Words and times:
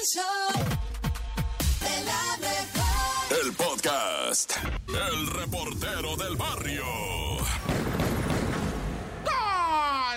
El 0.00 0.06
show 0.06 0.48
de 1.80 2.04
la 2.04 2.36
mejor. 2.38 3.44
El 3.44 3.52
podcast. 3.52 4.52
El 4.88 5.26
reportero 5.26 6.16
del 6.16 6.36
barrio. 6.36 6.84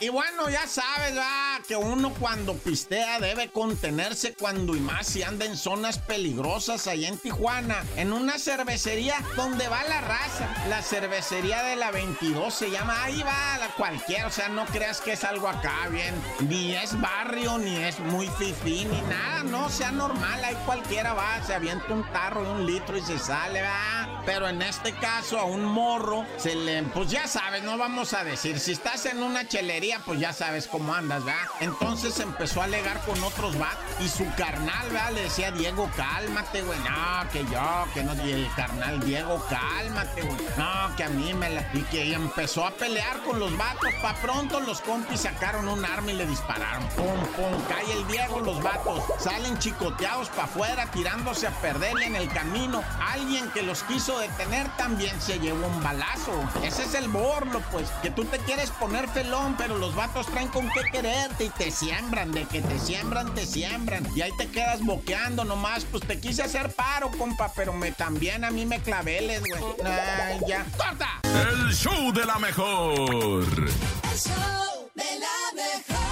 Y 0.00 0.08
bueno, 0.08 0.50
ya 0.50 0.66
sabes, 0.66 1.16
va, 1.16 1.60
que 1.66 1.76
uno 1.76 2.12
cuando 2.18 2.54
pistea 2.54 3.20
debe 3.20 3.50
contenerse 3.50 4.34
cuando 4.34 4.74
y 4.74 4.80
más 4.80 5.06
si 5.06 5.22
anda 5.22 5.44
en 5.44 5.56
zonas 5.56 5.98
peligrosas 5.98 6.88
allá 6.88 7.08
en 7.08 7.18
Tijuana, 7.18 7.84
en 7.96 8.12
una 8.12 8.38
cervecería 8.38 9.22
donde 9.36 9.68
va 9.68 9.84
la 9.84 10.00
raza. 10.00 10.52
La 10.68 10.82
cervecería 10.82 11.62
de 11.62 11.76
la 11.76 11.92
22 11.92 12.52
se 12.52 12.70
llama, 12.70 13.04
ahí 13.04 13.22
va 13.22 13.58
la 13.58 13.68
cualquiera, 13.76 14.26
o 14.26 14.30
sea, 14.30 14.48
no 14.48 14.66
creas 14.66 15.00
que 15.00 15.12
es 15.12 15.22
algo 15.22 15.48
acá 15.48 15.88
bien, 15.88 16.14
ni 16.48 16.74
es 16.74 17.00
barrio, 17.00 17.58
ni 17.58 17.76
es 17.76 18.00
muy 18.00 18.26
fifí, 18.26 18.84
ni 18.84 19.00
nada, 19.02 19.44
no, 19.44 19.70
sea 19.70 19.92
normal, 19.92 20.42
ahí 20.42 20.56
cualquiera 20.66 21.14
va, 21.14 21.40
se 21.44 21.54
avienta 21.54 21.92
un 21.92 22.04
tarro 22.12 22.42
de 22.42 22.50
un 22.50 22.66
litro 22.66 22.96
y 22.96 23.02
se 23.02 23.18
sale, 23.20 23.62
va. 23.62 24.22
Pero 24.26 24.48
en 24.48 24.62
este 24.62 24.92
caso 24.94 25.38
a 25.38 25.44
un 25.44 25.64
morro 25.64 26.24
se 26.38 26.54
le, 26.54 26.82
pues 26.84 27.10
ya 27.10 27.26
sabes, 27.26 27.62
no 27.62 27.78
vamos 27.78 28.14
a 28.14 28.24
decir, 28.24 28.58
si 28.58 28.72
estás 28.72 29.06
en 29.06 29.21
una 29.22 29.46
chelería, 29.46 30.00
pues 30.04 30.20
ya 30.20 30.32
sabes 30.32 30.66
cómo 30.66 30.94
andas, 30.94 31.24
¿verdad? 31.24 31.42
Entonces 31.60 32.18
empezó 32.20 32.60
a 32.60 32.64
alegar 32.64 33.00
con 33.02 33.22
otros 33.22 33.60
va 33.60 33.70
y 34.00 34.08
su 34.08 34.26
carnal, 34.36 34.88
¿verdad? 34.90 35.12
Le 35.12 35.22
decía, 35.22 35.50
Diego, 35.50 35.90
cálmate, 35.96 36.62
güey. 36.62 36.78
No, 36.80 37.30
que 37.30 37.44
yo, 37.44 37.86
que 37.94 38.02
no. 38.02 38.14
Y 38.26 38.32
el 38.32 38.54
carnal, 38.54 39.00
Diego, 39.00 39.44
cálmate, 39.48 40.22
güey. 40.22 40.38
No, 40.56 40.96
que 40.96 41.04
a 41.04 41.08
mí 41.08 41.32
me 41.34 41.50
la. 41.50 41.62
Y 41.72 41.82
que 41.82 42.12
empezó 42.12 42.66
a 42.66 42.72
pelear 42.72 43.22
con 43.22 43.38
los 43.38 43.56
vatos. 43.56 43.92
Pa' 44.02 44.14
pronto 44.14 44.60
los 44.60 44.80
compis 44.80 45.20
sacaron 45.20 45.68
un 45.68 45.84
arma 45.84 46.10
y 46.12 46.14
le 46.14 46.26
dispararon. 46.26 46.86
Pum, 46.88 47.20
pum, 47.36 47.62
cae 47.68 47.92
el 47.92 48.06
Diego, 48.08 48.40
los 48.40 48.62
vatos. 48.62 49.02
Salen 49.18 49.58
chicoteados 49.58 50.28
para 50.30 50.44
afuera, 50.44 50.86
tirándose 50.90 51.46
a 51.46 51.50
perder 51.50 51.94
y 52.00 52.04
en 52.04 52.16
el 52.16 52.28
camino. 52.28 52.82
Alguien 53.12 53.50
que 53.50 53.62
los 53.62 53.82
quiso 53.84 54.18
detener 54.18 54.68
también 54.76 55.20
se 55.20 55.38
llevó 55.38 55.66
un 55.66 55.82
balazo. 55.82 56.32
Ese 56.62 56.84
es 56.84 56.94
el 56.94 57.08
borlo, 57.08 57.60
pues. 57.70 57.88
Que 58.02 58.10
tú 58.10 58.24
te 58.24 58.38
quieres 58.38 58.70
poner 58.70 59.08
felón, 59.12 59.54
pero 59.56 59.78
los 59.78 59.94
vatos 59.94 60.26
traen 60.26 60.48
con 60.48 60.68
qué 60.70 60.82
quererte 60.90 61.44
y 61.44 61.50
te 61.50 61.70
siembran. 61.70 62.32
De 62.32 62.44
que 62.44 62.60
te 62.60 62.78
siembran, 62.78 63.34
te 63.34 63.46
siembran. 63.46 64.06
Y 64.16 64.22
ahí 64.22 64.32
te 64.36 64.48
quedas 64.48 64.82
boqueando 64.82 65.44
nomás. 65.44 65.84
Pues 65.84 66.06
te 66.06 66.18
quise 66.20 66.42
hacer 66.42 66.72
paro, 66.74 67.10
compa, 67.18 67.52
pero 67.54 67.72
me 67.72 67.92
también 67.92 68.44
a 68.44 68.50
mí 68.50 68.66
me 68.66 68.80
claveles, 68.80 69.40
güey. 69.40 69.62
Ay, 69.84 70.40
ya. 70.46 70.64
¡Corta! 70.76 71.20
El 71.24 71.74
show 71.74 72.12
de 72.12 72.24
la 72.24 72.38
mejor. 72.38 73.44
El 73.44 74.18
show 74.18 74.90
de 74.94 75.04
la 75.20 75.52
mejor. 75.54 76.02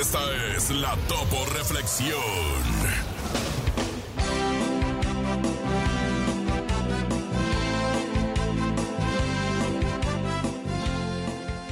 Esta 0.00 0.20
es 0.54 0.70
la 0.70 0.96
Topo 1.08 1.46
Reflexión. 1.56 3.09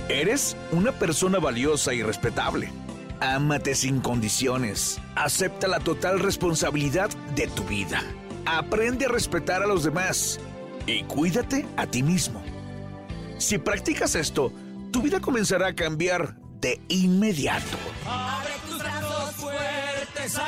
Eres 0.09 0.57
una 0.73 0.93
persona 0.93 1.39
valiosa 1.39 1.93
y 1.93 2.03
respetable. 2.03 2.71
Ámate 3.21 3.75
sin 3.75 4.01
condiciones. 4.01 4.99
Acepta 5.15 5.69
la 5.69 5.81
total 5.81 6.21
responsabilidad 6.21 7.11
de 7.35 7.47
tu 7.49 7.63
vida. 7.65 8.03
Aprende 8.47 9.05
a 9.05 9.11
respetar 9.11 9.63
a 9.63 9.67
los 9.67 9.85
demás. 9.85 10.41
Y 10.87 11.03
cuídate 11.03 11.67
a 11.77 11.87
ti 11.87 12.03
mismo. 12.03 12.43
Si 13.37 13.59
practicas 13.59 14.15
esto, 14.15 14.51
tu 14.91 15.03
vida 15.03 15.21
comenzará 15.21 15.69
a 15.69 15.75
cambiar 15.75 16.37
de 16.59 16.81
inmediato. 16.89 17.77
Abre 18.07 18.55
tus 18.67 18.79
brazos 18.79 19.35
fuertes 19.35 20.39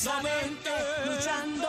intensamente. 0.00 0.70
Luchándolo 1.06 1.68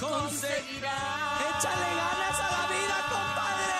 conseguirás. 0.00 1.40
Échale 1.48 1.88
ganas 1.96 2.40
a 2.40 2.48
la 2.52 2.64
vida, 2.68 2.96
compadre. 3.08 3.78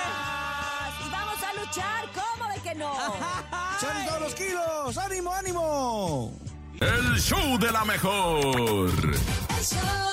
Y 1.05 1.11
vamos 1.11 1.39
a 1.43 1.53
luchar, 1.61 2.09
¿cómo 2.15 2.53
de 2.53 2.61
que 2.61 2.75
no? 2.75 2.93
¡Echan 3.79 4.07
todos 4.07 4.21
los 4.23 4.35
kilos! 4.35 4.99
¡Ánimo, 4.99 5.35
ánimo! 5.35 6.33
El 6.81 7.21
show 7.21 7.59
de 7.59 7.73
la 7.73 7.85
mejor. 7.85 8.91
El 8.91 9.65
show 9.65 10.08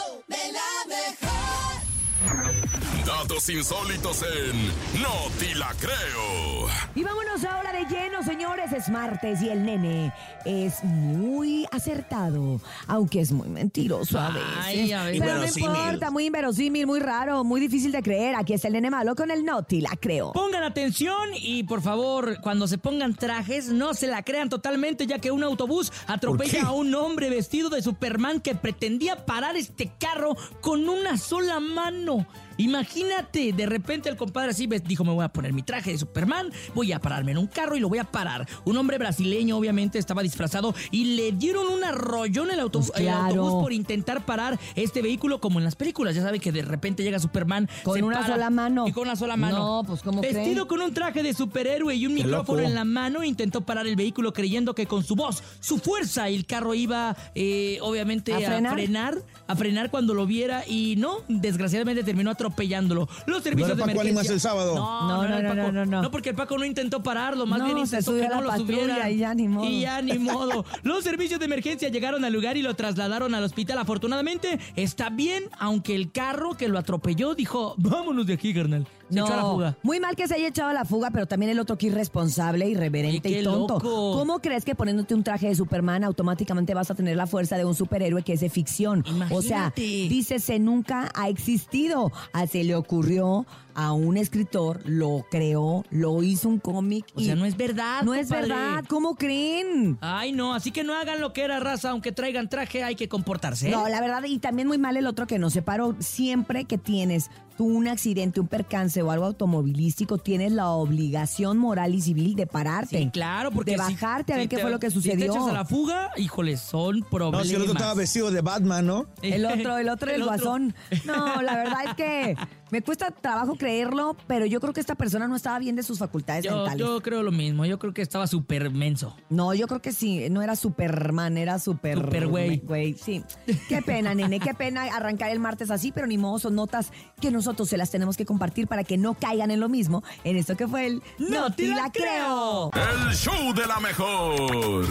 Datos 3.05 3.49
insólitos 3.49 4.23
en 4.23 4.65
No 5.01 5.09
Te 5.39 5.53
La 5.53 5.71
Creo. 5.79 6.67
Y 6.95 7.03
vámonos 7.03 7.43
ahora 7.45 7.71
de 7.71 7.85
lleno, 7.85 8.23
señores. 8.23 8.71
Es 8.71 8.89
martes 8.89 9.41
y 9.43 9.49
el 9.49 9.63
nene 9.63 10.11
es 10.43 10.83
muy 10.83 11.67
acertado, 11.71 12.59
aunque 12.87 13.21
es 13.21 13.31
muy 13.31 13.47
mentiroso 13.47 14.19
a 14.19 14.29
veces. 14.29 14.47
Ay, 14.63 14.91
a 14.93 15.03
veces. 15.03 15.19
Pero 15.19 15.33
no 15.33 15.37
Inverosímil. 15.45 15.69
importa, 15.69 16.09
muy 16.11 16.25
inverosímil, 16.25 16.87
muy 16.87 16.99
raro, 16.99 17.43
muy 17.43 17.61
difícil 17.61 17.91
de 17.91 18.01
creer. 18.01 18.35
Aquí 18.35 18.53
está 18.53 18.67
el 18.69 18.73
nene 18.73 18.89
malo 18.89 19.13
con 19.15 19.29
el 19.29 19.45
noti, 19.45 19.81
la 19.81 19.95
creo. 19.99 20.31
Pongan 20.33 20.63
atención 20.63 21.29
y 21.35 21.63
por 21.63 21.81
favor, 21.83 22.41
cuando 22.41 22.67
se 22.67 22.77
pongan 22.79 23.13
trajes, 23.13 23.67
no 23.67 23.93
se 23.93 24.07
la 24.07 24.23
crean 24.23 24.49
totalmente, 24.49 25.05
ya 25.05 25.19
que 25.19 25.29
un 25.31 25.43
autobús 25.43 25.91
atropella 26.07 26.63
a 26.63 26.71
un 26.71 26.95
hombre 26.95 27.29
vestido 27.29 27.69
de 27.69 27.83
Superman 27.83 28.41
que 28.41 28.55
pretendía 28.55 29.25
parar 29.25 29.55
este 29.57 29.91
carro 29.99 30.35
con 30.61 30.89
una 30.89 31.17
sola 31.17 31.59
mano. 31.59 32.25
Imagínate, 32.57 33.53
de 33.53 33.65
repente 33.65 34.09
el 34.09 34.15
compadre 34.15 34.51
así 34.51 34.67
dijo, 34.85 35.03
me 35.03 35.11
voy 35.11 35.23
a 35.25 35.29
poner 35.29 35.53
mi 35.53 35.63
traje 35.63 35.91
de 35.91 35.97
Superman, 35.97 36.51
voy 36.73 36.91
a 36.91 36.99
pararme 36.99 37.31
en 37.31 37.37
un 37.37 37.47
carro 37.47 37.75
y 37.75 37.79
lo 37.79 37.89
voy 37.89 37.99
a 37.99 38.03
parar. 38.03 38.47
Un 38.65 38.77
hombre 38.77 38.97
brasileño 38.97 39.57
obviamente 39.57 39.99
estaba 39.99 40.21
disfrazado 40.21 40.73
y 40.91 41.15
le 41.15 41.31
dieron 41.31 41.67
un 41.67 41.83
arrollón 41.83 42.51
el, 42.51 42.59
autobús, 42.59 42.91
Pues 42.91 43.01
claro. 43.01 43.33
el 43.33 43.39
autobús 43.39 43.63
por 43.63 43.73
intentar 43.73 44.25
parar 44.25 44.59
este 44.75 45.01
vehículo 45.01 45.39
como 45.39 45.59
en 45.59 45.65
las 45.65 45.75
películas. 45.75 46.15
Ya 46.15 46.21
sabe 46.21 46.39
que 46.39 46.51
de 46.51 46.61
repente 46.61 47.03
llega 47.03 47.19
Superman 47.19 47.69
Con 47.83 47.95
se 47.95 48.03
una 48.03 48.21
para 48.21 48.33
sola 48.33 48.49
mano. 48.49 48.87
Y 48.87 48.91
con 48.91 49.03
una 49.03 49.15
sola 49.15 49.37
mano. 49.37 49.57
No, 49.57 49.83
pues, 49.85 50.01
¿cómo 50.01 50.21
Vestido 50.21 50.67
con 50.67 50.81
un 50.81 50.93
traje 50.93 51.23
de 51.23 51.33
superhéroe 51.33 51.95
y 51.95 52.05
un 52.05 52.13
micrófono 52.13 52.61
en 52.61 52.75
la 52.75 52.85
mano, 52.85 53.23
intentó 53.23 53.61
parar 53.61 53.87
el 53.87 53.95
vehículo 53.95 54.33
creyendo 54.33 54.73
que 54.75 54.85
con 54.85 55.03
su 55.03 55.15
voz, 55.15 55.43
su 55.59 55.77
fuerza, 55.77 56.27
el 56.29 56.45
carro 56.45 56.73
iba 56.73 57.15
eh, 57.35 57.79
obviamente 57.81 58.33
¿A 58.33 58.37
a 58.37 58.41
frenar? 58.41 58.73
frenar, 58.73 59.21
a 59.47 59.55
frenar 59.55 59.91
cuando 59.91 60.13
lo 60.13 60.25
viera 60.25 60.63
y 60.67 60.95
no, 60.97 61.17
desgraciadamente 61.27 62.03
terminó 62.03 62.31
atropellándolo. 62.45 63.07
Los 63.25 63.43
servicios 63.43 63.77
era 63.77 63.85
de 63.87 63.93
Paco 63.93 64.01
emergencia. 64.07 64.33
El 64.33 64.39
sábado. 64.39 64.75
No, 64.75 65.07
No, 65.07 65.27
no, 65.27 65.41
no, 65.41 65.49
Paco. 65.49 65.71
no, 65.71 65.85
no. 65.85 66.01
No, 66.03 66.11
porque 66.11 66.29
el 66.29 66.35
Paco 66.35 66.57
no 66.57 66.65
intentó 66.65 67.01
pararlo, 67.03 67.45
más 67.45 67.59
No, 67.59 67.65
bien 67.65 67.87
se 67.87 67.97
intentó 67.97 68.15
que 68.19 68.25
a 68.25 68.29
no 68.29 68.41
lo 68.41 68.55
subieran. 68.57 69.11
y 69.11 69.17
ya 69.17 69.33
ni 69.33 69.47
modo. 69.47 69.65
Y 69.65 69.81
ya 69.81 70.01
ni 70.01 70.19
modo. 70.19 70.65
Los 70.83 71.03
servicios 71.03 71.39
de 71.39 71.45
emergencia 71.45 71.89
llegaron 71.89 72.23
al 72.25 72.33
lugar 72.33 72.57
y 72.57 72.61
lo 72.61 72.73
trasladaron 72.75 73.33
al 73.35 73.43
hospital. 73.43 73.77
Afortunadamente, 73.77 74.59
está 74.75 75.09
bien, 75.09 75.45
aunque 75.59 75.95
el 75.95 76.11
carro 76.11 76.55
que 76.55 76.67
lo 76.67 76.77
atropelló 76.77 77.35
dijo, 77.35 77.75
vámonos 77.77 78.25
de 78.27 78.33
aquí, 78.33 78.53
carnal. 78.53 78.87
Se 79.09 79.19
echó 79.19 79.33
a 79.33 79.37
la 79.37 79.43
fuga. 79.43 79.77
muy 79.83 79.99
mal 79.99 80.15
que 80.15 80.27
se 80.27 80.35
haya 80.35 80.47
echado 80.47 80.69
a 80.69 80.73
la 80.73 80.83
fuga, 80.85 81.11
pero 81.11 81.27
también 81.27 81.51
el 81.51 81.59
otro 81.59 81.77
que 81.77 81.87
irresponsable, 81.87 82.67
irreverente 82.67 83.27
Oye, 83.27 83.35
qué 83.37 83.41
y 83.41 83.43
tonto. 83.43 83.75
loco. 83.75 84.13
¿Cómo 84.17 84.39
crees 84.39 84.65
que 84.65 84.73
poniéndote 84.75 85.13
un 85.13 85.23
traje 85.23 85.47
de 85.47 85.55
Superman 85.55 86.03
automáticamente 86.03 86.73
vas 86.73 86.89
a 86.91 86.95
tener 86.95 87.15
la 87.15 87.27
fuerza 87.27 87.57
de 87.57 87.65
un 87.65 87.75
superhéroe 87.75 88.23
que 88.23 88.33
es 88.33 88.39
de 88.39 88.49
ficción? 88.49 89.03
O 89.31 89.41
sea, 89.41 89.57
Imagínate. 89.73 89.81
dícese 89.81 90.59
nunca 90.59 91.11
ha 91.13 91.29
existido. 91.29 92.11
A 92.33 92.47
se 92.47 92.63
le 92.63 92.75
ocurrió 92.75 93.45
a 93.75 93.91
un 93.93 94.17
escritor, 94.17 94.81
lo 94.85 95.25
creó, 95.29 95.83
lo 95.91 96.23
hizo 96.23 96.49
un 96.49 96.59
cómic. 96.59 97.05
O 97.15 97.21
y 97.21 97.25
sea, 97.25 97.35
no 97.35 97.45
es 97.45 97.57
verdad. 97.57 98.03
no 98.03 98.13
es 98.13 98.29
verdad. 98.29 98.83
¿Cómo 98.87 99.15
creen? 99.15 99.97
Ay, 100.01 100.31
no, 100.31 100.53
así 100.53 100.71
que 100.71 100.83
no 100.83 100.95
hagan 100.95 101.19
lo 101.21 101.33
que 101.33 101.43
era 101.43 101.59
raza, 101.59 101.89
aunque 101.91 102.11
traigan 102.11 102.49
traje, 102.49 102.83
hay 102.83 102.95
que 102.95 103.07
comportarse. 103.09 103.67
¿eh? 103.67 103.71
No, 103.71 103.87
la 103.89 104.01
verdad, 104.01 104.23
y 104.25 104.39
también 104.39 104.67
muy 104.67 104.77
mal 104.77 104.97
el 104.97 105.07
otro 105.07 105.27
que 105.27 105.39
no 105.39 105.49
se 105.49 105.61
paró. 105.61 105.95
Siempre 105.99 106.65
que 106.65 106.77
tienes 106.77 107.29
tú 107.57 107.65
un 107.65 107.87
accidente, 107.87 108.39
un 108.41 108.47
percance 108.47 109.01
o 109.01 109.11
algo 109.11 109.25
automovilístico, 109.25 110.17
tienes 110.17 110.51
la 110.51 110.69
obligación 110.71 111.57
moral 111.57 111.93
y 111.95 112.01
civil 112.01 112.35
de 112.35 112.47
pararte. 112.47 112.97
Sí, 112.97 113.09
claro, 113.11 113.51
porque 113.51 113.71
De 113.71 113.77
si- 113.77 113.93
bajarte 113.93 114.33
a 114.33 114.35
si 114.35 114.39
ver 114.41 114.49
qué 114.49 114.55
te- 114.57 114.61
fue 114.61 114.71
lo 114.71 114.79
que 114.79 114.89
Si 114.89 114.95
te 114.97 115.01
sucedió. 115.01 115.31
echas 115.33 115.47
a 115.47 115.53
la 115.53 115.65
fuga, 115.65 116.11
híjole, 116.17 116.57
son 116.57 116.99
No, 116.99 117.05
problemas. 117.09 117.47
si 117.47 117.55
el 117.55 117.61
otro 117.61 117.73
estaba 117.73 117.93
vestido 117.93 118.29
de 118.31 118.41
Batman, 118.41 118.85
¿no? 118.85 119.05
El 119.21 119.45
otro, 119.45 119.77
el 119.77 119.87
otro, 119.89 120.11
el, 120.11 120.21
otro. 120.21 120.33
guasón. 120.35 120.75
No, 121.05 121.41
la 121.41 121.55
verdad 121.55 121.79
es 121.89 121.93
que 121.95 122.35
me 122.75 122.81
cuesta 122.81 123.09
trabajo 123.09 123.55
creerlo, 123.55 124.17
pero 124.27 124.45
yo 124.45 124.59
creo 124.59 124.73
que 124.73 124.81
esta 124.81 124.95
persona 124.95 125.29
no 125.29 125.37
estaba 125.37 125.57
bien 125.59 125.77
de 125.77 125.83
sus 125.83 125.97
facultades 125.97 126.43
Yo, 126.43 126.57
mentales. 126.57 126.79
yo 126.85 127.01
creo 127.01 127.23
lo 127.23 127.31
mismo, 127.31 127.65
yo 127.65 127.79
creo 127.79 127.93
que 127.93 128.01
estaba 128.01 128.27
súper 128.27 128.69
menso. 128.69 129.15
No, 129.29 129.53
yo 129.53 129.65
creo 129.67 129.81
que 129.81 129.93
sí, 129.93 130.29
no 130.29 130.41
era 130.41 130.57
Superman, 130.57 131.37
era 131.37 131.57
super... 131.57 131.95
Super 131.97 132.27
güey. 132.27 132.57
güey, 132.57 132.93
sí. 132.95 133.23
Qué 133.69 133.81
pena, 133.81 134.13
nene, 134.13 134.41
qué 134.41 134.53
pena 134.53 134.83
arrancar 134.93 135.31
el 135.31 135.39
martes 135.39 135.71
así, 135.71 135.93
pero 135.93 136.05
ni 136.05 136.17
modo, 136.17 136.37
son 136.37 136.55
notas 136.55 136.91
que 137.21 137.31
nosotros 137.31 137.69
se 137.69 137.77
las 137.77 137.91
tenemos 137.91 138.17
que 138.17 138.25
compartir 138.25 138.67
para 138.67 138.83
que 138.83 138.97
no 138.97 139.13
caigan 139.13 139.51
en 139.51 139.61
lo 139.61 139.69
mismo 139.69 140.03
en 140.25 140.35
esto 140.35 140.57
que 140.57 140.67
fue 140.67 140.85
el 140.87 141.01
¡No 141.17 141.53
te 141.53 141.69
la 141.69 141.89
creo! 141.93 142.71
El 142.73 143.15
show 143.15 143.53
de 143.53 143.65
la 143.67 143.79
mejor. 143.79 144.41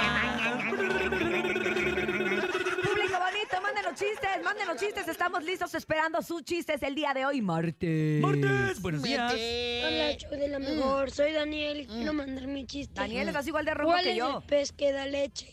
Público 3.96 4.22
bonito, 4.22 4.44
mándenos 4.44 4.76
chistes, 4.76 4.88
chistes. 4.96 5.08
Estamos 5.08 5.44
listos 5.44 5.74
esperando 5.74 6.22
sus 6.22 6.44
chistes 6.44 6.82
el 6.84 6.96
día 6.96 7.14
de 7.14 7.26
hoy, 7.26 7.42
martes. 7.42 8.22
Martes, 8.22 8.82
buenos 8.82 9.02
días. 9.04 9.34
Hola, 9.34 10.18
show 10.18 10.32
de 10.32 10.48
la 10.50 10.60
mejor. 10.60 11.12
Soy 11.12 11.32
Daniel 11.32 11.82
y 11.82 11.88
quiero 11.88 12.14
mandar 12.14 12.48
mi 12.48 12.66
chiste. 12.66 12.94
Daniel, 12.94 13.28
estás 13.30 13.48
igual 13.48 13.64
de 13.66 13.74
rojo 13.74 13.92
¿Cuál 13.92 14.04
que 14.04 14.12
es 14.12 14.18
yo. 14.18 14.40
el 14.40 14.44
pez 14.46 14.72
que 14.74 14.92
da 14.92 15.06
leche? 15.06 15.50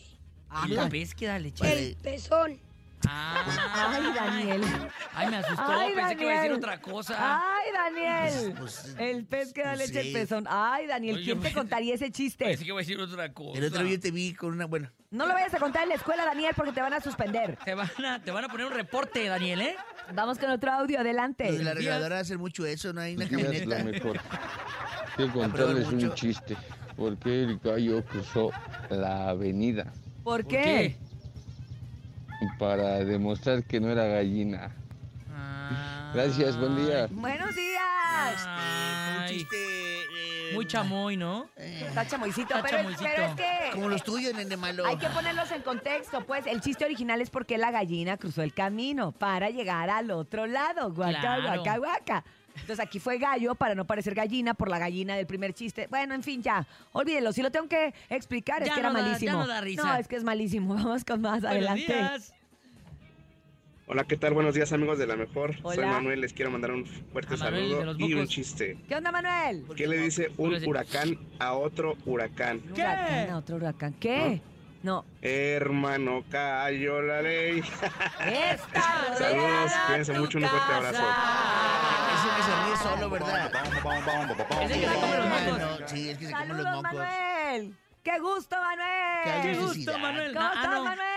Ah, 0.49 0.67
¿Y 0.69 0.73
la 0.73 0.89
ves 0.89 1.15
que 1.15 1.27
da 1.27 1.39
leche? 1.39 1.89
El 1.89 1.97
pezón. 1.97 2.61
Ah. 3.09 3.91
Ay, 3.95 4.13
Daniel. 4.15 4.61
Ay, 5.15 5.29
me 5.31 5.37
asustó. 5.39 5.63
Ay, 5.67 5.93
Pensé 5.95 6.17
que 6.17 6.23
iba 6.25 6.33
a 6.33 6.35
decir 6.37 6.51
Daniel. 6.51 6.53
otra 6.53 6.81
cosa. 6.81 7.17
Ay, 7.19 7.73
Daniel. 7.73 8.55
Pues, 8.59 8.95
El 8.99 9.25
pez 9.27 9.53
que 9.53 9.63
da 9.63 9.75
pues, 9.75 9.89
leche 9.89 10.03
sí. 10.03 10.09
el 10.09 10.13
pezón. 10.15 10.47
Ay, 10.49 10.87
Daniel, 10.87 11.17
Oye, 11.17 11.25
¿quién 11.25 11.41
te 11.41 11.49
me- 11.49 11.55
contaría 11.55 11.95
ese 11.95 12.11
chiste? 12.11 12.45
Pensé 12.45 12.63
que 12.63 12.69
iba 12.69 12.79
a 12.79 12.81
decir 12.81 13.01
otra 13.01 13.33
cosa. 13.33 13.59
El 13.59 13.65
otro 13.65 13.83
día 13.83 13.99
te 13.99 14.11
vi 14.11 14.35
con 14.35 14.53
una. 14.53 14.67
Bueno, 14.67 14.91
No 15.11 15.27
lo 15.27 15.35
vayas 15.35 15.53
a 15.55 15.59
contar 15.59 15.83
en 15.83 15.89
la 15.91 15.95
escuela, 15.97 16.25
Daniel, 16.25 16.53
porque 16.57 16.73
te 16.73 16.81
van 16.81 16.93
a 16.95 17.01
suspender. 17.01 17.59
Te 17.65 17.75
van, 17.75 17.91
a, 18.05 18.23
te 18.23 18.31
van 18.31 18.45
a 18.45 18.49
poner 18.49 18.67
un 18.67 18.73
reporte, 18.75 19.27
Daniel, 19.27 19.61
¿eh? 19.63 19.77
Vamos 20.15 20.39
con 20.39 20.51
otro 20.51 20.71
audio, 20.73 21.01
adelante. 21.01 21.47
los 21.49 21.59
de 21.59 21.65
la 21.65 21.71
días. 21.75 21.77
arregladora 21.93 22.21
hacen 22.21 22.39
mucho 22.39 22.65
eso, 22.67 22.93
no 22.93 23.01
hay 23.01 23.17
una 23.17 23.25
Días 23.27 23.67
la 23.67 23.77
camioneta. 23.77 23.85
mejor. 23.85 24.21
Quiero 25.17 25.33
contarles 25.33 25.91
mucho. 25.93 26.07
un 26.07 26.15
chiste. 26.15 26.57
¿Por 26.97 27.17
qué 27.19 27.43
el 27.43 27.59
gallo 27.59 28.05
cruzó 28.05 28.51
la 28.91 29.31
avenida? 29.31 29.85
¿Por 30.23 30.43
¿Por 30.43 30.47
qué? 30.47 30.97
Para 32.59 33.05
demostrar 33.05 33.65
que 33.65 33.81
no 33.81 33.91
era 33.91 34.05
gallina. 34.07 34.71
Gracias, 36.15 36.59
buen 36.59 36.77
día. 36.85 37.07
Buenos 37.11 37.55
días. 37.55 38.43
Un 38.45 38.49
Ay, 39.23 39.29
chiste. 39.29 39.57
eh, 39.57 40.51
muy 40.55 40.67
chamoy, 40.67 41.17
¿no? 41.17 41.49
Está 41.57 42.07
chamoycito, 42.07 42.55
Está 42.55 42.63
pero, 42.63 42.77
es- 42.91 42.97
chamoycito. 42.99 43.11
pero 43.17 43.27
es 43.29 43.35
que... 43.35 43.71
Como 43.73 43.89
los 43.89 44.03
tuyos, 44.05 44.35
nene 44.35 44.57
malo. 44.59 44.85
Hay 44.85 44.99
que 44.99 45.09
ponerlos 45.09 45.51
en 45.53 45.63
contexto, 45.63 46.21
pues. 46.27 46.47
El 46.47 46.61
chiste 46.61 46.85
original 46.85 47.23
es 47.23 47.31
porque 47.31 47.57
la 47.57 47.71
gallina 47.71 48.19
cruzó 48.19 48.43
el 48.43 48.53
camino 48.53 49.13
para 49.13 49.49
llegar 49.49 49.89
al 49.89 50.11
otro 50.11 50.47
lado. 50.47 50.93
Guaca, 50.93 51.21
Claro. 51.21 51.43
guaca, 51.63 51.79
guaca. 51.79 52.25
Entonces 52.55 52.81
aquí 52.81 52.99
fue 53.01 53.17
gallo 53.17 53.55
para 53.55 53.75
no 53.75 53.87
parecer 53.87 54.15
gallina 54.15 54.53
por 54.53 54.69
la 54.69 54.79
gallina 54.79 55.17
del 55.17 55.27
primer 55.27 55.55
chiste. 55.55 55.87
Bueno, 55.89 56.13
en 56.15 56.23
fin, 56.23 56.43
ya. 56.43 56.67
Olvídelo. 56.93 57.33
Si 57.33 57.41
lo 57.41 57.51
tengo 57.51 57.67
que 57.67 57.95
explicar, 58.11 58.63
es 58.63 58.69
que 58.71 58.81
era 58.81 58.93
da- 58.93 59.01
malísimo. 59.03 59.33
ya 59.33 59.39
no 59.39 59.47
da 59.47 59.63
risa. 59.63 59.83
No, 59.83 59.95
es 59.95 60.07
que 60.07 60.17
es 60.17 60.25
malísimo. 60.25 60.75
Vamos 60.75 61.03
con 61.07 61.23
más. 61.23 61.41
Buenos 61.41 61.51
Adelante. 61.71 61.87
días. 61.95 62.35
Hola, 63.93 64.05
¿qué 64.05 64.17
tal? 64.17 64.33
Buenos 64.33 64.55
días 64.55 64.73
amigos 64.73 64.99
de 64.99 65.07
La 65.07 65.17
Mejor. 65.17 65.55
Soy 65.61 65.77
Hola. 65.77 65.87
Manuel, 65.89 66.23
les 66.23 66.33
quiero 66.33 66.51
mandar 66.51 66.71
un 66.71 66.87
fuerte 66.87 67.37
saludo 67.37 67.95
y 67.99 68.15
un 68.15 68.27
chiste. 68.27 68.79
¿Qué 68.89 68.97
onda, 68.97 69.13
Manuel? 69.13 69.67
¿Qué 69.77 69.87
le 69.87 69.99
dice 69.99 70.33
un 70.39 70.55
huracán 70.67 71.19
a 71.39 71.53
otro 71.53 71.99
huracán? 72.07 72.61
¿Qué? 72.75 72.81
Huracán, 72.81 73.29
a 73.31 73.37
otro 73.37 73.57
huracán. 73.57 73.93
¿Qué? 74.01 74.41
No. 74.83 75.05
Hermano, 75.21 76.25
cayó 76.31 77.03
la 77.03 77.21
ley. 77.21 77.59
Esta 77.59 79.15
Saludos, 79.19 79.73
cuídense 79.87 80.19
mucho, 80.19 80.39
un 80.39 80.45
fuerte 80.45 80.73
abrazo. 80.73 81.03
Ese 82.15 82.37
que 82.37 82.43
se 82.45 82.65
ríe 82.65 82.77
solo, 82.79 83.11
¿verdad? 83.11 83.47
Ese 83.47 84.81
que 84.81 84.87
se 84.87 84.95
come 84.95 85.13
los 85.13 85.27
mocos. 85.37 85.59
No, 85.81 85.87
sí, 85.89 86.09
es 86.09 86.17
que 86.17 86.27
se 86.29 86.33
come 86.33 86.55
los 86.55 86.65
mocos. 86.65 86.83
Manuel. 86.95 87.77
¡Qué 88.03 88.19
gusto, 88.21 88.57
Manuel! 88.57 89.21
Qué 89.23 89.31
¡Qué 89.43 89.49
necesidad. 89.49 89.67
gusto, 89.75 89.99
Manuel! 89.99 90.33
¿Cómo 90.35 90.47
Ah, 90.47 90.53
estás, 90.57 90.71
no. 90.73 90.85
Manuel? 90.85 91.12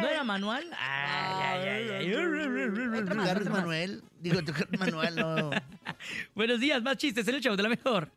¿No 0.00 0.08
era 0.08 0.24
manual? 0.24 0.64
Ay, 0.78 1.42
ay, 1.42 1.68
ay, 1.68 1.90
ay. 1.90 3.04
Tu 3.06 3.16
carro 3.16 3.42
es 3.42 3.50
Manuel. 3.50 4.02
Digo, 4.20 4.42
tu 4.44 4.52
carro 4.52 4.68
es 4.72 4.80
Manuel, 4.80 5.14
no. 5.16 5.50
Buenos 6.34 6.60
días, 6.60 6.82
más 6.82 6.96
chistes 6.96 7.26
en 7.28 7.36
el 7.36 7.40
show 7.40 7.56
de 7.56 7.62
la 7.62 7.68
mejor. 7.68 8.10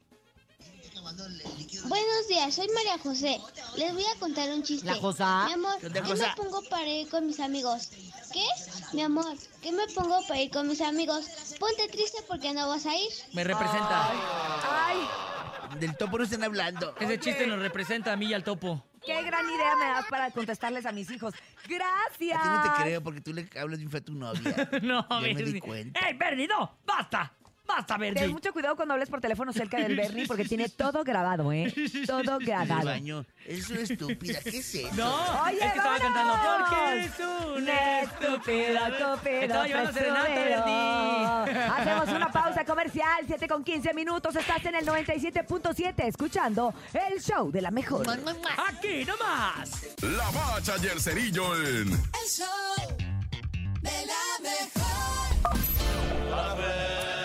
Buenos 1.86 2.28
días, 2.28 2.54
soy 2.54 2.68
María 2.76 2.98
José. 2.98 3.40
Les 3.78 3.94
voy 3.94 4.04
a 4.04 4.20
contar 4.20 4.50
un 4.50 4.62
chiste. 4.64 4.86
La 4.88 4.96
Josa. 4.96 5.46
Mi 5.48 5.54
amor, 5.54 5.80
¿Qué 5.80 5.90
me 5.90 6.36
pongo 6.36 6.62
para 6.70 6.88
ir 6.88 7.08
con 7.08 7.26
mis 7.26 7.40
amigos? 7.40 7.90
¿Qué? 8.34 8.44
Mi 8.94 9.02
amor, 9.04 9.38
¿qué 9.62 9.72
me 9.72 9.88
pongo 9.96 10.20
para 10.28 10.42
ir 10.42 10.52
con 10.52 10.68
mis 10.68 10.82
amigos? 10.82 11.26
Ponte 11.60 11.88
triste 11.88 12.18
porque 12.28 12.54
no 12.54 12.68
vas 12.68 12.86
a 12.86 12.96
ir. 12.96 13.10
Me 13.34 13.44
representa. 13.44 14.10
Ay, 14.70 14.98
Del 15.80 15.96
topo 15.96 16.18
no 16.18 16.26
están 16.26 16.44
hablando. 16.44 16.94
Ese 17.00 17.20
chiste 17.20 17.48
nos 17.48 17.60
representa 17.60 18.12
a 18.12 18.18
mí 18.18 18.28
y 18.28 18.34
al 18.34 18.44
topo. 18.44 18.84
Qué 19.08 19.24
gran 19.24 19.46
idea 19.50 19.76
me 19.78 19.86
das 19.86 20.06
para 20.08 20.32
contestarles 20.32 20.86
a 20.86 20.92
mis 20.92 21.10
hijos. 21.10 21.34
Gracias. 21.68 22.40
A 22.40 22.44
ti 22.44 22.50
no 22.50 22.62
te 22.76 22.84
creo 22.84 23.02
porque 23.02 23.22
tú 23.22 23.34
le 23.34 23.50
hablas 23.60 23.80
bien 23.80 23.90
feo 23.90 24.00
a 24.02 24.04
tu 24.04 24.14
novia. 24.14 24.70
No, 24.84 25.06
Ya 25.10 25.34
me 25.34 25.44
di 25.44 25.60
cuenta. 25.60 26.00
¡Ey, 26.08 26.16
Bernie, 26.18 26.48
no! 26.48 26.78
¡Basta! 26.86 27.32
¡Basta, 27.68 27.96
Ten 27.98 28.14
Bernie! 28.14 28.28
mucho 28.30 28.54
cuidado 28.54 28.76
cuando 28.76 28.94
hables 28.94 29.10
por 29.10 29.20
teléfono 29.20 29.52
cerca 29.52 29.78
del 29.78 29.96
Bernie 29.98 30.26
porque 30.26 30.46
tiene 30.46 30.70
todo 30.70 31.04
grabado, 31.04 31.52
¿eh? 31.52 31.74
Todo 32.06 32.38
grabado. 32.40 32.86
baño. 32.86 33.26
Eso 33.46 33.74
es 33.76 33.92
estúpida. 33.92 34.40
¿Qué 34.42 34.58
es 34.58 34.76
eso? 34.76 34.90
No, 34.96 35.42
Oye, 35.44 35.56
es 35.56 35.60
que 35.74 35.78
estaba 35.78 36.00
cantando 36.00 36.34
porque 36.58 36.92
eres 36.94 37.12
un 37.20 37.68
Estúpido, 37.68 38.88
estúpido, 38.88 39.42
Estaba 39.42 39.68
llevando 39.68 39.92
serenata. 39.94 41.46
Bernie. 41.46 41.64
Hacemos 41.64 42.10
una 42.16 42.32
pausa 42.32 42.66
comercial, 42.66 43.24
7 43.28 43.48
con 43.48 43.64
15 43.64 43.94
minutos. 43.94 44.36
Estás 44.36 44.66
en 44.66 44.76
el 44.76 44.86
97.7 44.86 45.94
escuchando 46.08 46.74
el 46.94 47.22
show 47.22 47.52
de 47.52 47.62
la 47.62 47.72
mejor. 47.72 48.06
¡Aquí 48.10 49.04
nomás! 49.06 49.86
La 50.02 50.30
bacha 50.32 50.76
y 50.82 50.88
el 50.88 51.00
cerillo 51.02 51.56
en 51.56 51.90
El 51.92 52.30
show 52.30 52.98
de 53.82 53.92
la 54.06 54.50
mejor. 54.50 56.30
¡La 56.30 56.54
bacha! 56.56 57.17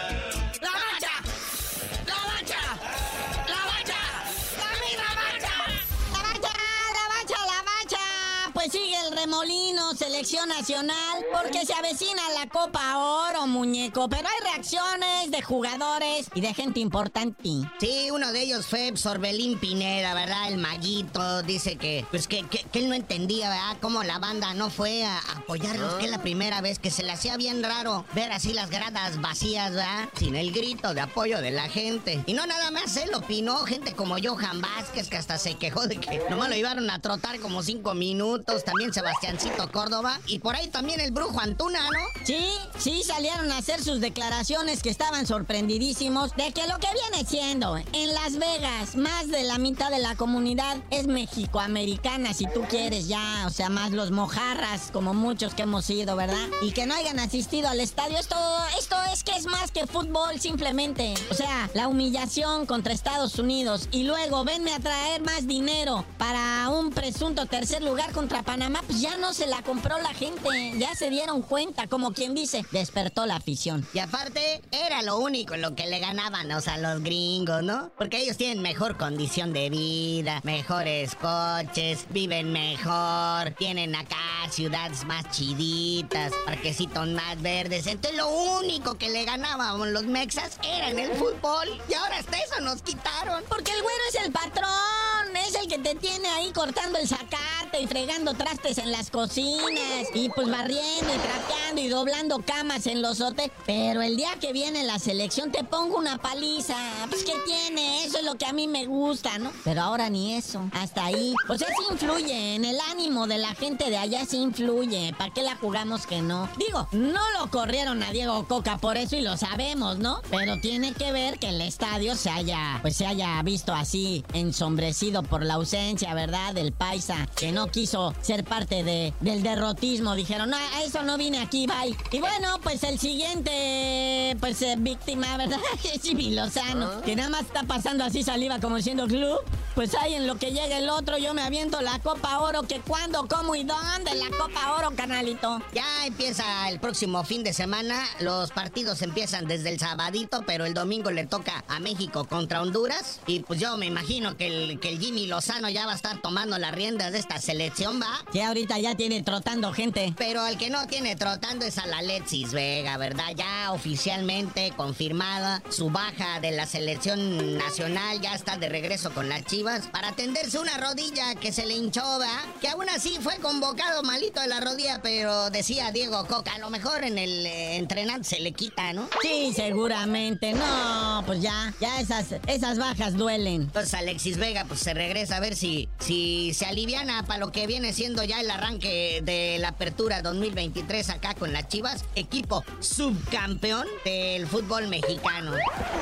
Sigue 8.73 8.97
el 9.07 9.17
remolino, 9.17 9.95
selección 9.95 10.49
nacional, 10.49 11.25
porque 11.33 11.65
se 11.67 11.75
avecina 11.75 12.23
la 12.41 12.49
Copa 12.49 12.99
Oro, 12.99 13.47
muñeco. 13.47 14.09
Pero 14.09 14.27
hay 14.27 14.51
reacciones 14.53 15.31
de 15.31 15.43
jugadores 15.43 16.27
y 16.35 16.41
de 16.41 16.55
gente 16.55 16.81
importante. 16.81 17.51
Sí, 17.79 18.11
uno 18.11 18.33
de 18.33 18.43
ellos 18.43 18.67
fue 18.67 18.97
Sorbelín 18.97 19.59
Pineda, 19.59 20.15
¿verdad? 20.15 20.49
El 20.49 20.59
maguito. 20.59 21.43
Dice 21.43 21.77
que, 21.77 22.07
pues 22.11 22.27
que, 22.29 22.47
que- 22.49 22.63
que 22.73 22.79
él 22.79 22.89
no 22.89 22.95
entendía, 22.95 23.49
¿verdad? 23.51 23.77
Cómo 23.81 24.03
la 24.03 24.19
banda 24.19 24.55
no 24.55 24.71
fue 24.71 25.05
a 25.05 25.19
apoyarlos, 25.37 25.95
que 25.95 26.07
es 26.07 26.11
la 26.11 26.23
primera 26.23 26.61
vez 26.61 26.79
que 26.79 26.91
se 26.91 27.03
le 27.03 27.13
hacía 27.13 27.37
bien 27.37 27.63
raro 27.63 28.05
ver 28.15 28.33
así 28.33 28.53
las 28.55 28.71
gradas 28.71 29.21
vacías, 29.21 29.71
¿verdad? 29.73 30.09
Sin 30.17 30.35
el 30.37 30.53
grito 30.53 30.95
de 30.95 31.01
apoyo 31.03 31.41
de 31.41 31.51
la 31.51 31.69
gente. 31.69 32.23
Y 32.27 32.33
no 32.33 32.47
nada 32.47 32.71
más 32.71 32.97
él 32.97 33.13
opinó, 33.15 33.59
gente 33.67 33.95
como 33.95 34.17
Johan 34.23 34.61
Vázquez, 34.63 35.09
que 35.09 35.17
hasta 35.19 35.37
se 35.39 35.55
quejó 35.57 35.87
de 35.87 35.97
que 35.97 36.23
nomás 36.31 36.49
lo 36.49 36.55
llevaron 36.55 36.89
a 36.91 37.01
trotar 37.01 37.39
como 37.41 37.63
cinco 37.63 37.95
minutos. 37.95 38.62
También 38.65 38.93
Sebastiancito 38.93 39.71
Córdoba. 39.71 40.21
Y 40.27 40.39
por 40.39 40.55
ahí 40.55 40.69
también 40.69 41.01
el 41.01 41.11
brujo 41.11 41.41
Antuna, 41.41 41.81
¿no? 41.91 41.99
Sí, 42.25 42.47
sí 42.79 43.03
salieron 43.05 43.51
a 43.51 43.59
hacer 43.59 43.83
sus 43.83 44.01
declaraciones 44.01 44.83
que 44.83 44.91
estaban 44.91 45.27
sorprendidísimos 45.27 46.35
de 46.37 46.53
que 46.53 46.67
lo 46.67 46.79
que 46.79 46.89
viene 46.93 47.29
siendo 47.29 47.77
en 47.77 48.15
Las 48.15 48.39
Vegas, 48.39 48.97
más 48.97 49.29
de 49.29 49.43
la 49.43 49.59
mitad 49.59 49.91
de 49.91 49.99
la 49.99 50.17
comunidad 50.17 50.79
es 50.91 51.07
mexicoamericana, 51.07 52.35
si 52.35 52.47
tú 52.47 52.63
quieres 52.69 53.09
ya, 53.09 53.45
o 53.47 53.51
sea, 53.51 53.69
más 53.69 53.91
los 53.91 54.11
mojarras, 54.11 54.91
como 54.93 55.15
muchos 55.15 55.55
que 55.55 55.63
hemos 55.63 55.89
ido, 55.91 56.17
¿verdad? 56.17 56.49
Y 56.63 56.73
que 56.73 56.87
no 56.87 56.95
hayan 56.95 57.19
asistido 57.19 57.69
al 57.69 57.81
estadio, 57.81 58.19
esto, 58.19 58.37
esto 58.79 58.97
es 59.13 59.25
que 59.25 59.33
es 59.33 59.47
más 59.47 59.71
que 59.71 59.87
fútbol, 59.87 60.41
simplemente. 60.41 61.15
O 61.31 61.35
sea, 61.35 61.71
la 61.75 61.89
humillación 61.89 62.67
contra 62.67 62.93
Estados 62.93 63.39
Unidos 63.39 63.89
y 63.91 64.05
luego 64.05 64.45
venme 64.45 64.73
a 64.73 64.81
traer 64.81 65.23
más 65.23 65.47
dinero 65.47 66.05
para 66.19 66.69
un 66.69 66.91
presunto 66.91 67.47
tercer 67.47 67.83
lugar 67.83 68.13
contra 68.13 68.42
Panamá, 68.43 68.83
pues 68.87 69.01
ya 69.01 69.17
no 69.17 69.33
se 69.33 69.47
la 69.47 69.63
compró 69.63 69.99
la 69.99 70.15
gente, 70.15 70.73
ya 70.79 70.95
se 70.95 71.11
dieron 71.11 71.43
cuenta, 71.43 71.87
como 71.87 72.13
quien 72.13 72.35
dice, 72.35 72.65
despertó 72.71 73.27
la 73.27 73.37
afición. 73.37 73.87
Y 73.95 73.99
aparte, 73.99 74.63
era 74.71 75.03
lo 75.03 75.19
único 75.19 75.55
en 75.55 75.63
lo 75.63 75.75
que 75.75 75.87
le 75.87 75.99
ganaban, 75.99 76.51
o 76.53 76.61
sea, 76.61 76.79
los 76.79 77.03
gringos, 77.03 77.63
¿no? 77.63 77.91
Porque 77.97 78.19
ellos 78.19 78.37
tienen 78.37 78.63
mejor 78.63 78.97
condición 78.97 79.53
de 79.53 79.71
vida, 79.71 80.41
mejores 80.45 81.15
coches, 81.15 82.07
viven 82.11 82.53
mejor, 82.53 83.53
tienen 83.59 83.95
acá 83.95 84.17
ciudades 84.51 85.05
más 85.05 85.31
chiditas, 85.31 86.33
parquecitos 86.45 87.09
más 87.09 87.41
verdes. 87.41 87.87
Entonces, 87.87 88.19
lo 88.19 88.29
único 88.29 88.97
que 88.97 89.09
le 89.09 89.25
ganaban 89.25 89.93
los 89.93 90.05
mexas 90.05 90.59
era 90.63 90.91
en 90.91 90.99
el 90.99 91.13
fútbol. 91.13 91.69
Y 91.89 91.95
ahora 91.95 92.19
hasta 92.19 92.39
eso 92.39 92.61
nos 92.61 92.83
quitaron. 92.83 93.43
Porque 93.49 93.73
el 93.73 93.83
güero 93.83 94.01
es 94.11 94.25
el 94.27 94.33
patrón, 94.33 95.37
es 95.47 95.55
el 95.55 95.69
que 95.69 95.79
te 95.79 95.95
tiene 95.95 96.29
ahí 96.29 96.53
cortando 96.53 96.99
el 96.99 97.09
zacate 97.09 97.81
y 97.81 97.87
fregando 97.87 98.32
trastes 98.35 98.79
en 98.79 98.93
las 98.93 99.11
cocinas 99.11 100.09
y 100.15 100.29
pues 100.31 100.49
barriendo 100.51 101.15
y 101.15 101.19
trapeando 101.19 101.81
y 101.81 101.89
doblando 101.89 102.43
camas 102.45 102.87
en 102.87 103.03
los 103.03 103.21
hoteles. 103.21 103.53
Pero 103.67 104.03
el 104.03 104.17
día 104.17 104.31
que 104.41 104.53
viene 104.53 104.85
la 104.85 104.99
selección 104.99 105.51
te 105.53 105.65
pongo 105.65 105.99
una 105.99 106.19
paliza. 106.19 106.77
Pues 107.09 107.25
¿qué 107.25 107.35
tiene? 107.45 108.05
Eso 108.05 108.19
es 108.19 108.25
lo 108.25 108.37
que 108.37 108.47
a 108.47 108.53
mí 108.53 108.69
me 108.69 108.87
gusta, 108.87 109.39
¿no? 109.39 109.53
Pero 109.65 109.83
ahora 109.83 110.11
ni 110.11 110.35
eso. 110.35 110.69
Hasta 110.73 111.07
ahí. 111.07 111.35
O 111.49 111.57
sea, 111.57 111.69
sí 111.69 111.85
influye. 111.91 112.55
En 112.55 112.65
el 112.65 112.79
ánimo 112.91 113.27
de 113.27 113.39
la 113.39 113.55
gente 113.55 113.91
de 113.91 113.99
allá 113.99 114.25
sí 114.27 114.39
influye. 114.39 115.15
¿Para 115.17 115.33
qué 115.33 115.43
la 115.43 115.57
jugamos 115.57 116.07
que 116.07 116.23
no? 116.23 116.49
Digo, 116.57 116.89
no 116.93 117.21
lo 117.39 117.51
corrieron 117.51 118.03
a 118.03 118.13
Diego 118.13 118.47
Coca 118.47 118.79
por 118.79 118.97
eso 118.97 119.17
y 119.17 119.21
lo 119.21 119.37
sabemos, 119.37 119.99
¿no? 119.99 120.21
Pero 120.31 120.61
tiene 120.61 120.93
que 120.93 121.13
ver 121.13 121.39
que 121.39 121.49
el 121.49 121.61
estadio 121.61 122.17
se 122.17 122.31
haya, 122.31 122.79
pues 122.83 122.97
se 122.97 123.07
haya 123.07 123.41
visto 123.43 123.73
así 123.75 124.25
ensombrecido 124.33 125.23
por 125.23 125.43
la 125.45 125.55
ausencia, 125.55 126.15
¿verdad? 126.15 126.55
Del 126.55 126.73
paisa 126.73 127.29
que 127.37 127.53
no 127.53 127.69
quiso 127.69 128.15
ser 128.23 128.45
parte 128.45 128.83
de, 128.83 129.13
del 129.21 129.43
derrotismo. 129.43 130.15
Dijeron, 130.15 130.51
no, 130.51 130.57
a 130.57 130.83
eso 130.83 131.03
no 131.03 131.19
vine 131.19 131.41
aquí, 131.41 131.67
bye. 131.67 131.97
Y 132.11 132.21
bueno, 132.21 132.59
pues 132.63 132.83
el 132.85 132.99
siguiente, 132.99 134.37
pues 134.41 134.63
eh, 134.63 134.77
víctima, 134.79 135.37
¿verdad? 135.37 135.59
Jimmy 136.03 136.31
Lozano, 136.35 137.03
que 137.03 137.17
nada 137.17 137.29
más 137.29 137.43
está 137.43 137.65
pasando 137.65 138.05
así 138.05 138.23
saliva 138.23 138.61
como 138.61 138.77
diciendo 138.77 139.07
club. 139.07 139.39
Pues 139.75 139.95
ahí 139.95 140.15
en 140.15 140.27
lo 140.27 140.37
que 140.37 140.51
llega 140.51 140.77
el 140.79 140.91
otro, 140.91 141.17
yo 141.17 141.33
me 141.33 141.41
aviento 141.43 141.81
la 141.81 141.99
Copa 141.99 142.41
Oro. 142.41 142.63
¿Que 142.63 142.81
cuándo, 142.81 143.27
cómo 143.27 143.55
y 143.55 143.65
dónde 143.65 144.15
la 144.15 144.29
Copa 144.37 144.75
Oro, 144.77 144.95
canalito? 144.95 145.63
Ya 145.73 146.07
empieza 146.07 146.69
el 146.69 146.79
próximo 146.79 147.25
fin 147.25 147.43
de 147.43 147.55
semana. 147.55 148.05
Los 148.21 148.51
partidos 148.51 149.01
empiezan 149.01 149.47
desde 149.47 149.71
el 149.71 149.79
sabadito, 149.79 150.43
pero 150.47 150.67
el 150.67 150.75
domingo 150.75 151.11
le 151.11 151.27
toca 151.27 151.65
a 151.69 151.81
México 151.81 152.27
contra 152.27 152.61
Honduras. 152.61 153.21
Y 153.27 153.41
pues 153.41 153.61
yo 153.61 153.79
me 153.79 153.87
imagino 153.87 154.37
que 154.37 154.47
el, 154.47 154.79
que 154.79 154.91
el 154.91 154.99
Jimmy 155.01 155.27
Lozano 155.27 155.71
ya 155.71 155.87
va 155.87 155.93
a 155.93 155.97
estar 155.97 156.21
tomando 156.21 156.59
las 156.59 156.73
riendas 156.73 157.13
de 157.13 157.19
esta 157.19 157.41
selección, 157.41 158.01
¿va? 158.01 158.12
Que 158.33 158.43
ahorita 158.43 158.79
ya 158.79 158.95
tiene 158.95 159.23
trotando 159.23 159.73
gente. 159.73 160.15
Pero 160.17 160.43
al 160.43 160.59
que 160.59 160.71
no 160.71 160.87
tiene 160.87 161.17
trotando 161.17 161.65
es 161.65 161.79
a 161.79 161.87
la 161.87 161.99
Alexis 161.99 162.53
Vega, 162.53 162.97
¿verdad? 162.97 163.33
Ya 163.37 163.73
oficialmente 163.73 164.73
confirmada 164.77 165.63
su 165.69 165.91
baja 165.91 166.41
de 166.41 166.51
la 166.51 166.67
selección 166.67 167.57
nacional, 167.59 168.21
ya 168.21 168.35
está 168.35 168.57
de 168.57 168.69
regreso 168.69 169.13
con 169.13 169.29
las 169.29 169.45
Chivas 169.45 169.87
para 169.89 170.09
atenderse 170.09 170.59
una 170.59 170.77
rodilla 170.79 171.35
que 171.37 171.53
se 171.53 171.67
le 171.67 171.75
hinchó, 171.75 172.03
¿verdad? 172.19 172.41
Que 172.61 172.69
aún 172.69 172.89
así 172.89 173.19
fue 173.21 173.37
convocado 173.37 174.03
malito 174.03 174.41
de 174.41 174.49
la 174.49 174.61
rodilla, 174.61 175.01
pero 175.03 175.51
decía 175.51 175.91
Diego 175.93 176.27
Coca, 176.27 176.55
a 176.55 176.59
lo 176.59 176.71
mejor 176.71 177.05
en 177.05 177.19
el 177.19 177.47
eh, 177.47 177.77
entrenante 177.77 178.29
se 178.29 178.41
le 178.41 178.53
quita, 178.53 178.93
¿no? 178.93 179.09
Sí, 179.23 179.53
seguramente. 179.55 180.53
No, 180.55 181.23
pues 181.27 181.41
ya, 181.41 181.73
ya 181.81 182.01
esas, 182.01 182.27
esas 182.47 182.79
bajas 182.79 183.15
duelen. 183.15 183.63
Entonces 183.63 183.95
Alexis 183.95 184.39
Vega 184.39 184.65
pues 184.65 184.81
se 184.81 184.95
regresa 184.95 185.37
a 185.37 185.41
ver 185.41 185.57
si, 185.57 185.89
si 186.01 186.53
se 186.55 186.67
aliviana 186.67 187.25
para 187.25 187.39
lo 187.39 187.53
que 187.53 187.67
viene 187.67 187.93
siendo 187.93 188.02
ya 188.03 188.41
el 188.41 188.51
arranque 188.51 189.21
de 189.23 189.59
la 189.61 189.69
apertura 189.69 190.23
2023 190.23 191.09
acá 191.11 191.35
con 191.35 191.53
las 191.53 191.69
Chivas, 191.69 192.05
equipo 192.17 192.65
subcampeón 192.81 193.87
del 194.05 194.49
fútbol 194.49 194.89
mexicano. 194.89 195.53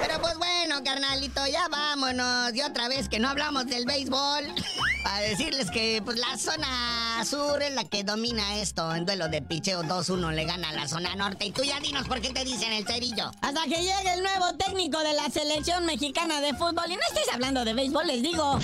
Pero 0.00 0.19
pues 0.21 0.38
bueno, 0.38 0.83
carnalito, 0.83 1.47
ya 1.47 1.69
vámonos. 1.69 2.54
Y 2.54 2.62
otra 2.62 2.88
vez 2.88 3.11
que 3.11 3.19
no 3.19 3.28
hablamos 3.28 3.66
del 3.66 3.85
béisbol. 3.85 4.45
Para 5.04 5.21
decirles 5.21 5.71
que 5.71 6.00
pues 6.02 6.19
la 6.19 6.38
zona 6.38 7.23
sur 7.25 7.62
es 7.62 7.75
la 7.75 7.85
que 7.85 8.02
domina 8.02 8.57
esto. 8.57 8.95
En 8.95 9.04
duelo 9.04 9.28
de 9.28 9.42
picheo 9.42 9.83
2-1 9.83 10.33
le 10.33 10.45
gana 10.47 10.71
a 10.71 10.73
la 10.73 10.88
zona 10.88 11.14
norte. 11.16 11.45
Y 11.45 11.52
tú 11.52 11.62
ya 11.64 11.80
dinos 11.80 12.09
por 12.09 12.23
qué 12.23 12.30
te 12.30 12.45
dicen 12.45 12.73
el 12.73 12.87
cerillo. 12.87 13.30
Hasta 13.42 13.64
que 13.64 13.76
llegue 13.76 14.14
el 14.14 14.23
nuevo 14.23 14.54
técnico 14.54 15.00
de 15.00 15.12
la 15.12 15.28
selección 15.28 15.85
mexicana 15.85 16.40
de 16.40 16.54
fútbol. 16.54 16.90
Y 16.90 16.95
no 16.95 17.02
estés 17.12 17.30
hablando 17.33 17.62
de 17.64 17.75
béisbol, 17.75 18.07
les 18.07 18.23
digo. 18.23 18.59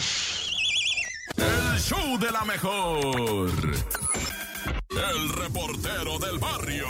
El 1.37 1.78
show 1.78 2.19
de 2.19 2.31
la 2.31 2.45
mejor. 2.45 3.50
El 4.90 5.28
reportero 5.31 6.19
del 6.19 6.38
barrio. 6.38 6.87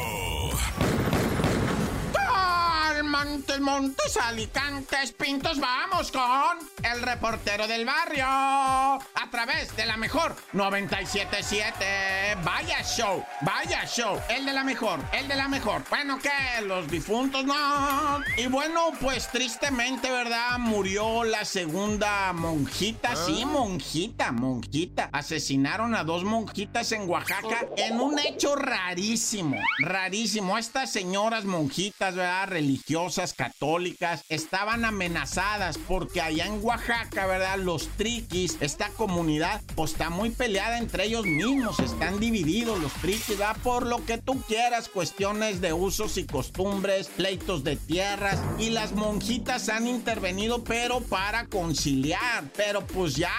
Montes, 3.07 3.61
Montes, 3.61 4.17
Alicantes, 4.17 5.13
Pintos, 5.13 5.61
vamos 5.61 6.11
con 6.11 6.59
el 6.83 7.03
reportero 7.03 7.67
del 7.69 7.85
barrio. 7.85 8.27
A 8.27 9.31
través 9.31 9.75
de 9.77 9.87
la 9.87 9.97
mejor 9.97 10.35
977. 10.53 12.37
Vaya 12.43 12.83
show, 12.83 13.25
vaya 13.43 13.85
show. 13.87 14.21
El 14.29 14.45
de 14.45 14.53
la 14.53 14.65
mejor, 14.65 15.01
el 15.13 15.29
de 15.29 15.37
la 15.37 15.47
mejor. 15.47 15.85
Bueno, 15.89 16.19
que 16.19 16.63
los 16.67 16.89
difuntos 16.91 17.45
no. 17.45 18.23
Y 18.37 18.49
bueno, 18.49 18.91
pues 19.01 19.29
tristemente, 19.29 20.11
¿verdad? 20.11 20.59
Murió 20.59 21.23
la 21.25 21.45
segunda 21.45 22.33
monjita. 22.33 23.15
Sí, 23.15 23.45
monjita, 23.45 24.33
monjita. 24.33 25.11
Asesinaron 25.13 25.95
a 25.95 26.03
dos 26.03 26.25
monjitas 26.25 26.91
en 26.93 27.09
Oaxaca 27.09 27.67
en 27.77 28.01
un 28.01 28.19
hecho 28.19 28.57
rarísimo, 28.57 29.57
rarísimo. 29.79 30.59
Estas 30.59 30.91
señoras 30.91 31.45
monjitas, 31.45 32.15
¿verdad? 32.15 32.49
Religiosas, 32.97 33.35
católicas, 33.35 34.25
estaban 34.31 34.87
amenazadas 34.87 35.77
porque 35.77 36.23
allá 36.23 36.47
en 36.47 36.65
Oaxaca, 36.65 37.27
¿verdad? 37.27 37.59
Los 37.59 37.89
triquis, 37.99 38.57
esta 38.61 38.89
comunidad, 38.89 39.61
pues 39.75 39.93
está 39.93 40.09
muy 40.09 40.31
peleada 40.31 40.79
entre 40.79 41.05
ellos 41.05 41.27
mismos, 41.27 41.79
están 41.81 42.19
divididos 42.19 42.81
los 42.81 42.95
triquis, 42.95 43.37
¿verdad? 43.37 43.59
Por 43.63 43.85
lo 43.85 44.03
que 44.07 44.17
tú 44.17 44.41
quieras, 44.49 44.89
cuestiones 44.89 45.61
de 45.61 45.75
usos 45.75 46.17
y 46.17 46.25
costumbres, 46.25 47.09
pleitos 47.09 47.65
de 47.65 47.77
tierras, 47.77 48.41
y 48.59 48.71
las 48.71 48.93
monjitas 48.93 49.69
han 49.69 49.87
intervenido, 49.87 50.65
pero 50.65 51.01
para 51.01 51.49
conciliar, 51.49 52.51
pero 52.57 52.87
pues 52.87 53.15
ya, 53.15 53.31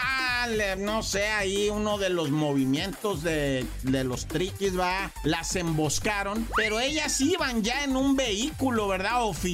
no 0.77 1.01
sé, 1.01 1.29
ahí 1.29 1.71
uno 1.71 1.97
de 1.97 2.09
los 2.11 2.29
movimientos 2.29 3.23
de, 3.23 3.65
de 3.81 4.03
los 4.03 4.27
triquis, 4.27 4.77
va, 4.77 5.11
las 5.23 5.55
emboscaron, 5.55 6.47
pero 6.55 6.79
ellas 6.79 7.19
iban 7.21 7.63
ya 7.63 7.83
en 7.83 7.95
un 7.95 8.15
vehículo, 8.15 8.87
¿verdad? 8.87 9.23
Oficial, 9.23 9.46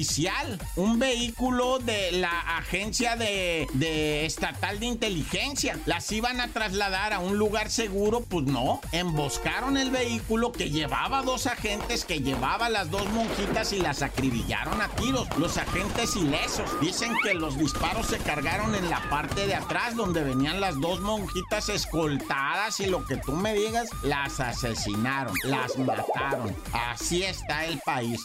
un 0.74 0.98
vehículo 0.98 1.78
de 1.78 2.10
la 2.10 2.40
agencia 2.58 3.14
de, 3.14 4.26
estatal 4.26 4.80
de 4.80 4.86
inteligencia. 4.86 5.78
Las 5.86 6.10
iban 6.10 6.40
a 6.40 6.48
trasladar 6.48 7.12
a 7.12 7.20
un 7.20 7.38
lugar 7.38 7.70
seguro, 7.70 8.20
pues 8.20 8.44
no, 8.44 8.80
emboscaron 8.90 9.76
el 9.76 9.92
vehículo 9.92 10.50
que 10.50 10.70
llevaba 10.70 11.22
dos 11.22 11.46
agentes, 11.46 12.04
que 12.04 12.18
llevaba 12.20 12.68
las 12.68 12.90
dos 12.90 13.08
monjitas 13.10 13.72
y 13.72 13.78
las 13.78 14.02
acribillaron 14.02 14.80
a 14.82 14.88
tiros. 14.88 15.28
Los 15.38 15.58
agentes 15.58 16.16
ilesos 16.16 16.68
dicen 16.80 17.12
que 17.22 17.34
los 17.34 17.56
disparos 17.56 18.06
se 18.06 18.18
cargaron 18.18 18.74
en 18.74 18.90
la 18.90 19.08
parte 19.08 19.46
de 19.46 19.54
atrás 19.54 19.94
donde 19.94 20.24
venían 20.24 20.60
las 20.60 20.80
dos 20.80 21.00
monjitas 21.00 21.68
escoltadas 21.68 22.80
y 22.80 22.86
lo 22.86 23.04
que 23.04 23.16
tú 23.18 23.32
me 23.32 23.54
digas, 23.54 23.88
las 24.02 24.40
asesinaron, 24.40 25.34
las 25.44 25.78
mataron. 25.78 26.54
Así 26.72 27.22
está 27.22 27.64
el 27.66 27.78
país. 27.84 28.24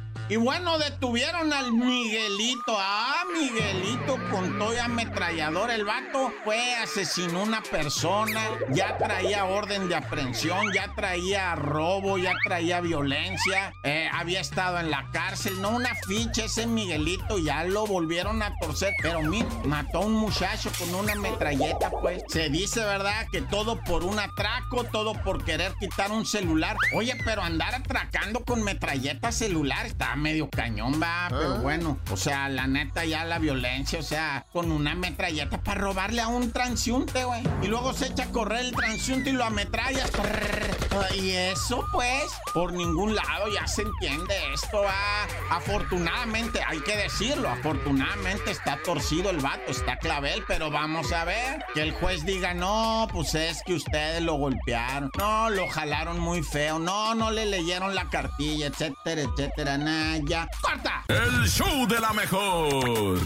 Y 0.29 0.37
bueno, 0.37 0.77
detuvieron 0.77 1.51
al 1.51 1.73
Miguelito. 1.73 2.73
Ah, 2.77 3.23
Miguelito 3.33 4.17
con 4.29 4.57
todo 4.57 4.73
y 4.73 4.77
ametrallador. 4.77 5.69
El 5.71 5.83
vato 5.83 6.31
fue, 6.45 6.73
asesinó 6.75 7.43
una 7.43 7.61
persona. 7.61 8.41
Ya 8.69 8.97
traía 8.97 9.43
orden 9.43 9.89
de 9.89 9.95
aprehensión, 9.95 10.71
ya 10.73 10.93
traía 10.95 11.53
robo, 11.55 12.17
ya 12.17 12.33
traía 12.45 12.79
violencia. 12.79 13.73
eh, 13.83 14.09
había 14.13 14.39
estado 14.39 14.79
en 14.79 14.89
la 14.89 15.09
cárcel. 15.11 15.61
No 15.61 15.71
una 15.71 15.93
ficha 16.07 16.45
ese 16.45 16.65
Miguelito. 16.65 17.37
Ya 17.37 17.65
lo 17.65 17.85
volvieron 17.85 18.41
a 18.41 18.53
torcer. 18.61 18.93
Pero 19.01 19.21
mira, 19.23 19.49
mató 19.65 19.97
a 19.97 20.05
un 20.05 20.13
muchacho 20.13 20.71
con 20.79 20.95
una 20.95 21.15
metralleta, 21.15 21.89
pues. 21.89 22.23
Se 22.29 22.49
dice, 22.49 22.79
¿verdad? 22.79 23.25
Que 23.33 23.41
todo 23.41 23.81
por 23.83 24.05
un 24.05 24.17
atraco, 24.17 24.85
todo 24.85 25.13
por 25.13 25.43
querer 25.43 25.73
quitar 25.77 26.09
un 26.11 26.25
celular. 26.25 26.77
Oye, 26.95 27.17
pero 27.25 27.41
andar 27.41 27.75
atracando 27.75 28.45
con 28.45 28.63
metralleta 28.63 29.33
celular 29.33 29.87
está 30.01 30.15
medio 30.15 30.49
cañón, 30.49 30.99
va. 31.01 31.27
Pero 31.29 31.59
bueno, 31.59 31.99
o 32.11 32.17
sea, 32.17 32.49
la 32.49 32.65
neta 32.65 33.05
ya 33.05 33.23
la 33.23 33.37
violencia, 33.37 33.99
o 33.99 34.03
sea, 34.03 34.45
con 34.51 34.71
una 34.71 34.95
metralleta 34.95 35.61
para 35.61 35.79
robarle 35.79 36.21
a 36.21 36.27
un 36.27 36.51
transiunte, 36.51 37.23
güey. 37.23 37.43
Y 37.61 37.67
luego 37.67 37.93
se 37.93 38.07
echa 38.07 38.23
a 38.23 38.31
correr 38.31 38.61
el 38.61 38.71
transiunte 38.71 39.29
y 39.29 39.33
lo 39.33 39.45
ametrallas. 39.45 40.09
Prrr. 40.09 40.81
Y 41.15 41.31
eso, 41.31 41.85
pues, 41.91 42.31
por 42.53 42.73
ningún 42.73 43.15
lado 43.15 43.47
ya 43.53 43.67
se 43.67 43.83
entiende 43.83 44.35
esto, 44.53 44.81
va. 44.81 45.27
Afortunadamente, 45.49 46.61
hay 46.65 46.79
que 46.79 46.97
decirlo, 46.97 47.49
afortunadamente 47.49 48.51
está 48.51 48.77
torcido 48.83 49.29
el 49.29 49.37
vato, 49.37 49.71
está 49.71 49.97
clavel, 49.97 50.43
pero 50.47 50.69
vamos 50.69 51.11
a 51.13 51.25
ver 51.25 51.63
que 51.73 51.81
el 51.81 51.91
juez 51.91 52.25
diga, 52.25 52.53
no, 52.53 53.07
pues 53.11 53.35
es 53.35 53.61
que 53.65 53.75
ustedes 53.75 54.21
lo 54.21 54.35
golpearon, 54.35 55.11
no, 55.17 55.49
lo 55.49 55.67
jalaron 55.67 56.19
muy 56.19 56.43
feo, 56.43 56.79
no, 56.79 57.15
no 57.15 57.31
le 57.31 57.45
leyeron 57.45 57.95
la 57.95 58.09
cartilla, 58.09 58.67
etcétera, 58.67 59.21
etcétera, 59.21 59.77
nada, 59.77 59.90
ya. 60.25 60.47
¡Corta! 60.61 61.03
El 61.07 61.47
show 61.47 61.87
de 61.87 61.99
la 61.99 62.13
mejor. 62.13 63.23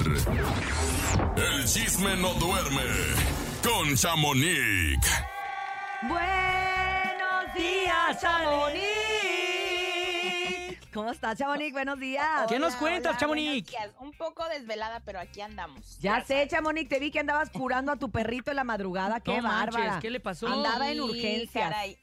El 1.38 1.65
chisme 1.65 2.15
no 2.17 2.34
duerme 2.36 2.84
con 3.63 3.95
Chamonix. 3.95 5.00
Buenos 6.03 7.53
días, 7.55 8.22
Chamonix. 8.22 8.86
¿Cómo 10.93 11.12
estás, 11.12 11.38
Chamonix? 11.38 11.74
Buenos 11.74 12.00
días. 12.00 12.45
¿Qué 12.47 12.58
nos 12.58 12.75
cuentas, 12.75 13.17
Chamonix? 13.17 13.69
Un 13.99 14.13
poco 14.13 14.47
desvelada, 14.47 15.01
pero 15.01 15.19
aquí 15.19 15.41
andamos. 15.41 15.99
Ya 15.99 16.23
sé, 16.23 16.47
Chamonix, 16.47 16.88
te 16.88 16.99
vi 16.99 17.12
que 17.12 17.19
andabas 17.19 17.49
curando 17.49 17.91
a 17.91 17.97
tu 17.97 18.10
perrito 18.10 18.49
en 18.51 18.56
la 18.56 18.63
madrugada. 18.63 19.19
¡Qué 19.19 19.36
No 19.36 19.43
manches, 19.43 19.75
bárbara! 19.75 19.99
¿qué 19.99 20.10
le 20.10 20.21
pasó? 20.21 20.47
Andaba 20.47 20.89
en 20.89 21.01
urgencias. 21.01 21.69
caray. 21.69 21.97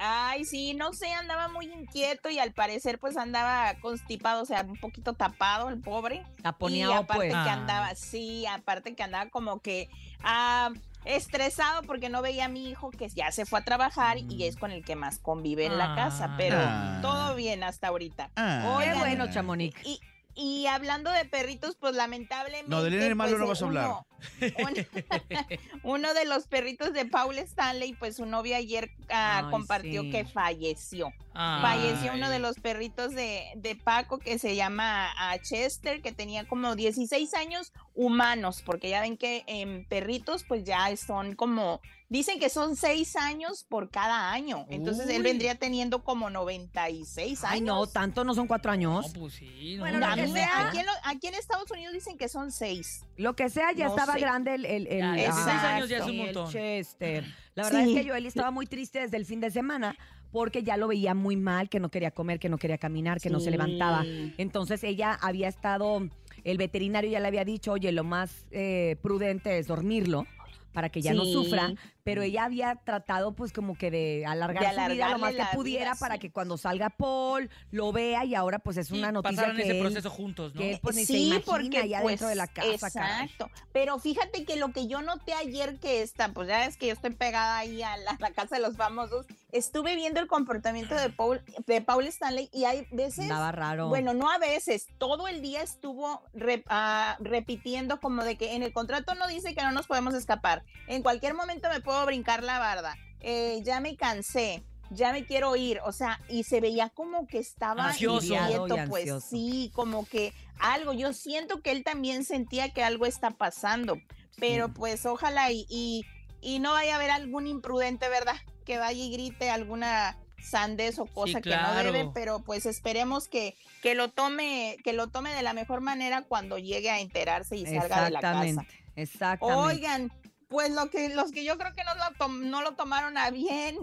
Ay, 0.00 0.44
sí, 0.44 0.74
no 0.74 0.92
sé, 0.92 1.12
andaba 1.12 1.48
muy 1.48 1.66
inquieto 1.66 2.28
y 2.30 2.38
al 2.38 2.52
parecer 2.52 2.98
pues 2.98 3.16
andaba 3.16 3.74
constipado, 3.80 4.42
o 4.42 4.46
sea, 4.46 4.62
un 4.62 4.76
poquito 4.78 5.12
tapado 5.14 5.68
el 5.68 5.80
pobre. 5.80 6.24
Taponeado, 6.42 6.92
y 6.92 6.96
aparte 6.96 7.16
pues. 7.16 7.32
que 7.32 7.50
Ah. 7.50 7.52
andaba, 7.52 7.94
sí, 7.94 8.46
aparte 8.46 8.94
que 8.94 9.02
andaba 9.02 9.28
como 9.30 9.60
que 9.60 9.88
ah, 10.22 10.70
estresado 11.04 11.82
porque 11.82 12.08
no 12.08 12.22
veía 12.22 12.46
a 12.46 12.48
mi 12.48 12.68
hijo 12.68 12.90
que 12.90 13.08
ya 13.08 13.32
se 13.32 13.46
fue 13.46 13.60
a 13.60 13.64
trabajar 13.64 14.18
y 14.18 14.44
es 14.44 14.56
con 14.56 14.70
el 14.72 14.84
que 14.84 14.94
más 14.96 15.18
convive 15.18 15.66
en 15.66 15.78
la 15.78 15.94
casa, 15.94 16.34
pero 16.36 16.56
Ah. 16.60 16.98
todo 17.02 17.34
bien 17.34 17.62
hasta 17.64 17.88
ahorita. 17.88 18.30
Ah. 18.36 18.78
Qué 18.82 18.94
bueno, 18.98 19.30
Chamonix. 19.30 19.76
Y, 19.86 20.00
y 20.34 20.66
hablando 20.66 21.10
de 21.10 21.24
perritos, 21.24 21.76
pues 21.80 21.94
lamentablemente. 21.96 22.70
No, 22.70 22.82
del 22.82 22.98
nene 22.98 23.14
malo 23.14 23.30
pues, 23.32 23.40
no 23.40 23.48
vas 23.48 23.62
a 23.62 23.64
hablar. 23.66 23.84
uno- 23.86 24.06
uno 25.82 26.14
de 26.14 26.24
los 26.24 26.46
perritos 26.46 26.92
de 26.92 27.04
Paul 27.06 27.38
Stanley, 27.38 27.94
pues 27.94 28.16
su 28.16 28.26
novia 28.26 28.56
ayer 28.56 28.90
ah, 29.10 29.42
Ay, 29.44 29.50
compartió 29.50 30.02
sí. 30.02 30.10
que 30.10 30.24
falleció. 30.24 31.12
Ay. 31.34 31.62
Falleció 31.62 32.12
uno 32.14 32.30
de 32.30 32.38
los 32.40 32.58
perritos 32.58 33.14
de, 33.14 33.44
de 33.56 33.76
Paco 33.76 34.18
que 34.18 34.38
se 34.38 34.56
llama 34.56 35.10
ah, 35.16 35.38
Chester, 35.38 36.02
que 36.02 36.12
tenía 36.12 36.46
como 36.48 36.74
16 36.74 37.32
años 37.34 37.72
humanos, 37.94 38.62
porque 38.64 38.88
ya 38.90 39.00
ven 39.00 39.16
que 39.16 39.44
en 39.46 39.84
perritos 39.86 40.44
pues 40.44 40.64
ya 40.64 40.96
son 40.96 41.34
como, 41.36 41.80
dicen 42.08 42.38
que 42.40 42.48
son 42.48 42.76
6 42.76 43.16
años 43.16 43.64
por 43.68 43.90
cada 43.90 44.32
año. 44.32 44.66
Entonces 44.68 45.08
él 45.08 45.22
vendría 45.22 45.54
teniendo 45.56 46.02
como 46.02 46.28
96 46.30 47.44
años. 47.44 47.52
Ay, 47.52 47.60
no, 47.60 47.86
tanto 47.86 48.24
no 48.24 48.34
son 48.34 48.46
cuatro 48.48 48.72
años. 48.72 49.06
No, 49.14 49.20
pues 49.20 49.34
sí. 49.34 49.74
no. 49.76 49.82
Bueno, 49.82 49.98
lo 49.98 50.06
A 50.06 50.14
que 50.14 50.28
sea. 50.28 50.68
aquí, 50.68 50.78
en 50.78 50.86
lo- 50.86 50.92
aquí 51.04 51.26
en 51.28 51.34
Estados 51.34 51.70
Unidos 51.70 51.92
dicen 51.92 52.16
que 52.18 52.28
son 52.28 52.50
6. 52.50 53.04
Lo 53.16 53.34
que 53.36 53.48
sea, 53.48 53.72
ya 53.72 53.86
No 53.86 53.94
estaba 54.14 54.30
grande 54.32 54.54
el, 54.54 54.64
el, 54.64 54.86
el- 54.86 54.98
Ya, 54.98 55.12
16 55.14 55.46
ah, 55.48 55.76
años 55.76 55.88
ya 55.88 55.96
es 55.98 56.02
un 56.04 56.10
sí, 56.10 56.20
el 56.20 56.24
montón. 56.26 56.52
Chester. 56.52 57.24
La 57.54 57.64
verdad 57.64 57.84
Sí. 57.84 57.96
es 57.96 58.02
que 58.02 58.08
Joel 58.10 58.26
estaba 58.26 58.50
muy 58.50 58.66
triste 58.66 59.00
desde 59.00 59.16
el 59.16 59.24
fin 59.24 59.40
de 59.40 59.50
semana 59.50 59.96
porque 60.30 60.62
ya 60.62 60.76
lo 60.76 60.88
veía 60.88 61.14
muy 61.14 61.36
mal, 61.36 61.68
que 61.68 61.80
no 61.80 61.90
quería 61.90 62.10
comer, 62.10 62.38
que 62.38 62.48
no 62.48 62.58
quería 62.58 62.76
caminar, 62.78 63.20
que 63.20 63.30
no 63.30 63.40
se 63.40 63.50
levantaba. 63.50 64.04
Entonces 64.36 64.84
ella 64.84 65.14
había 65.22 65.48
estado, 65.48 66.06
el 66.44 66.58
veterinario 66.58 67.10
ya 67.10 67.20
le 67.20 67.28
había 67.28 67.44
dicho, 67.44 67.72
oye, 67.72 67.90
lo 67.92 68.04
más 68.04 68.46
eh, 68.50 68.96
prudente 69.02 69.58
es 69.58 69.66
dormirlo 69.66 70.26
para 70.72 70.90
que 70.90 71.00
ya 71.00 71.14
no 71.14 71.24
sufra, 71.24 71.72
pero 72.08 72.22
ella 72.22 72.44
había 72.44 72.74
tratado 72.76 73.32
pues 73.32 73.52
como 73.52 73.76
que 73.76 73.90
de 73.90 74.24
alargar 74.26 74.74
De 74.74 74.82
su 74.84 74.92
vida 74.92 75.08
lo 75.10 75.18
más 75.18 75.34
que 75.34 75.44
pudiera 75.54 75.92
vida, 75.92 76.00
para 76.00 76.14
sí. 76.14 76.20
que 76.20 76.30
cuando 76.32 76.56
salga 76.56 76.88
Paul 76.88 77.50
lo 77.70 77.92
vea 77.92 78.24
y 78.24 78.34
ahora 78.34 78.58
pues 78.60 78.78
es 78.78 78.88
Sí, 78.88 78.98
una 78.98 79.12
noticia 79.12 79.36
pasaron 79.36 79.56
que 79.56 79.62
ese 79.64 79.72
él- 79.72 79.80
proceso 79.82 80.08
juntos, 80.08 80.54
¿no? 80.54 80.60
que 80.60 80.72
él 80.72 80.78
pues 80.82 80.96
ni 80.96 81.04
se 81.04 81.12
sí, 81.12 81.26
imagina 81.28 81.44
porque 81.44 81.88
ya 81.88 82.00
pues, 82.00 82.12
dentro 82.12 82.28
de 82.28 82.34
la 82.34 82.46
casa, 82.46 82.90
caray. 82.90 83.24
Exacto. 83.26 83.50
Pero 83.72 83.98
fíjate 83.98 84.44
que 84.46 84.56
lo 84.56 84.72
que 84.72 84.86
yo 84.86 85.02
noté 85.02 85.34
ayer 85.34 85.78
que 85.78 86.00
está, 86.00 86.32
pues 86.32 86.48
ya 86.48 86.64
es 86.64 86.78
que 86.78 86.86
yo 86.86 86.94
estoy 86.94 87.10
pegada 87.10 87.58
ahí 87.58 87.82
a 87.82 87.96
la, 87.98 88.16
la 88.18 88.30
casa 88.30 88.56
de 88.56 88.62
los 88.62 88.76
famosos, 88.76 89.26
estuve 89.52 89.94
viendo 89.94 90.20
el 90.20 90.26
comportamiento 90.28 90.94
de 90.94 91.10
Paul, 91.10 91.42
de 91.66 91.80
Paul 91.82 92.06
Stanley 92.06 92.48
y 92.52 92.64
hay 92.64 92.86
veces, 92.90 93.24
Andaba 93.24 93.52
raro. 93.52 93.88
bueno, 93.88 94.14
no 94.14 94.30
a 94.30 94.38
veces, 94.38 94.86
todo 94.96 95.28
el 95.28 95.42
día 95.42 95.60
estuvo 95.62 96.22
re- 96.32 96.64
ah, 96.68 97.16
repitiendo 97.20 98.00
como 98.00 98.24
de 98.24 98.36
que 98.36 98.54
en 98.54 98.62
el 98.62 98.72
contrato 98.72 99.14
no 99.14 99.26
dice 99.28 99.54
que 99.54 99.62
no 99.62 99.72
nos 99.72 99.86
podemos 99.86 100.14
escapar. 100.14 100.64
En 100.86 101.02
cualquier 101.02 101.34
momento 101.34 101.68
me 101.68 101.80
puedo 101.80 101.97
brincar 102.06 102.42
la 102.42 102.58
barda. 102.58 102.96
Eh, 103.20 103.60
ya 103.64 103.80
me 103.80 103.96
cansé. 103.96 104.62
Ya 104.90 105.12
me 105.12 105.26
quiero 105.26 105.54
ir, 105.54 105.80
o 105.84 105.92
sea, 105.92 106.18
y 106.30 106.44
se 106.44 106.62
veía 106.62 106.88
como 106.88 107.26
que 107.26 107.38
estaba 107.38 107.88
Ansioso. 107.88 108.34
inquieto, 108.34 108.74
pues 108.88 109.02
ansioso. 109.02 109.28
sí, 109.28 109.70
como 109.74 110.06
que 110.06 110.32
algo, 110.58 110.94
yo 110.94 111.12
siento 111.12 111.60
que 111.60 111.72
él 111.72 111.84
también 111.84 112.24
sentía 112.24 112.72
que 112.72 112.82
algo 112.82 113.04
está 113.04 113.32
pasando, 113.32 113.98
pero 114.38 114.72
pues 114.72 115.04
ojalá 115.04 115.52
y, 115.52 115.66
y, 115.68 116.06
y 116.40 116.58
no 116.58 116.72
vaya 116.72 116.94
a 116.94 116.96
haber 116.96 117.10
algún 117.10 117.46
imprudente, 117.46 118.08
¿verdad? 118.08 118.36
Que 118.64 118.78
vaya 118.78 118.98
y 119.04 119.12
grite 119.12 119.50
alguna 119.50 120.16
sandez 120.42 120.98
o 120.98 121.04
cosa 121.06 121.40
que 121.40 121.54
no 121.54 121.74
debe, 121.74 122.08
pero 122.14 122.40
pues 122.40 122.64
esperemos 122.64 123.28
que, 123.28 123.56
que 123.82 123.94
lo 123.94 124.08
tome, 124.08 124.78
que 124.84 124.92
lo 124.92 125.08
tome 125.08 125.34
de 125.34 125.42
la 125.42 125.52
mejor 125.52 125.80
manera 125.80 126.22
cuando 126.22 126.56
llegue 126.58 126.90
a 126.90 127.00
enterarse 127.00 127.56
y 127.56 127.66
salga 127.66 128.04
de 128.04 128.10
la 128.10 128.20
casa. 128.20 128.66
Exactamente. 128.96 129.60
Oigan, 129.60 130.12
pues 130.48 130.70
lo 130.70 130.88
que, 130.90 131.08
los 131.10 131.30
que 131.30 131.44
yo 131.44 131.56
creo 131.58 131.72
que 131.74 131.84
no 131.84 131.94
lo, 131.94 132.16
tom- 132.18 132.50
no 132.50 132.62
lo 132.62 132.72
tomaron 132.74 133.16
a 133.18 133.30
bien 133.30 133.76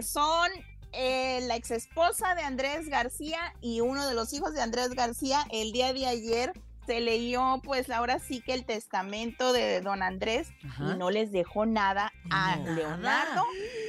son 0.00 0.50
eh, 0.92 1.40
la 1.42 1.56
ex 1.56 1.70
esposa 1.70 2.34
de 2.34 2.42
Andrés 2.42 2.88
García 2.88 3.38
y 3.60 3.80
uno 3.80 4.06
de 4.06 4.14
los 4.14 4.32
hijos 4.32 4.54
de 4.54 4.60
Andrés 4.62 4.90
García. 4.90 5.44
El 5.50 5.72
día 5.72 5.92
de 5.92 6.06
ayer 6.06 6.52
se 6.86 7.00
leyó, 7.00 7.60
pues 7.62 7.90
ahora 7.90 8.18
sí 8.18 8.40
que 8.40 8.54
el 8.54 8.64
testamento 8.64 9.52
de 9.52 9.82
don 9.82 10.02
Andrés 10.02 10.48
Ajá. 10.66 10.92
y 10.94 10.98
no 10.98 11.10
les 11.10 11.30
dejó 11.32 11.66
nada 11.66 12.10
a. 12.30 12.56
Leonardo 12.56 13.42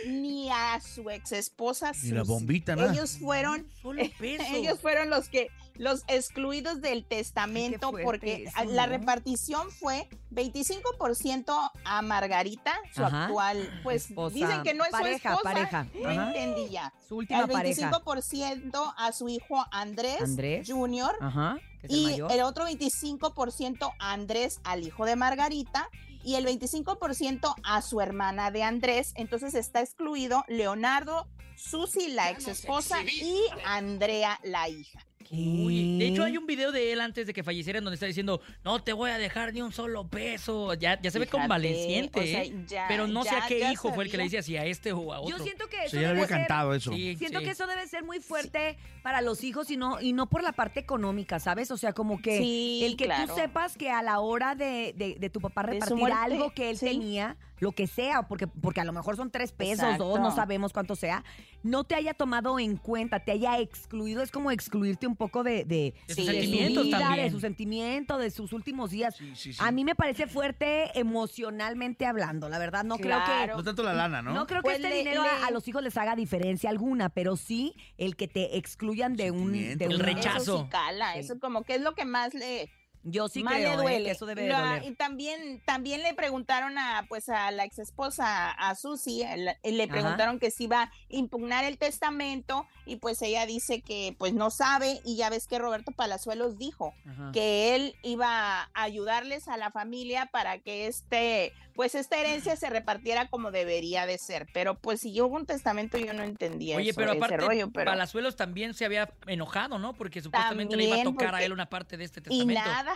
ni 0.07 0.49
a 0.51 0.79
su 0.81 1.09
ex 1.09 1.31
esposa. 1.31 1.93
Ni 2.03 2.11
la 2.11 2.23
bombita, 2.23 2.75
nada. 2.75 2.91
Ellos 2.91 3.17
fueron 3.17 3.65
ellos 4.53 4.79
fueron 4.81 5.09
los 5.09 5.29
que 5.29 5.47
los 5.79 6.03
excluidos 6.07 6.81
del 6.81 7.05
testamento 7.05 7.89
fuerte 7.91 8.03
porque 8.05 8.51
la 8.67 8.85
¿no? 8.85 8.91
repartición 8.97 9.71
fue 9.71 10.09
25% 10.31 11.71
a 11.85 12.01
Margarita, 12.01 12.73
su 12.93 13.03
Ajá. 13.03 13.25
actual, 13.25 13.79
pues 13.81 14.09
Esposa, 14.09 14.35
dicen 14.35 14.63
que 14.63 14.73
no 14.73 14.83
es 14.83 14.91
pareja, 14.91 15.29
su 15.31 15.35
esposa, 15.37 15.53
pareja. 15.53 15.87
no 15.95 16.09
entendí 16.11 16.69
ya. 16.69 16.93
Su 17.07 17.17
última 17.17 17.39
El 17.41 17.47
pareja. 17.49 17.91
25% 17.91 18.93
a 18.97 19.11
su 19.13 19.29
hijo 19.29 19.65
Andrés, 19.71 20.21
Andrés. 20.21 20.67
Jr. 20.69 21.15
Ajá. 21.21 21.57
el 21.83 21.91
y 21.95 22.03
mayor. 22.03 22.31
el 22.33 22.41
otro 22.41 22.67
25% 22.67 23.93
a 23.99 24.11
Andrés, 24.11 24.59
al 24.65 24.83
hijo 24.85 25.05
de 25.05 25.15
Margarita, 25.15 25.89
y 26.23 26.35
el 26.35 26.45
25% 26.45 27.55
a 27.63 27.81
su 27.81 28.01
hermana 28.01 28.51
de 28.51 28.63
Andrés. 28.63 29.13
Entonces 29.15 29.55
está 29.55 29.79
excluido 29.79 30.43
Leonardo, 30.49 31.25
Susi, 31.55 32.09
la 32.09 32.31
ex 32.31 32.49
esposa, 32.49 33.01
y 33.03 33.39
Andrea, 33.65 34.39
la 34.43 34.67
hija. 34.67 35.05
Uy, 35.31 35.99
de 35.99 36.07
hecho, 36.07 36.23
hay 36.23 36.37
un 36.37 36.47
video 36.47 36.71
de 36.71 36.91
él 36.91 37.01
antes 37.01 37.27
de 37.27 37.33
que 37.33 37.43
falleciera 37.43 37.77
en 37.77 37.85
donde 37.85 37.95
está 37.95 38.07
diciendo, 38.07 38.41
no 38.63 38.81
te 38.81 38.93
voy 38.93 39.11
a 39.11 39.17
dejar 39.19 39.53
ni 39.53 39.61
un 39.61 39.71
solo 39.71 40.07
peso. 40.07 40.73
Ya, 40.73 40.99
ya 40.99 41.11
se 41.11 41.19
ve 41.19 41.27
convaleciente, 41.27 42.19
o 42.19 42.23
sea, 42.23 42.43
¿eh? 42.43 42.53
ya- 42.67 42.85
Pero 42.87 43.07
no 43.07 43.23
sé 43.23 43.29
a 43.35 43.45
qué 43.47 43.71
hijo 43.71 43.93
fue 43.93 44.05
el 44.05 44.11
que 44.11 44.17
le 44.17 44.23
decía, 44.23 44.41
si 44.41 44.57
a 44.57 44.65
este 44.65 44.91
o 44.91 45.13
a 45.13 45.19
otro. 45.19 45.37
Yo 45.37 45.43
siento 45.43 45.67
que 45.67 45.77
eso 45.85 45.89
Sí, 45.91 45.95
ya 45.97 46.01
le 46.01 46.07
debe 46.07 46.19
había 46.23 46.27
ser- 46.27 46.37
cantado 46.37 46.73
eso. 46.73 46.91
Sí, 46.91 47.15
Siento 47.17 47.39
sí. 47.39 47.45
que 47.45 47.51
eso 47.51 47.67
debe 47.67 47.87
ser 47.87 48.03
muy 48.03 48.19
fuerte 48.19 48.77
para 49.09 49.21
los 49.21 49.43
hijos 49.43 49.71
y 49.71 49.75
no, 49.77 49.99
y 49.99 50.13
no 50.13 50.27
por 50.29 50.43
la 50.43 50.51
parte 50.51 50.79
económica, 50.79 51.39
¿sabes? 51.39 51.71
O 51.71 51.77
sea, 51.77 51.93
como 51.93 52.21
que 52.21 52.37
Sí, 52.37 52.81
el 52.83 52.95
que 52.95 53.05
claro. 53.05 53.33
tú 53.33 53.39
sepas 53.41 53.75
que 53.75 53.89
a 53.89 54.03
la 54.03 54.19
hora 54.19 54.53
de, 54.53 54.93
de- 54.95 55.15
de 55.19 55.29
tu 55.31 55.41
papá 55.41 55.63
repartir 55.63 55.97
muerte, 55.97 56.15
algo 56.19 56.51
que 56.53 56.69
él 56.69 56.77
sí. 56.77 56.85
tenía, 56.85 57.35
lo 57.59 57.71
que 57.71 57.87
sea, 57.87 58.21
porque, 58.27 58.45
porque 58.45 58.81
a 58.81 58.85
lo 58.85 58.93
mejor 58.93 59.15
son 59.17 59.31
tres 59.31 59.51
pesos, 59.51 59.79
Exacto. 59.83 60.05
dos, 60.05 60.19
no 60.19 60.29
sabemos 60.31 60.73
cuánto 60.73 60.95
sea, 60.95 61.23
no 61.63 61.83
te 61.85 61.95
haya 61.95 62.13
tomado 62.13 62.59
en 62.59 62.77
cuenta, 62.77 63.19
te 63.19 63.31
haya 63.31 63.57
excluido, 63.59 64.21
es 64.21 64.29
como 64.31 64.51
excluirte 64.51 65.07
un 65.07 65.15
poco 65.15 65.43
de, 65.43 65.65
de, 65.65 65.93
De 66.07 66.13
sus 66.13 66.25
Sí, 66.25 66.31
de 66.31 66.73
su 66.73 66.83
vida, 66.83 66.99
también. 66.99 67.25
de 67.25 67.31
su 67.31 67.39
sentimiento, 67.39 68.17
de 68.19 68.29
sus 68.29 68.53
últimos 68.53 68.91
días. 68.91 69.15
Sí, 69.17 69.31
sí, 69.35 69.53
sí. 69.53 69.59
A 69.61 69.71
mí 69.71 69.83
me 69.83 69.95
parece 69.95 70.27
fuerte 70.27 70.91
emocionalmente 70.97 72.05
hablando, 72.05 72.47
la 72.47 72.59
verdad, 72.59 72.83
no 72.85 72.97
creo 72.97 73.17
Claro. 73.25 73.57
No 73.57 73.63
tanto 73.63 73.83
la 73.83 73.93
lana, 73.93 74.21
¿no? 74.21 74.33
no 74.33 74.45
creo 74.47 74.61
Pues 74.61 74.77
que 74.77 74.83
este 74.83 74.89
le- 74.93 74.97
dinero 74.99 75.23
a- 75.23 75.39
le- 75.39 75.45
a, 75.47 75.51
los 75.51 75.67
hijos 75.67 75.83
les 75.83 75.97
haga 75.97 76.15
diferencia 76.15 76.69
alguna, 76.69 77.09
pero 77.09 77.35
sí 77.35 77.75
el 77.97 78.15
que 78.15 78.27
te 78.27 78.57
de 79.07 79.31
un, 79.31 79.53
de 79.53 79.85
un 79.85 79.93
El 79.93 79.99
rechazo. 79.99 80.41
Eso 80.41 80.63
sí 80.63 80.69
cala, 80.69 81.13
Sí. 81.13 81.19
eso 81.19 81.39
como 81.39 81.63
que 81.63 81.75
es 81.75 81.81
lo 81.81 81.95
que 81.95 82.03
más 82.05 82.33
le, 82.33 82.69
Yo 83.03 83.29
sí 83.29 83.43
más 83.43 83.53
creo 83.55 83.69
le 83.69 83.73
eh, 83.73 83.77
duele. 83.77 84.05
que 84.05 84.11
eso 84.11 84.25
debe 84.25 84.41
de 84.43 84.49
La- 84.49 84.59
doler. 84.61 84.83
y 84.83 84.91
también, 84.95 85.61
también 85.65 86.03
le 86.03 86.13
preguntaron 86.13 86.77
a 86.77 87.05
pues 87.07 87.29
a 87.29 87.49
la 87.51 87.63
ex 87.63 87.79
esposa, 87.79 88.51
a 88.51 88.75
Susi, 88.75 89.21
el- 89.23 89.45
le 89.63 89.83
Ajá. 89.83 89.91
preguntaron 89.91 90.39
que 90.39 90.51
si 90.51 90.65
iba 90.65 90.83
a 90.83 90.91
impugnar 91.09 91.63
el 91.63 91.77
testamento, 91.77 92.67
y 92.85 92.97
pues 92.97 93.21
ella 93.21 93.45
dice 93.45 93.81
que 93.81 94.15
pues 94.17 94.33
no 94.33 94.49
sabe, 94.49 94.99
y 95.05 95.15
ya 95.15 95.29
ves 95.29 95.47
que 95.47 95.59
Roberto 95.59 95.91
Palazuelos 95.91 96.57
dijo 96.57 96.93
Ajá. 97.07 97.31
que 97.33 97.75
él 97.75 97.95
iba 98.03 98.63
a 98.63 98.69
ayudarles 98.73 99.47
a 99.47 99.57
la 99.57 99.71
familia 99.71 100.25
para 100.27 100.59
que 100.59 100.87
este, 100.87 101.53
pues 101.75 101.95
esta 101.95 102.17
herencia 102.17 102.55
se 102.57 102.69
repartiera 102.69 103.29
como 103.29 103.51
debería 103.51 104.05
de 104.05 104.17
ser. 104.17 104.47
Pero 104.53 104.75
pues 104.75 104.99
si 105.01 105.13
yo 105.13 105.27
hubo 105.27 105.37
un 105.37 105.45
testamento, 105.45 105.97
yo 105.97 106.13
no 106.13 106.23
entendía 106.23 106.75
Oye, 106.77 106.89
eso, 106.89 106.97
pero 106.99 107.11
ese 107.11 107.17
aparte, 107.19 107.37
rollo, 107.37 107.69
pero 107.71 107.91
Palazuelos 107.91 108.35
también 108.35 108.73
se 108.73 108.83
había 108.85 109.09
enojado, 109.27 109.79
¿no? 109.79 109.93
Porque 109.93 110.21
supuestamente 110.21 110.75
le 110.75 110.83
iba 110.85 110.97
a 110.97 111.03
tocar 111.03 111.35
a 111.35 111.43
él 111.43 111.53
una 111.53 111.67
parte 111.69 111.95
de 111.95 112.03
este 112.03 112.19
y 112.19 112.23
testamento. 112.23 112.61
nada. 112.61 112.88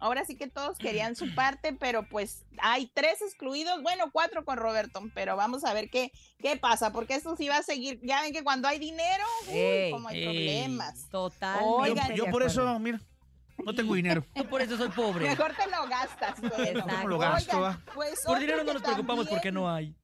Ahora 0.00 0.24
sí 0.24 0.34
que 0.36 0.48
todos 0.48 0.78
querían 0.78 1.14
su 1.14 1.32
parte, 1.34 1.72
pero 1.72 2.08
pues 2.08 2.44
hay 2.62 2.90
tres 2.94 3.22
excluidos, 3.22 3.82
bueno, 3.82 4.10
cuatro 4.12 4.44
con 4.44 4.56
Roberto, 4.56 5.02
pero 5.14 5.36
vamos 5.36 5.64
a 5.64 5.72
ver 5.74 5.90
qué, 5.90 6.10
qué 6.38 6.56
pasa, 6.56 6.90
porque 6.92 7.14
esto 7.14 7.36
sí 7.36 7.48
va 7.48 7.58
a 7.58 7.62
seguir. 7.62 8.00
Ya 8.02 8.22
ven 8.22 8.32
que 8.32 8.42
cuando 8.42 8.66
hay 8.66 8.78
dinero, 8.78 9.24
uy, 9.48 9.54
Ey, 9.58 9.90
como 9.92 10.08
hay 10.08 10.18
ey. 10.18 10.24
problemas. 10.24 11.08
Totalmente. 11.10 11.64
Oigan, 11.68 12.14
Yo 12.14 12.26
por 12.30 12.42
eso, 12.42 12.78
mira, 12.78 13.00
no 13.64 13.74
tengo 13.74 13.94
dinero. 13.94 14.24
Yo 14.34 14.48
por 14.48 14.62
eso 14.62 14.76
soy 14.78 14.88
pobre. 14.88 15.28
Mejor 15.28 15.54
te 15.54 15.66
lo 15.70 15.86
gastas. 15.86 16.40
bueno. 16.40 16.82
¿Cómo 16.88 17.08
lo 17.08 17.18
gasto, 17.18 17.58
Oigan, 17.58 17.84
pues 17.94 18.20
Por 18.24 18.38
dinero 18.38 18.64
no 18.64 18.72
nos 18.72 18.82
preocupamos 18.82 19.26
también- 19.26 19.36
porque 19.36 19.52
no 19.52 19.70
hay. 19.72 19.94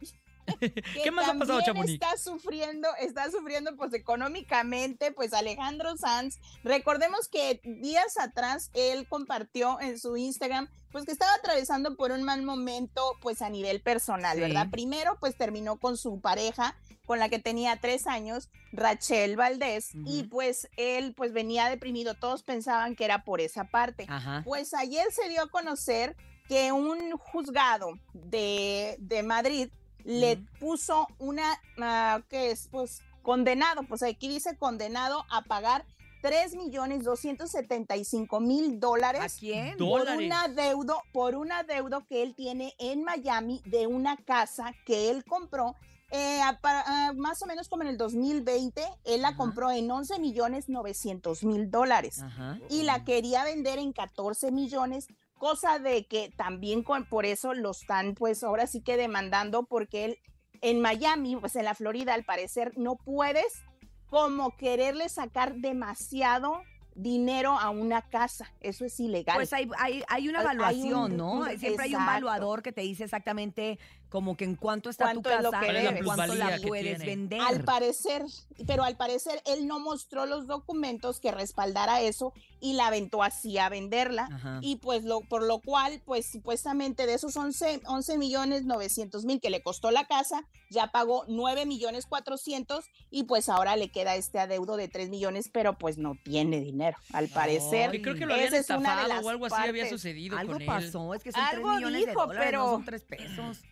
¿Qué 1.03 1.11
más 1.11 1.29
ha 1.29 1.35
pasado, 1.35 1.61
Chamonix? 1.65 1.95
Está 1.95 2.17
sufriendo, 2.17 2.89
está 3.01 3.31
sufriendo 3.31 3.77
pues 3.77 3.93
económicamente, 3.95 5.13
pues 5.13 5.33
Alejandro 5.33 5.97
Sanz. 5.97 6.39
Recordemos 6.65 7.29
que 7.29 7.61
días 7.65 8.19
atrás 8.19 8.71
él 8.75 9.07
compartió 9.09 9.81
en 9.81 9.99
su 9.99 10.17
Instagram 10.17 10.69
pues 10.93 11.05
que 11.05 11.13
estaba 11.13 11.35
atravesando 11.35 11.97
por 11.97 12.11
un 12.13 12.23
mal 12.23 12.43
momento 12.43 13.03
pues 13.21 13.43
a 13.43 13.51
nivel 13.51 13.81
personal, 13.81 14.37
Sí. 14.37 14.41
¿verdad? 14.41 14.69
Primero 14.71 15.17
pues 15.21 15.37
terminó 15.37 15.77
con 15.79 15.97
su 15.97 16.21
pareja 16.21 16.77
con 17.05 17.19
la 17.21 17.29
que 17.29 17.39
tenía 17.39 17.79
tres 17.81 18.07
años, 18.09 18.51
Rachel 18.73 19.37
Valdés, 19.37 19.91
y 20.05 20.25
pues 20.25 20.69
él 20.77 21.15
pues 21.17 21.33
venía 21.33 21.69
deprimido, 21.69 22.15
todos 22.15 22.43
pensaban 22.43 22.97
que 22.97 23.05
era 23.05 23.23
por 23.25 23.41
esa 23.41 23.65
parte. 23.65 24.07
Ajá. 24.09 24.43
Pues 24.45 24.75
ayer 24.75 25.07
se 25.13 25.29
dio 25.29 25.43
a 25.43 25.49
conocer 25.49 26.17
que 26.49 26.73
un 26.73 27.13
juzgado 27.13 27.93
de, 28.13 28.97
de 28.99 29.23
Madrid 29.23 29.69
le 30.07 30.37
puso 30.61 31.07
una, 31.19 31.61
ah, 31.79 32.21
que 32.29 32.51
es? 32.53 32.69
Pues 32.71 33.03
condenado, 33.23 33.83
pues 33.83 34.03
aquí 34.03 34.29
dice 34.29 34.57
condenado 34.57 35.25
a 35.31 35.43
pagar 35.43 35.85
3 36.23 36.55
millones 36.57 37.05
275 37.05 38.41
mil 38.41 38.77
¿A 38.77 38.79
dólares 38.79 39.37
quién? 39.39 39.77
Do- 39.77 39.89
por 39.89 40.01
Dólares. 40.01 40.27
un 40.27 40.33
adeudo, 40.33 41.03
por 41.13 41.35
un 41.35 41.53
adeudo 41.53 42.05
que 42.09 42.23
él 42.23 42.35
tiene 42.35 42.75
en 42.79 43.05
Miami 43.05 43.63
de 43.67 43.87
una 43.87 44.17
casa 44.17 44.73
que 44.85 45.11
él 45.11 45.25
compró 45.25 45.75
eh, 46.13 46.41
a 46.41 46.61
pa- 46.61 46.85
a 47.09 47.13
más 47.15 47.43
o 47.43 47.47
menos 47.47 47.69
como 47.69 47.83
en 47.83 47.89
el 47.89 47.97
2020, 47.99 48.81
él 49.05 49.23
la 49.23 49.29
Ajá. 49.29 49.37
compró 49.37 49.73
en 49.73 49.91
11 49.91 50.21
millones 50.21 50.69
900 50.69 51.43
mil 51.43 51.69
dólares 51.69 52.23
Ajá. 52.23 52.61
y 52.71 52.85
la 52.85 53.05
quería 53.05 53.43
vender 53.43 53.81
en 53.81 53.93
14 53.93 54.53
millones, 54.53 55.09
cosa 55.39 55.79
de 55.79 56.07
que 56.07 56.31
también 56.37 56.83
con, 56.83 57.05
por 57.05 57.27
eso 57.27 57.55
lo 57.55 57.71
están 57.71 58.15
pues 58.15 58.43
ahora 58.43 58.67
sí 58.67 58.81
que 58.81 58.97
demandando 58.97 59.65
porque 59.65 60.05
él 60.05 60.19
en 60.63 60.81
Miami, 60.81 61.37
pues 61.37 61.55
en 61.57 61.65
la 61.65 61.75
Florida 61.75 62.15
al 62.15 62.25
parecer 62.25 62.73
no 62.77 62.97
puedes 62.97 63.63
como 64.09 64.57
quererle 64.57 65.09
sacar 65.09 65.57
demasiado 65.57 66.63
dinero 66.95 67.53
a 67.59 67.69
una 67.69 68.01
casa, 68.09 68.51
eso 68.61 68.87
es 68.87 68.99
ilegal. 68.99 69.37
Pues 69.37 69.53
hay, 69.53 69.69
hay, 69.79 70.03
hay 70.09 70.29
una 70.31 70.39
hay 70.41 70.45
evaluación, 70.47 71.13
un- 71.13 71.17
¿no? 71.17 71.45
Siempre 71.59 71.85
hay 71.85 71.95
un 71.95 72.03
evaluador 72.03 72.63
que 72.63 72.73
te 72.73 72.81
dice 72.81 73.05
exactamente 73.05 73.79
como 74.09 74.37
que 74.37 74.45
en 74.45 74.55
cuánto 74.57 74.89
está 74.89 75.13
tu 75.13 75.23
Cuánto 75.23 75.31
es 75.31 75.43
lo 75.43 75.51
casa 75.51 75.61
que 75.61 75.67
¿Cuál 75.67 75.77
es 75.77 76.39
la 76.39 76.47
cuánto 76.49 76.69
puedes 76.69 76.99
vender. 77.05 77.41
Al 77.41 77.65
parecer, 77.65 78.25
pero 78.67 78.85
al 78.85 78.97
parecer 78.97 79.43
él 79.47 79.67
no 79.67 79.81
mostró 79.81 80.27
los 80.27 80.47
documentos 80.47 81.21
que 81.21 81.33
respaldara 81.33 82.01
eso 82.01 82.33
y 82.61 82.75
la 82.75 82.87
aventó 82.87 83.23
así 83.23 83.59
a 83.59 83.69
venderla. 83.69 84.29
Ajá. 84.33 84.59
Y 84.63 84.77
pues 84.77 85.05
lo, 85.05 85.21
por 85.21 85.43
lo 85.43 85.61
cual, 85.61 86.01
pues 86.05 86.27
supuestamente 86.31 87.07
de 87.07 87.15
esos 87.15 87.37
11, 87.37 87.83
11 87.87 88.19
millones 88.19 88.65
900 88.65 89.25
mil 89.25 89.41
que 89.41 89.51
le 89.51 89.63
costó 89.63 89.91
la 89.91 90.07
casa, 90.07 90.45
ya 90.71 90.91
pagó 90.93 91.25
9 91.29 91.67
millones 91.67 92.07
400 92.07 92.85
y 93.11 93.25
pues 93.25 93.49
ahora 93.49 93.77
le 93.77 93.91
queda 93.91 94.15
este 94.17 94.39
adeudo 94.39 94.77
de 94.77 94.89
3 94.89 95.11
millones, 95.11 95.51
pero 95.53 95.77
pues 95.79 95.99
no 95.99 96.15
tiene 96.25 96.61
dinero, 96.61 96.97
al 97.13 97.29
parecer. 97.29 97.93
Yo 97.93 98.03
creo 98.03 98.15
que 98.15 98.27
lo 98.27 98.35
habían 98.35 98.51
de 98.53 98.59
estafado 98.59 99.21
o 99.23 99.29
algo 99.29 99.47
así 99.47 99.69
había 99.69 99.89
sucedido 99.89 100.37
Algo 100.39 100.55
con 100.55 100.63
él. 100.63 100.67
pasó, 100.67 101.15
es 101.15 101.23
que 101.23 101.33
son 101.33 101.43
3 101.51 101.57
Algo 101.57 101.75
millones 101.75 102.01
de 102.03 102.07
dijo, 102.07 102.27
dólares, 102.27 102.43
pero- 102.49 102.63
no 102.65 102.71
son 102.71 102.85
3 102.85 103.03
pesos. 103.05 103.63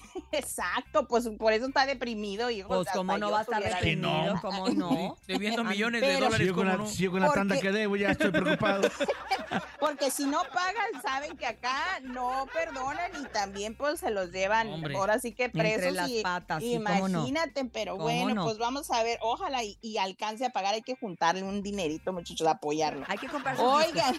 Exacto, 0.32 1.06
pues 1.08 1.28
por 1.38 1.52
eso 1.52 1.66
está 1.66 1.86
deprimido, 1.86 2.50
hijo. 2.50 2.68
Pues 2.68 2.88
cómo 2.92 3.16
no 3.18 3.30
va 3.30 3.40
a 3.40 3.42
estar 3.42 3.62
Que 3.80 3.96
no. 3.96 4.08
deprimido, 4.08 4.38
cómo 4.40 4.68
no. 4.70 5.16
Debiendo 5.26 5.64
millones 5.64 6.00
de 6.00 6.06
Pero- 6.06 6.18
Si 6.18 6.24
dólares, 6.24 6.46
yo 6.46 6.54
con 6.54 6.64
¿cómo 6.64 6.76
la, 6.76 6.82
no? 6.84 6.88
si 6.88 7.02
yo 7.02 7.10
con 7.10 7.20
la 7.20 7.32
tanda 7.32 7.60
que 7.60 7.72
debo 7.72 7.96
ya 7.96 8.10
estoy 8.10 8.30
preocupado. 8.30 8.88
Porque 9.80 10.10
si 10.10 10.24
no 10.24 10.40
pagan, 10.54 11.02
saben 11.02 11.36
que 11.36 11.44
acá 11.46 12.00
no 12.02 12.46
perdonan 12.54 13.10
y 13.20 13.24
también 13.26 13.74
pues 13.76 14.00
se 14.00 14.10
los 14.10 14.30
llevan 14.30 14.68
Hombre. 14.68 14.96
ahora 14.96 15.18
sí 15.18 15.32
que 15.32 15.50
presos 15.50 15.74
Entre 15.88 15.92
las 15.92 16.08
y 16.08 16.22
patas, 16.22 16.62
no. 16.62 16.68
imagínate, 16.68 17.64
pero 17.66 17.92
¿Cómo 17.92 18.04
bueno, 18.04 18.34
no? 18.34 18.44
pues 18.44 18.58
vamos 18.58 18.90
a 18.90 19.02
ver, 19.02 19.18
ojalá 19.20 19.62
y, 19.64 19.76
y 19.82 19.98
alcance 19.98 20.46
a 20.46 20.50
pagar, 20.50 20.74
hay 20.74 20.82
que 20.82 20.96
juntarle 20.96 21.42
un 21.42 21.62
dinerito, 21.62 22.12
muchachos, 22.12 22.46
apoyarlo. 22.46 23.04
Hay 23.08 23.18
que 23.18 23.26
comprar 23.28 23.56
Oigan, 23.58 24.18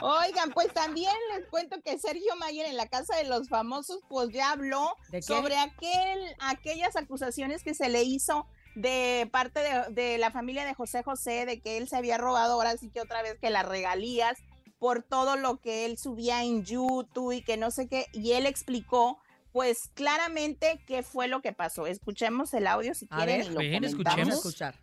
oigan, 0.00 0.50
pues 0.52 0.72
también 0.74 1.12
les 1.36 1.46
cuento 1.48 1.80
que 1.82 1.98
Sergio 1.98 2.36
Mayer 2.36 2.66
en 2.66 2.76
la 2.76 2.86
Casa 2.88 3.16
de 3.16 3.24
los 3.24 3.48
Famosos, 3.48 4.00
pues 4.08 4.30
ya 4.30 4.54
habló 4.58 4.96
sobre 5.22 5.56
aquel, 5.56 6.18
aquellas 6.40 6.96
acusaciones 6.96 7.62
que 7.62 7.74
se 7.74 7.88
le 7.88 8.02
hizo 8.02 8.46
de 8.74 9.28
parte 9.32 9.60
de, 9.60 9.92
de 9.94 10.18
la 10.18 10.30
familia 10.30 10.64
de 10.64 10.74
José 10.74 11.02
José, 11.02 11.46
de 11.46 11.60
que 11.60 11.78
él 11.78 11.88
se 11.88 11.96
había 11.96 12.18
robado 12.18 12.54
ahora 12.54 12.76
sí 12.76 12.90
que 12.90 13.00
otra 13.00 13.22
vez 13.22 13.36
que 13.40 13.50
las 13.50 13.66
regalías 13.66 14.38
por 14.78 15.02
todo 15.02 15.36
lo 15.36 15.60
que 15.60 15.86
él 15.86 15.98
subía 15.98 16.44
en 16.44 16.64
YouTube 16.64 17.32
y 17.32 17.42
que 17.42 17.56
no 17.56 17.70
sé 17.72 17.88
qué, 17.88 18.06
y 18.12 18.32
él 18.32 18.46
explicó 18.46 19.18
pues 19.50 19.88
claramente 19.94 20.80
qué 20.86 21.02
fue 21.02 21.26
lo 21.26 21.40
que 21.40 21.52
pasó. 21.52 21.86
Escuchemos 21.86 22.54
el 22.54 22.66
audio 22.68 22.94
si 22.94 23.06
A 23.10 23.16
quieren 23.16 23.38
ver, 23.38 23.46
y 23.46 23.54
lo 23.54 23.58
ven, 23.58 23.72
comentamos. 23.72 23.90
escuchemos. 23.90 24.34
escuchar. 24.36 24.74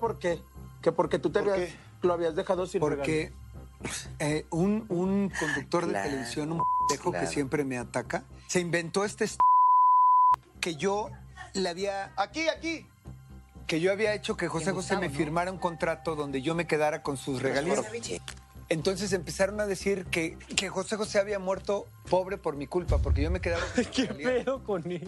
¿Por 0.00 0.18
qué? 0.18 0.40
Que 0.80 0.92
porque 0.92 1.18
tú 1.18 1.30
te 1.30 1.40
habías, 1.40 1.70
lo 2.02 2.14
habías 2.14 2.34
dejado 2.34 2.66
sin 2.66 2.80
Porque 2.80 3.32
eh, 4.20 4.46
un, 4.50 4.86
un 4.88 5.30
conductor 5.38 5.84
de 5.84 5.90
Claro, 5.92 6.08
televisión, 6.08 6.52
un 6.52 6.62
pendejo 6.88 7.10
que 7.12 7.18
claro. 7.18 7.32
siempre 7.32 7.64
me 7.64 7.76
ataca, 7.76 8.24
se 8.46 8.60
inventó 8.60 9.04
este 9.04 9.24
est- 9.24 9.40
que 10.60 10.76
yo 10.76 11.10
le 11.54 11.68
había... 11.68 12.12
Aquí, 12.16 12.48
aquí. 12.48 12.86
Que 13.66 13.80
yo 13.80 13.90
había 13.92 14.14
hecho 14.14 14.36
que 14.36 14.48
José 14.48 14.72
José 14.72 14.96
me 14.96 15.10
firmara 15.10 15.50
un 15.50 15.58
contrato 15.58 16.14
donde 16.14 16.40
yo 16.42 16.54
me 16.54 16.66
quedara 16.66 17.02
con 17.02 17.16
sus 17.16 17.42
regalías. 17.42 17.82
Entonces 18.68 19.12
empezaron 19.12 19.60
a 19.60 19.66
decir 19.66 20.06
que, 20.06 20.36
que 20.56 20.68
José 20.68 20.96
José 20.96 21.20
había 21.20 21.38
muerto 21.38 21.86
pobre 22.10 22.36
por 22.36 22.56
mi 22.56 22.66
culpa, 22.66 22.98
porque 22.98 23.22
yo 23.22 23.30
me 23.30 23.40
quedaba 23.40 23.64
con 23.74 23.84
sus 23.84 24.08
regalías. 24.08 24.46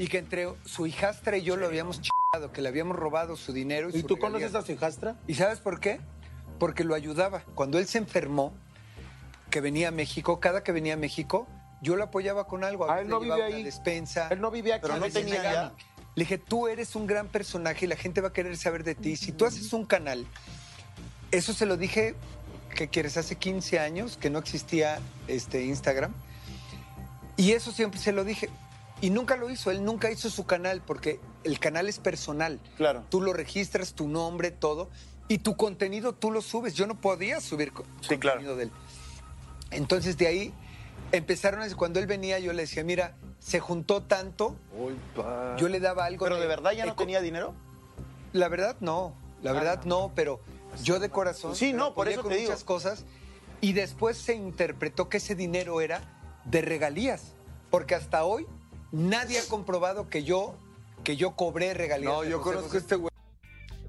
Y 0.01 0.07
que 0.09 0.18
entre 0.18 0.48
su 0.64 0.87
hijastra 0.87 1.37
y 1.37 1.42
yo 1.42 1.57
lo 1.57 1.66
habíamos 1.66 2.01
chingado, 2.01 2.53
que 2.53 2.62
le 2.62 2.68
habíamos 2.68 2.96
robado 2.96 3.37
su 3.37 3.53
dinero. 3.53 3.90
¿Y, 3.92 3.98
¿Y 3.98 4.03
tú 4.05 4.18
conoces 4.18 4.55
a 4.55 4.62
su 4.62 4.72
hijastra? 4.72 5.16
¿Y 5.27 5.35
sabes 5.35 5.61
por 5.61 5.81
qué? 5.81 6.01
Porque 6.59 6.85
lo 6.85 6.94
ayudaba. 6.94 7.42
Cuando 7.55 7.79
él 7.79 7.87
se 7.87 7.98
enfermó, 7.98 8.53
que 9.51 9.61
venía 9.61 9.88
a 9.88 9.92
México, 9.92 10.40
cada 10.40 10.62
que 10.62 10.72
venía 10.72 10.94
a 10.94 10.96
México, 10.96 11.48
yo 11.83 11.97
lo 11.97 12.05
apoyaba 12.05 12.47
con 12.47 12.64
algo. 12.64 12.91
A 12.91 12.95
Ah, 12.97 13.01
él 13.01 13.09
no 13.09 13.21
vive 13.21 13.43
ahí. 13.43 13.62
despensa. 13.62 14.29
Él 14.31 14.41
no 14.41 14.51
vivía 14.51 14.77
aquí, 14.77 14.83
pero 14.87 14.99
no 14.99 15.09
tenía 15.11 15.43
gana. 15.43 15.73
Le 16.14 16.25
dije, 16.25 16.38
tú 16.38 16.67
eres 16.69 16.97
un 16.97 17.07
gran 17.07 17.29
personaje 17.29 17.85
y 17.85 17.88
la 17.88 17.97
gente 17.97 18.21
va 18.21 18.29
a 18.29 18.33
querer 18.33 18.57
saber 18.57 18.83
de 18.83 18.95
ti. 18.95 19.17
Si 19.17 19.31
tú 19.33 19.45
haces 19.47 19.73
un 19.73 19.85
canal, 19.87 20.27
eso 21.31 21.53
se 21.53 21.64
lo 21.67 21.77
dije, 21.77 22.14
¿qué 22.75 22.88
quieres? 22.88 23.17
Hace 23.17 23.37
15 23.37 23.79
años 23.79 24.17
que 24.17 24.29
no 24.31 24.38
existía 24.41 24.99
este 25.29 25.64
Instagram. 25.64 26.12
Y 27.37 27.53
eso 27.53 27.71
siempre 27.71 28.01
se 28.01 28.11
lo 28.12 28.25
dije. 28.25 28.49
Y 29.01 29.11
nunca 29.11 29.37
lo 29.37 29.49
hizo, 29.49 29.71
él 29.71 29.85
nunca 29.85 30.11
hizo 30.11 30.29
su 30.29 30.45
canal 30.45 30.83
porque 30.85 31.21
el 31.45 31.61
canal 31.61 31.88
es 31.88 32.01
personal. 32.01 32.59
Claro. 32.77 33.05
Tú 33.11 33.21
lo 33.21 33.33
registras, 33.33 33.93
tu 33.95 34.09
nombre, 34.09 34.51
todo. 34.51 34.91
Y 35.29 35.38
tu 35.38 35.57
contenido 35.57 36.14
tú 36.14 36.33
lo 36.33 36.43
subes. 36.43 36.75
Yo 36.75 36.88
no 36.88 36.97
podía 37.01 37.41
subir 37.41 37.73
co- 37.73 37.85
contenido 38.09 38.57
de 38.57 38.64
él. 38.64 38.73
Entonces 39.71 40.17
de 40.17 40.27
ahí 40.27 40.55
empezaron 41.12 41.62
a 41.62 41.77
cuando 41.77 42.01
él 42.01 42.07
venía 42.07 42.38
yo 42.38 42.53
le 42.53 42.62
decía, 42.62 42.85
mira, 42.85 43.16
se 43.38 43.61
juntó 43.61 44.03
tanto, 44.03 44.57
yo 45.59 45.68
le 45.68 45.81
daba 45.81 46.05
algo. 46.05 46.25
¿Pero 46.25 46.40
de 46.40 46.47
verdad 46.47 46.73
ya 46.73 46.85
no 46.87 46.92
eco- 46.92 47.03
tenía 47.03 47.21
dinero? 47.21 47.55
La 48.33 48.49
verdad 48.49 48.77
no, 48.81 49.14
la 49.42 49.53
verdad 49.53 49.85
no, 49.85 50.12
pero 50.14 50.40
yo 50.83 50.99
de 50.99 51.09
corazón. 51.09 51.57
Sí, 51.57 51.73
no, 51.73 51.94
por 51.94 52.09
eso 52.09 52.23
con 52.23 52.31
te 52.33 52.38
digo. 52.38 52.51
muchas 52.51 52.64
cosas 52.64 53.05
y 53.61 53.73
después 53.73 54.16
se 54.18 54.35
interpretó 54.35 55.09
que 55.09 55.16
ese 55.16 55.35
dinero 55.35 55.81
era 55.81 56.03
de 56.44 56.61
regalías, 56.61 57.33
porque 57.71 57.94
hasta 57.94 58.25
hoy 58.25 58.47
nadie 58.92 59.38
ha 59.38 59.44
comprobado 59.49 60.09
que 60.09 60.25
yo 60.25 60.55
que 61.05 61.16
yo 61.16 61.37
cobré 61.37 61.73
regalías. 61.75 62.12
No, 62.12 62.25
yo 62.25 62.38
José 62.38 62.44
conozco 62.51 62.68
José. 62.68 62.79
este 62.79 62.97
güey. 62.97 63.11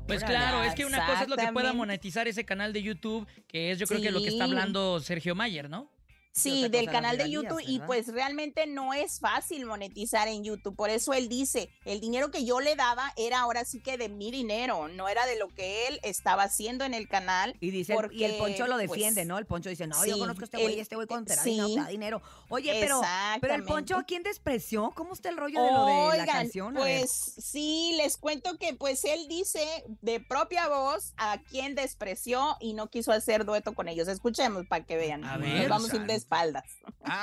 Pues 0.07 0.23
claro, 0.23 0.63
es 0.63 0.73
que 0.73 0.85
una 0.85 1.05
cosa 1.05 1.23
es 1.23 1.27
lo 1.29 1.35
que 1.35 1.51
pueda 1.51 1.73
monetizar 1.73 2.27
ese 2.27 2.43
canal 2.45 2.71
de 2.73 2.81
YouTube, 2.81 3.27
que 3.47 3.71
es 3.71 3.77
yo 3.77 3.85
creo 3.87 4.01
que 4.01 4.11
lo 4.11 4.21
que 4.21 4.29
está 4.29 4.45
hablando 4.45 4.99
Sergio 5.01 5.35
Mayer, 5.35 5.69
¿no? 5.69 5.89
Sí, 6.31 6.69
del 6.69 6.89
canal 6.89 7.17
de 7.17 7.29
YouTube 7.29 7.61
y 7.65 7.79
pues 7.79 8.07
realmente 8.07 8.67
no 8.67 8.93
es 8.93 9.19
fácil 9.19 9.65
monetizar 9.65 10.27
en 10.27 10.43
YouTube. 10.43 10.75
Por 10.75 10.89
eso 10.89 11.13
él 11.13 11.27
dice, 11.27 11.69
el 11.85 11.99
dinero 11.99 12.31
que 12.31 12.45
yo 12.45 12.59
le 12.61 12.75
daba 12.75 13.11
era 13.17 13.39
ahora 13.41 13.65
sí 13.65 13.81
que 13.81 13.97
de 13.97 14.09
mi 14.09 14.31
dinero, 14.31 14.87
no 14.87 15.09
era 15.09 15.25
de 15.25 15.37
lo 15.37 15.49
que 15.49 15.87
él 15.87 15.99
estaba 16.03 16.43
haciendo 16.43 16.85
en 16.85 16.93
el 16.93 17.07
canal. 17.09 17.57
Y 17.59 17.71
dice, 17.71 17.95
y 18.11 18.23
el 18.23 18.35
Poncho 18.35 18.67
lo 18.67 18.75
pues, 18.75 18.89
defiende, 18.89 19.25
¿no? 19.25 19.37
El 19.37 19.45
Poncho 19.45 19.69
dice, 19.69 19.87
no, 19.87 20.05
yo 20.05 20.17
conozco 20.17 20.43
a 20.43 20.45
este 20.45 20.57
güey, 20.61 20.73
el- 20.75 20.79
este 20.79 20.95
güey 20.95 21.07
con 21.07 21.27
sí. 21.27 21.49
dinero, 21.51 21.67
te 21.73 21.79
da 21.81 21.87
dinero. 21.87 22.21
Oye, 22.49 22.77
pero, 22.79 23.01
pero 23.41 23.55
el 23.55 23.63
Poncho, 23.63 23.97
¿a 23.97 24.03
quién 24.03 24.23
despreció? 24.23 24.91
¿Cómo 24.95 25.13
está 25.13 25.29
el 25.29 25.37
rollo 25.37 25.61
de 25.61 25.71
lo 25.71 25.85
de 25.85 25.93
la 25.93 26.07
Oigan, 26.09 26.25
canción? 26.27 26.77
A 26.77 26.83
ver. 26.83 26.99
Pues 27.01 27.11
sí, 27.11 27.93
les 27.97 28.17
cuento 28.17 28.57
que 28.57 28.73
pues 28.73 29.03
él 29.03 29.27
dice 29.27 29.83
de 30.01 30.19
propia 30.19 30.67
voz 30.67 31.13
a 31.17 31.39
quien 31.41 31.75
despreció 31.75 32.55
y 32.59 32.73
no 32.73 32.89
quiso 32.89 33.11
hacer 33.11 33.45
dueto 33.45 33.73
con 33.73 33.87
ellos. 33.87 34.07
Escuchemos 34.07 34.65
para 34.67 34.85
que 34.85 34.95
vean. 34.95 35.23
A 35.25 35.37
ver. 35.37 35.67
vamos 35.69 35.93
a 35.93 35.97
espaldas. 36.19 36.63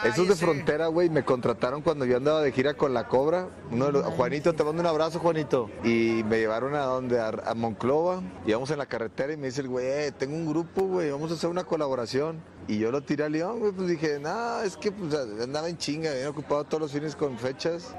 Esos 0.04 0.26
de 0.28 0.34
frontera, 0.34 0.88
güey, 0.88 1.08
me 1.08 1.24
contrataron 1.24 1.82
cuando 1.82 2.04
yo 2.04 2.16
andaba 2.16 2.40
de 2.42 2.50
gira 2.52 2.74
con 2.74 2.92
la 2.94 3.06
Cobra. 3.08 3.48
Uno 3.70 3.86
de 3.86 3.92
los- 3.92 4.04
Juanito, 4.06 4.54
te 4.54 4.64
mando 4.64 4.80
un 4.80 4.86
abrazo, 4.86 5.18
Juanito. 5.20 5.70
Y 5.84 6.22
me 6.24 6.38
llevaron 6.38 6.74
a 6.74 6.80
donde, 6.80 7.20
a, 7.20 7.28
a 7.28 7.54
Monclova. 7.54 8.22
Íbamos 8.46 8.70
en 8.70 8.78
la 8.78 8.86
carretera 8.86 9.32
y 9.32 9.36
me 9.36 9.46
dice 9.46 9.60
el 9.60 9.68
güey, 9.68 9.86
eh, 9.86 10.12
tengo 10.12 10.34
un 10.34 10.46
grupo, 10.46 10.82
güey, 10.82 11.10
vamos 11.10 11.30
a 11.30 11.34
hacer 11.34 11.48
una 11.50 11.64
colaboración. 11.64 12.42
Y 12.68 12.78
yo 12.78 12.90
lo 12.90 13.02
tiré 13.02 13.24
a 13.24 13.28
León, 13.28 13.60
güey, 13.60 13.72
pues 13.72 13.86
dije, 13.88 14.18
no, 14.18 14.60
es 14.62 14.76
que 14.76 14.90
pues, 14.90 15.14
andaba 15.40 15.68
en 15.68 15.78
chinga, 15.78 16.10
había 16.10 16.30
ocupado 16.30 16.64
todos 16.64 16.80
los 16.80 16.92
fines 16.92 17.14
con 17.14 17.38
fechas. 17.38 17.94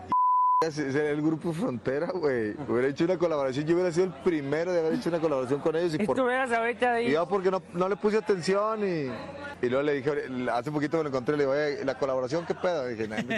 Era 0.67 1.11
el 1.11 1.21
grupo 1.21 1.53
Frontera, 1.53 2.07
güey. 2.07 2.55
Hubiera 2.67 2.87
hecho 2.87 3.03
una 3.05 3.15
colaboración, 3.19 3.67
yo 3.67 3.75
hubiera 3.75 3.91
sido 3.91 4.07
el 4.07 4.13
primero 4.23 4.73
de 4.73 4.79
haber 4.79 4.93
hecho 4.95 5.09
una 5.09 5.19
colaboración 5.19 5.59
con 5.59 5.75
ellos. 5.75 5.93
Y 5.93 5.99
por... 5.99 6.17
Estuvieras 6.17 6.51
ahorita 6.51 6.93
ahí. 6.93 7.09
Y 7.09 7.11
yo 7.11 7.27
porque 7.27 7.51
no, 7.51 7.61
no 7.73 7.87
le 7.87 7.95
puse 7.95 8.17
atención 8.17 8.79
y, 8.81 9.11
y 9.63 9.69
luego 9.69 9.83
le 9.83 9.93
dije, 10.01 10.11
hace 10.51 10.71
poquito 10.71 10.97
me 10.97 11.03
lo 11.03 11.09
encontré, 11.09 11.37
le 11.37 11.43
digo, 11.43 11.51
oye, 11.53 11.85
¿la 11.85 11.95
colaboración 11.99 12.43
qué 12.47 12.55
pedo? 12.55 12.89
Y 12.89 12.95
dije, 12.95 13.07
"Nah, 13.07 13.21
me- 13.21 13.37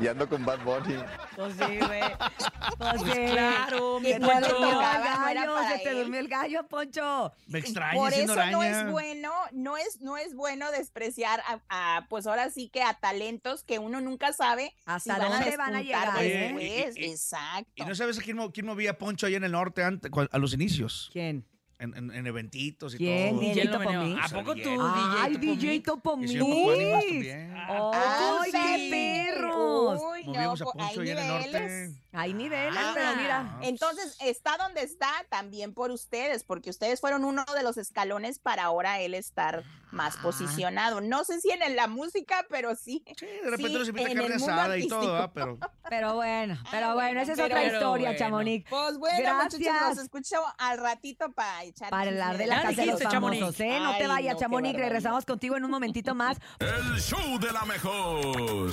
y 0.00 0.08
ando 0.08 0.28
con 0.28 0.44
Bad 0.44 0.58
Bunny. 0.64 0.96
Pues 1.36 1.54
sí, 1.54 1.78
güey. 1.78 2.00
Pues 2.00 3.02
Pues 3.02 3.02
sí. 3.02 3.26
claro, 3.30 4.00
mi 4.00 4.12
Poncho. 4.14 4.58
No 4.60 4.80
gallo, 4.80 5.58
se 5.68 5.78
te 5.84 5.92
durmió 5.92 6.18
el 6.18 6.26
gallo, 6.28 6.66
Poncho. 6.66 7.32
Me 7.46 7.60
Por 7.60 7.68
extraña 7.68 8.08
eso 8.08 8.14
siendo 8.16 8.34
no 8.50 8.62
es 8.64 8.90
bueno, 8.90 9.30
no 9.52 9.76
es, 9.76 10.00
no 10.00 10.16
es 10.16 10.34
bueno 10.34 10.72
despreciar 10.72 11.40
a, 11.46 11.60
a, 11.98 12.06
pues 12.08 12.26
ahora 12.26 12.50
sí 12.50 12.68
que 12.68 12.82
a 12.82 12.94
talentos 12.94 13.62
que 13.62 13.78
uno 13.78 14.00
nunca 14.00 14.32
sabe 14.32 14.74
¿Hasta 14.86 15.14
si 15.14 15.20
van 15.20 15.32
a 15.32 15.56
van 15.56 15.74
a 15.76 15.82
llegar, 16.04 16.22
eh? 16.24 16.42
después. 16.54 16.96
Y- 16.96 17.04
Exacto. 17.10 17.72
¿Y 17.76 17.84
no 17.84 17.94
sabes 17.94 18.18
a 18.18 18.22
quién, 18.22 18.36
mo- 18.36 18.50
quién 18.52 18.66
movía 18.66 18.96
Poncho 18.98 19.26
ahí 19.26 19.34
en 19.34 19.44
el 19.44 19.52
norte 19.52 19.82
antes, 19.82 20.10
a 20.30 20.38
los 20.38 20.52
inicios? 20.54 21.10
¿Quién? 21.12 21.44
En, 21.78 21.96
en- 21.96 22.10
en 22.12 22.26
eventitos 22.26 22.94
y 22.94 22.98
¿Quién? 22.98 23.30
todo. 23.36 23.40
DJ 23.40 23.52
¿Quién 23.54 23.70
Topo 23.70 23.78
venía? 23.90 24.00
Mix. 24.00 24.32
¿A 24.32 24.36
poco 24.36 24.54
tú, 24.54 24.68
Ay, 24.78 25.36
DJ 25.38 25.80
DJ. 25.80 27.50
¡Ay, 27.94 28.50
qué 28.52 28.88
perros! 28.90 30.00
Uy, 30.12 30.24
no, 30.24 30.32
Movíamos 30.32 30.60
a 30.60 30.64
Poncho 30.66 31.00
ahí 31.00 31.10
en 31.10 31.18
el 31.18 31.28
norte. 31.28 31.94
Hay 32.12 32.34
niveles, 32.34 32.74
Ah, 32.76 32.90
pero 32.94 33.16
mira. 33.16 33.58
Entonces, 33.62 34.16
está 34.20 34.56
donde 34.56 34.82
está 34.82 35.10
también 35.28 35.72
por 35.74 35.90
ustedes, 35.92 36.42
porque 36.42 36.70
ustedes 36.70 37.00
fueron 37.00 37.24
uno 37.24 37.44
de 37.54 37.62
los 37.62 37.76
escalones 37.76 38.38
para 38.40 38.64
ahora 38.64 39.00
él 39.00 39.14
estar 39.14 39.62
más 39.92 40.16
Ah. 40.16 40.22
posicionado. 40.22 41.00
No 41.00 41.24
sé 41.24 41.40
si 41.40 41.50
en 41.50 41.76
la 41.76 41.86
música, 41.86 42.44
pero 42.48 42.74
sí. 42.74 43.04
De 43.06 43.50
repente 43.50 43.78
nos 43.78 43.88
invita 43.88 44.12
carne 44.14 44.34
asada 44.34 44.76
y 44.78 44.88
todo. 44.88 45.12
¿verdad? 45.12 45.30
Pero 45.34 45.58
Pero 45.88 46.14
bueno, 46.14 46.58
pero 46.70 46.94
bueno, 46.94 47.20
esa 47.20 47.32
es 47.32 47.36
pero 47.38 47.46
otra 47.46 47.60
bueno. 47.60 47.74
historia, 47.74 48.16
Chamonix. 48.16 48.68
Pues 48.70 48.98
bueno, 48.98 49.18
Gracias. 49.18 49.60
muchachos, 49.60 49.88
los 49.96 49.98
escucho 50.04 50.36
al 50.58 50.78
ratito 50.78 51.30
para 51.32 51.64
echar 51.64 51.90
Para 51.90 52.10
hablar 52.10 52.38
de 52.38 52.46
la 52.46 52.56
Ya 52.56 52.62
casa 52.62 52.80
de 52.82 52.86
los 52.86 53.02
famosos, 53.02 53.60
¿eh? 53.60 53.78
No 53.80 53.96
te 53.96 54.02
Ay, 54.04 54.08
vayas, 54.08 54.34
no, 54.34 54.40
Chamonix. 54.40 54.76
Regresamos 54.78 55.24
contigo 55.24 55.56
en 55.56 55.64
un 55.64 55.70
momentito 55.70 56.14
más. 56.14 56.38
El 56.58 57.00
show 57.00 57.38
de 57.38 57.52
la 57.52 57.64
mejor. 57.64 58.70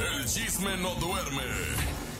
El 0.00 0.24
chisme 0.24 0.76
no 0.78 0.94
duerme 0.94 1.42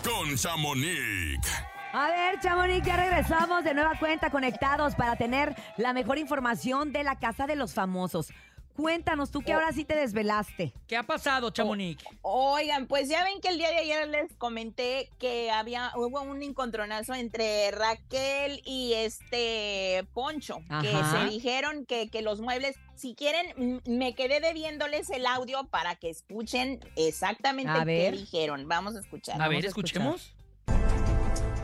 con 0.05 0.37
Chamonix. 0.37 1.49
A 1.93 2.09
ver, 2.09 2.39
Chamonix, 2.41 2.87
ya 2.87 2.97
regresamos 2.97 3.65
de 3.65 3.73
nueva 3.73 3.99
cuenta 3.99 4.31
conectados 4.31 4.95
para 4.95 5.17
tener 5.17 5.57
la 5.79 5.95
mejor 5.95 6.19
información 6.19 6.93
de 6.93 7.05
la 7.05 7.17
casa 7.17 7.47
de 7.47 7.57
los 7.57 7.73
famosos. 7.73 8.29
Cuéntanos, 8.77 9.31
tú 9.31 9.43
que 9.43 9.53
ahora 9.53 9.73
sí 9.73 9.85
te 9.85 9.95
desvelaste. 9.95 10.73
¿Qué 10.87 10.97
ha 10.97 11.03
pasado, 11.03 11.51
Chamonix? 11.51 12.03
Oigan, 12.23 12.87
pues 12.87 13.09
ya 13.09 13.23
ven 13.25 13.41
que 13.41 13.49
el 13.49 13.59
día 13.59 13.69
de 13.71 13.77
ayer 13.77 14.09
les 14.09 14.35
comenté 14.37 15.11
que 15.19 15.51
había 15.51 15.93
hubo 15.97 16.23
un 16.23 16.43
encontronazo 16.43 17.15
entre 17.15 17.71
Raquel 17.73 18.63
y 18.65 18.95
este 18.95 20.07
Poncho, 20.15 20.61
que 20.81 20.91
se 20.91 21.25
dijeron 21.31 21.85
que, 21.85 22.09
que 22.09 22.23
los 22.23 22.41
muebles, 22.41 22.77
si 22.95 23.15
quieren, 23.15 23.83
me 23.87 24.15
quedé 24.15 24.41
debiéndoles 24.41 25.11
el 25.11 25.27
audio 25.27 25.65
para 25.65 25.97
que 25.97 26.09
escuchen 26.09 26.81
exactamente 26.97 27.73
A 27.73 27.81
qué 27.81 27.85
ver. 27.85 28.17
dijeron. 28.17 28.67
Vamos 28.67 28.97
a 28.97 29.01
escuchar. 29.01 29.41
A 29.41 29.49
ver, 29.49 29.65
escuchemos. 29.67 30.35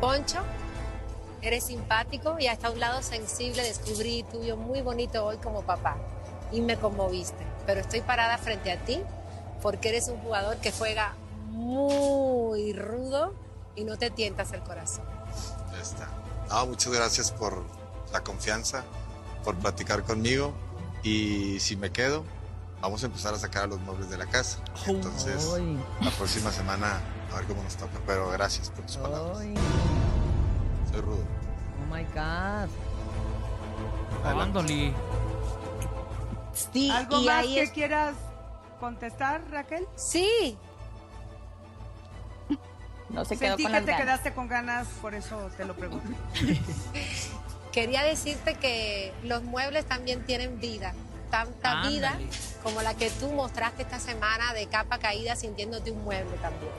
Poncho, 0.00 0.42
eres 1.40 1.64
simpático 1.64 2.36
y 2.38 2.46
hasta 2.48 2.70
un 2.70 2.80
lado 2.80 3.02
sensible 3.02 3.62
descubrí 3.62 4.24
tuyo 4.30 4.56
muy 4.56 4.82
bonito 4.82 5.24
hoy 5.24 5.38
como 5.38 5.62
papá 5.62 5.96
y 6.52 6.60
me 6.60 6.76
conmoviste. 6.76 7.44
Pero 7.66 7.80
estoy 7.80 8.00
parada 8.00 8.38
frente 8.38 8.70
a 8.72 8.78
ti 8.84 9.00
porque 9.62 9.88
eres 9.88 10.08
un 10.08 10.18
jugador 10.18 10.56
que 10.58 10.72
juega 10.72 11.14
muy 11.50 12.72
rudo 12.72 13.34
y 13.74 13.84
no 13.84 13.96
te 13.96 14.10
tientas 14.10 14.52
el 14.52 14.60
corazón. 14.60 15.04
Ya 15.72 15.80
está. 15.80 16.08
No, 16.48 16.66
muchas 16.66 16.92
gracias 16.92 17.32
por 17.32 17.64
la 18.12 18.22
confianza, 18.22 18.84
por 19.44 19.56
platicar 19.56 20.02
conmigo 20.04 20.52
y 21.02 21.58
si 21.60 21.76
me 21.76 21.90
quedo, 21.90 22.24
vamos 22.80 23.02
a 23.02 23.06
empezar 23.06 23.34
a 23.34 23.38
sacar 23.38 23.64
a 23.64 23.66
los 23.66 23.80
muebles 23.80 24.10
de 24.10 24.18
la 24.18 24.26
casa. 24.26 24.58
Entonces, 24.86 25.48
la 26.00 26.10
próxima 26.10 26.52
semana 26.52 27.00
a 27.32 27.36
ver 27.36 27.46
cómo 27.46 27.62
nos 27.62 27.76
toca, 27.76 27.98
pero 28.06 28.30
gracias 28.30 28.70
por 28.70 28.84
tus 28.86 28.96
palabras. 28.96 29.38
rudo. 30.92 31.24
Oh 31.82 31.94
my 31.94 32.04
God. 32.14 32.70
Ándale. 34.24 34.94
Sí, 36.72 36.90
¿Algo 36.90 37.20
y 37.20 37.26
más 37.26 37.44
ahí 37.44 37.54
que 37.54 37.62
es- 37.62 37.70
quieras 37.70 38.14
contestar, 38.80 39.42
Raquel? 39.50 39.86
Sí. 39.96 40.56
No 43.08 43.24
se 43.24 43.36
quedó 43.38 43.50
Sentí 43.56 43.62
con 43.62 43.72
que 43.72 43.78
las 43.78 43.84
te 43.84 43.90
ganas. 43.92 44.04
quedaste 44.04 44.32
con 44.34 44.48
ganas, 44.48 44.88
por 45.00 45.14
eso 45.14 45.50
te 45.56 45.64
lo 45.64 45.74
pregunto. 45.76 46.08
Quería 47.72 48.02
decirte 48.02 48.54
que 48.54 49.12
los 49.22 49.42
muebles 49.42 49.84
también 49.86 50.24
tienen 50.24 50.58
vida. 50.60 50.94
Tanta 51.30 51.86
vida 51.88 52.18
como 52.62 52.80
la 52.82 52.94
que 52.94 53.10
tú 53.10 53.28
mostraste 53.32 53.82
esta 53.82 53.98
semana 53.98 54.52
de 54.54 54.66
capa 54.66 54.98
caída 54.98 55.36
sintiéndote 55.36 55.90
un 55.90 56.02
mueble 56.04 56.36
también. 56.38 56.72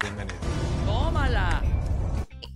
Bienvenido. 0.00 0.36
¡Tómala! 0.86 1.62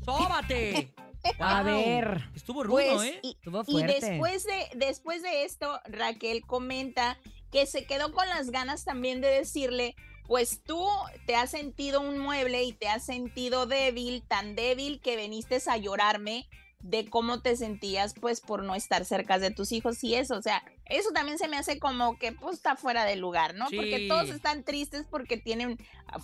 ¡Sóbate! 0.05 0.92
A 1.39 1.62
ver. 1.62 2.29
Estuvo 2.35 2.62
rudo, 2.62 2.77
Pues, 2.77 3.03
¿eh? 3.03 3.21
y, 3.23 3.31
Estuvo 3.33 3.62
y 3.67 3.73
fuerte. 3.73 4.01
después 4.07 4.45
de, 4.45 4.69
después 4.75 5.23
de 5.23 5.45
esto, 5.45 5.81
Raquel 5.87 6.43
comenta 6.47 7.19
que 7.51 7.67
se 7.67 7.85
quedó 7.85 8.12
con 8.12 8.29
las 8.29 8.51
ganas 8.51 8.85
también 8.85 9.21
de 9.21 9.29
decirle, 9.29 9.95
pues 10.27 10.62
tú 10.65 10.85
te 11.27 11.37
has 11.37 11.51
sentido 11.51 12.01
un 12.01 12.19
mueble 12.19 12.65
y 12.65 12.73
te 12.73 12.89
has 12.89 13.05
sentido 13.05 13.67
débil, 13.67 14.23
tan 14.27 14.57
débil 14.57 15.01
que 15.01 15.17
viniste 15.17 15.59
a 15.69 15.77
llorarme 15.77 16.49
de 16.81 17.09
cómo 17.09 17.41
te 17.41 17.57
sentías 17.57 18.15
pues 18.21 18.41
por 18.41 18.62
no 18.62 18.75
estar 18.75 19.05
cerca 19.05 19.39
de 19.39 19.51
tus 19.51 19.73
hijos 19.73 20.03
y 20.05 20.15
eso, 20.15 20.37
o 20.37 20.43
sea, 20.43 20.62
eso 20.85 21.11
también 21.11 21.39
se 21.39 21.49
me 21.49 21.57
hace 21.57 21.79
como 21.79 22.19
que 22.19 22.33
pues 22.33 22.57
está 22.57 22.77
fuera 22.77 23.05
de 23.05 23.17
lugar, 23.17 23.55
¿no? 23.55 23.67
Porque 23.75 24.07
todos 24.09 24.31
están 24.31 24.62
tristes 24.62 25.07
porque 25.11 25.37
tienen 25.37 25.79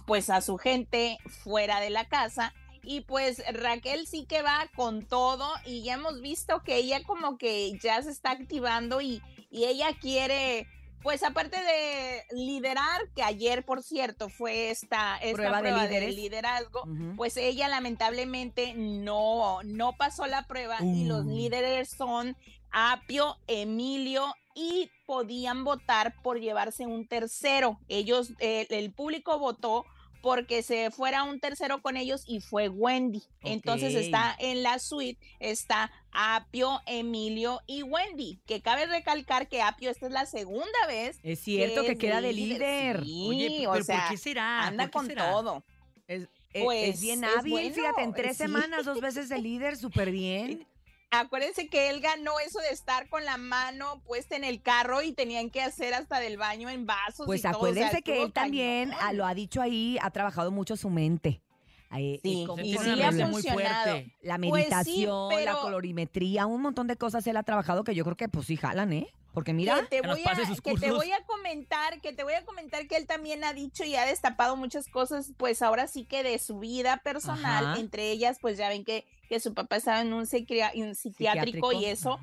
pues 0.07 0.31
a 0.31 0.41
su 0.41 0.59
gente 0.59 1.19
fuera 1.43 1.81
de 1.81 1.91
la 1.91 2.07
casa 2.09 2.55
y 2.83 3.03
pues 3.03 3.43
Raquel 3.53 4.07
sí 4.07 4.25
que 4.27 4.43
va 4.43 4.69
con 4.75 5.07
todo 5.07 5.49
y 5.65 5.83
ya 5.83 5.95
hemos 5.95 6.21
visto 6.21 6.63
que 6.63 6.77
ella 6.77 7.03
como 7.05 7.39
que 7.39 7.79
ya 7.81 8.03
se 8.03 8.11
está 8.11 8.33
activando 8.33 9.01
y, 9.01 9.23
y 9.51 9.65
ella 9.65 9.89
quiere, 10.01 10.67
pues 11.03 11.23
aparte 11.23 11.63
de 11.63 12.25
liderar, 12.33 13.01
que 13.15 13.23
ayer 13.23 13.65
por 13.65 13.83
cierto 13.83 14.29
fue 14.29 14.71
esta, 14.71 15.17
esta 15.19 15.35
Prueba 15.37 15.61
prueba, 15.61 15.87
de 15.87 16.13
liderazgo, 16.13 16.85
pues 17.17 17.37
ella 17.37 17.69
lamentablemente 17.69 18.75
no, 18.75 19.63
no 19.65 19.97
pasó 19.97 20.27
la 20.27 20.47
prueba 20.47 20.79
y 20.83 21.05
los 21.05 21.25
Uh. 21.25 21.37
líderes 21.37 21.91
son 21.91 22.37
Apio, 22.73 23.37
Emilio 23.47 24.35
y 24.55 24.91
podían 25.07 25.65
votar 25.65 26.15
por 26.23 26.41
llevarse 26.41 26.87
un 26.87 27.07
tercero. 27.07 27.79
Ellos, 27.89 28.33
eh, 28.39 28.67
el 28.71 28.93
público 28.93 29.39
votó 29.39 29.85
porque 30.23 30.63
se 30.63 30.91
fuera 30.91 31.25
un 31.25 31.41
tercero 31.41 31.83
con 31.83 31.97
ellos 31.97 32.23
y 32.27 32.41
fue 32.41 32.69
Wendy. 32.69 33.23
Entonces 33.43 33.95
está 33.95 34.35
en 34.39 34.63
la 34.63 34.79
suite, 34.79 35.21
está 35.41 35.91
Apio, 36.13 36.81
Emilio 36.87 37.61
y 37.67 37.83
Wendy, 37.83 38.41
que 38.47 38.63
cabe 38.63 38.87
recalcar 38.87 39.49
que 39.49 39.61
Apio 39.61 39.91
esta 39.91 40.07
es 40.07 40.13
la 40.13 40.25
segunda 40.25 40.87
vez. 40.87 41.19
Es 41.23 41.41
cierto 41.41 41.83
que 41.85 41.99
queda 41.99 42.21
de 42.21 42.33
líder. 42.33 43.03
Sí, 43.05 43.27
Oye, 43.29 43.67
o 43.67 43.73
pero 43.73 43.85
sea, 43.85 44.01
¿por 44.07 44.11
qué 44.11 44.17
será? 44.17 44.67
anda 44.67 44.85
¿Por 44.85 44.91
qué 44.91 44.99
con 44.99 45.07
será? 45.09 45.31
todo. 45.33 45.65
Es, 46.07 46.23
es- 46.53 46.65
Pues, 46.65 46.95
es 46.97 47.01
bien 47.01 47.25
hábil, 47.25 47.51
bueno, 47.53 47.75
fíjate, 47.75 48.03
en 48.03 48.13
tres 48.15 48.37
sí. 48.37 48.45
semanas, 48.45 48.85
dos 48.85 49.01
veces 49.01 49.29
de 49.29 49.39
líder, 49.43 49.77
súper 49.77 50.11
bien. 50.13 50.67
Acuérdense 51.13 51.69
que 51.69 51.91
él 51.91 52.01
ganó 52.01 52.41
eso 52.41 52.59
de 52.61 52.71
estar 52.71 53.09
con 53.11 53.25
la 53.27 53.37
mano 53.37 54.01
puesta 54.07 54.35
en 54.35 54.45
el 54.45 54.63
carro 54.63 55.03
y 55.03 55.13
tenían 55.13 55.51
que 55.51 55.61
hacer 55.61 55.93
hasta 55.93 56.19
del 56.21 56.39
baño 56.39 56.71
en 56.71 56.87
vasos. 56.87 57.27
Pues 57.27 57.41
y 57.41 57.43
todo, 57.43 57.51
o 57.51 57.53
sea, 57.53 57.69
acuérdense 57.69 58.03
que 58.03 58.23
él 58.23 58.33
también 58.33 58.93
ah, 58.99 59.13
lo 59.13 59.27
ha 59.27 59.35
dicho 59.35 59.61
ahí, 59.61 59.99
ha 60.01 60.11
trabajado 60.11 60.51
mucho 60.51 60.75
su 60.77 60.89
mente. 60.89 61.43
Ahí, 61.91 62.19
Sí, 62.23 62.43
y 62.43 62.47
como 62.47 62.63
sí 62.63 62.73
la 62.73 62.97
le 62.97 63.05
ha 63.05 63.11
mente- 63.11 63.25
muy 63.27 63.43
funcionado. 63.43 63.91
fuerte. 63.91 64.17
La 64.23 64.39
Pues 64.39 64.65
sí, 64.65 64.71
meditación, 64.71 65.45
la 65.45 65.53
colorimetría, 65.57 66.47
un 66.47 66.63
montón 66.63 66.87
de 66.87 66.97
cosas 66.97 67.27
él 67.27 67.37
ha 67.37 67.43
trabajado 67.43 67.85
que 67.85 67.95
yo 67.95 68.05
creo 68.05 68.17
que 68.17 68.31
pues 68.31 68.47
sí 68.47 68.57
jalan, 68.57 68.95
¿eh? 68.95 69.09
Porque 69.33 69.53
mira, 69.53 69.77
que 69.77 69.87
te, 69.87 70.01
que 70.03 70.09
voy 70.09 70.23
a, 70.25 70.47
sus 70.47 70.61
que 70.61 70.75
te 70.75 70.81
cursos. 70.81 70.97
voy 70.97 71.13
a 71.13 71.25
comentar, 71.25 72.01
que 72.01 72.13
te 72.13 72.23
voy 72.23 72.35
a 72.35 72.45
comentar 72.45 72.87
que 72.87 72.97
él 72.97 73.07
también 73.07 73.45
ha 73.45 73.53
dicho 73.53 73.85
y 73.85 73.97
ha 73.97 74.05
destapado 74.05 74.57
muchas 74.57 74.89
cosas, 74.89 75.33
pues 75.37 75.63
ahora 75.63 75.87
sí 75.87 76.05
que 76.05 76.23
de 76.23 76.39
su 76.39 76.59
vida 76.59 76.99
personal, 76.99 77.67
Ajá. 77.67 77.81
entre 77.81 78.11
ellas, 78.11 78.39
pues 78.41 78.59
ya 78.59 78.69
ven 78.69 78.85
que, 78.85 79.07
que 79.29 79.41
su 79.41 79.55
papá 79.55 79.77
estaba 79.77 80.01
en 80.03 80.13
un, 80.13 80.27
psiquiátrico, 80.27 80.95
Psiquiátrico, 80.95 81.73
y 81.73 81.87
eso, 81.87 82.21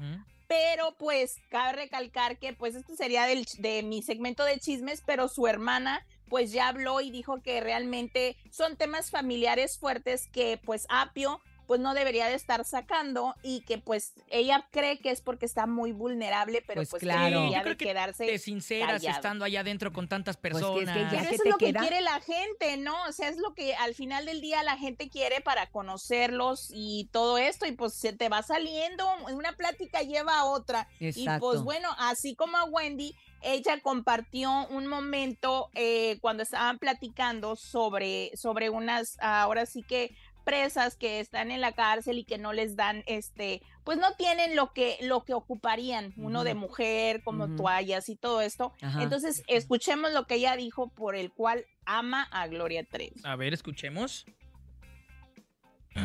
pero 0.47 0.95
pues 0.97 1.37
cabe 1.49 1.73
recalcar 1.73 2.37
que 2.37 2.53
pues 2.53 2.75
esto 2.75 2.95
sería 2.95 3.25
del, 3.25 3.45
de 3.57 3.83
mi 3.83 4.01
segmento 4.03 4.43
de 4.43 4.59
chismes, 4.59 5.03
pero 5.05 5.27
su 5.27 5.47
hermana 5.47 6.05
pues 6.29 6.51
ya 6.51 6.67
habló 6.67 7.01
y 7.01 7.11
dijo 7.11 7.41
que 7.41 7.59
realmente 7.59 8.37
son 8.51 8.77
temas 8.77 9.09
familiares 9.09 9.77
fuertes 9.77 10.27
que 10.27 10.59
pues 10.63 10.85
Apio 10.89 11.41
pues 11.69 11.79
no 11.79 11.93
debería 11.93 12.25
de 12.25 12.33
estar 12.33 12.65
sacando 12.65 13.35
y 13.43 13.61
que 13.61 13.77
pues 13.77 14.13
ella 14.31 14.67
cree 14.71 14.97
que 14.97 15.11
es 15.11 15.21
porque 15.21 15.45
está 15.45 15.67
muy 15.67 15.91
vulnerable, 15.91 16.63
pero 16.65 16.79
Pues 16.79 16.89
pues, 16.89 17.03
claro. 17.03 17.41
debería 17.41 17.57
Yo 17.59 17.61
creo 17.61 17.73
de 17.75 17.77
que 17.77 17.85
quedarse 17.85 18.25
Te 18.25 18.39
sinceras 18.39 18.93
callado. 19.03 19.15
estando 19.15 19.45
allá 19.45 19.59
adentro 19.59 19.93
con 19.93 20.07
tantas 20.07 20.35
Pues 20.37 20.53
que 20.53 20.57
es 20.57 20.63
personas. 20.65 20.95
que 20.97 21.03
ya 21.03 21.09
Pero 21.11 21.29
que 21.29 21.35
eso 21.35 21.43
es 21.43 21.49
lo 21.51 21.57
queda? 21.57 21.79
que 21.81 21.87
quiere 21.87 22.01
la 22.01 22.19
gente, 22.21 22.77
¿no? 22.77 22.95
O 23.07 23.11
sea, 23.11 23.29
es 23.29 23.37
lo 23.37 23.53
que 23.53 23.75
al 23.75 23.93
final 23.93 24.25
del 24.25 24.41
día 24.41 24.63
la 24.63 24.77
gente 24.77 25.09
quiere 25.09 25.41
para 25.41 25.67
conocerlos 25.69 26.71
y 26.73 27.07
todo 27.11 27.37
esto, 27.37 27.67
y 27.67 27.73
pues 27.73 27.93
se 27.93 28.13
te 28.13 28.29
va 28.29 28.41
saliendo, 28.41 29.05
una 29.31 29.51
plática 29.53 30.01
lleva 30.01 30.39
a 30.39 30.45
otra. 30.45 30.87
Y 30.99 31.09
Exacto. 31.09 31.45
pues 31.51 31.61
bueno, 31.61 31.89
así 31.99 32.33
como 32.33 32.57
a 32.57 32.63
Wendy, 32.63 33.15
ella 33.41 33.79
compartió 33.81 34.67
un 34.69 34.87
momento 34.87 35.69
eh, 35.75 36.17
cuando 36.19 36.41
estaban 36.41 36.79
platicando 36.79 37.55
sobre, 37.55 38.31
sobre 38.35 38.71
unas, 38.71 39.17
ahora 39.21 39.67
sí 39.67 39.83
que 39.83 40.15
presas 40.49 40.95
que 40.95 41.19
están 41.19 41.51
en 41.51 41.61
la 41.61 41.73
cárcel 41.73 42.17
y 42.17 42.23
que 42.23 42.39
no 42.39 42.53
les 42.53 42.75
dan 42.75 43.03
este 43.05 43.61
pues 43.83 43.99
no 43.99 44.13
tienen 44.17 44.55
lo 44.55 44.73
que 44.73 44.97
lo 45.01 45.23
que 45.23 45.35
ocuparían 45.35 46.13
uno 46.17 46.43
de 46.43 46.55
mujer 46.55 47.21
como 47.23 47.55
toallas 47.55 48.09
y 48.09 48.15
todo 48.15 48.41
esto 48.41 48.73
Ajá. 48.81 49.03
entonces 49.03 49.43
escuchemos 49.47 50.11
lo 50.11 50.25
que 50.25 50.35
ella 50.35 50.55
dijo 50.55 50.89
por 50.89 51.15
el 51.15 51.31
cual 51.31 51.65
ama 51.85 52.23
a 52.31 52.47
Gloria 52.47 52.83
Trevi 52.83 53.21
A 53.23 53.35
ver, 53.35 53.53
escuchemos. 53.53 54.25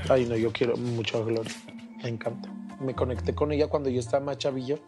Ay, 0.09 0.27
no, 0.27 0.37
yo 0.37 0.53
quiero 0.53 0.77
mucho 0.77 1.19
a 1.19 1.25
Gloria. 1.25 1.53
Me 2.03 2.09
encanta. 2.09 2.49
Me 2.81 2.95
conecté 2.95 3.35
con 3.35 3.53
ella 3.53 3.69
cuando 3.69 3.89
yo 3.91 4.01
estaba 4.01 4.25
más 4.25 4.39
chavillo. 4.39 4.79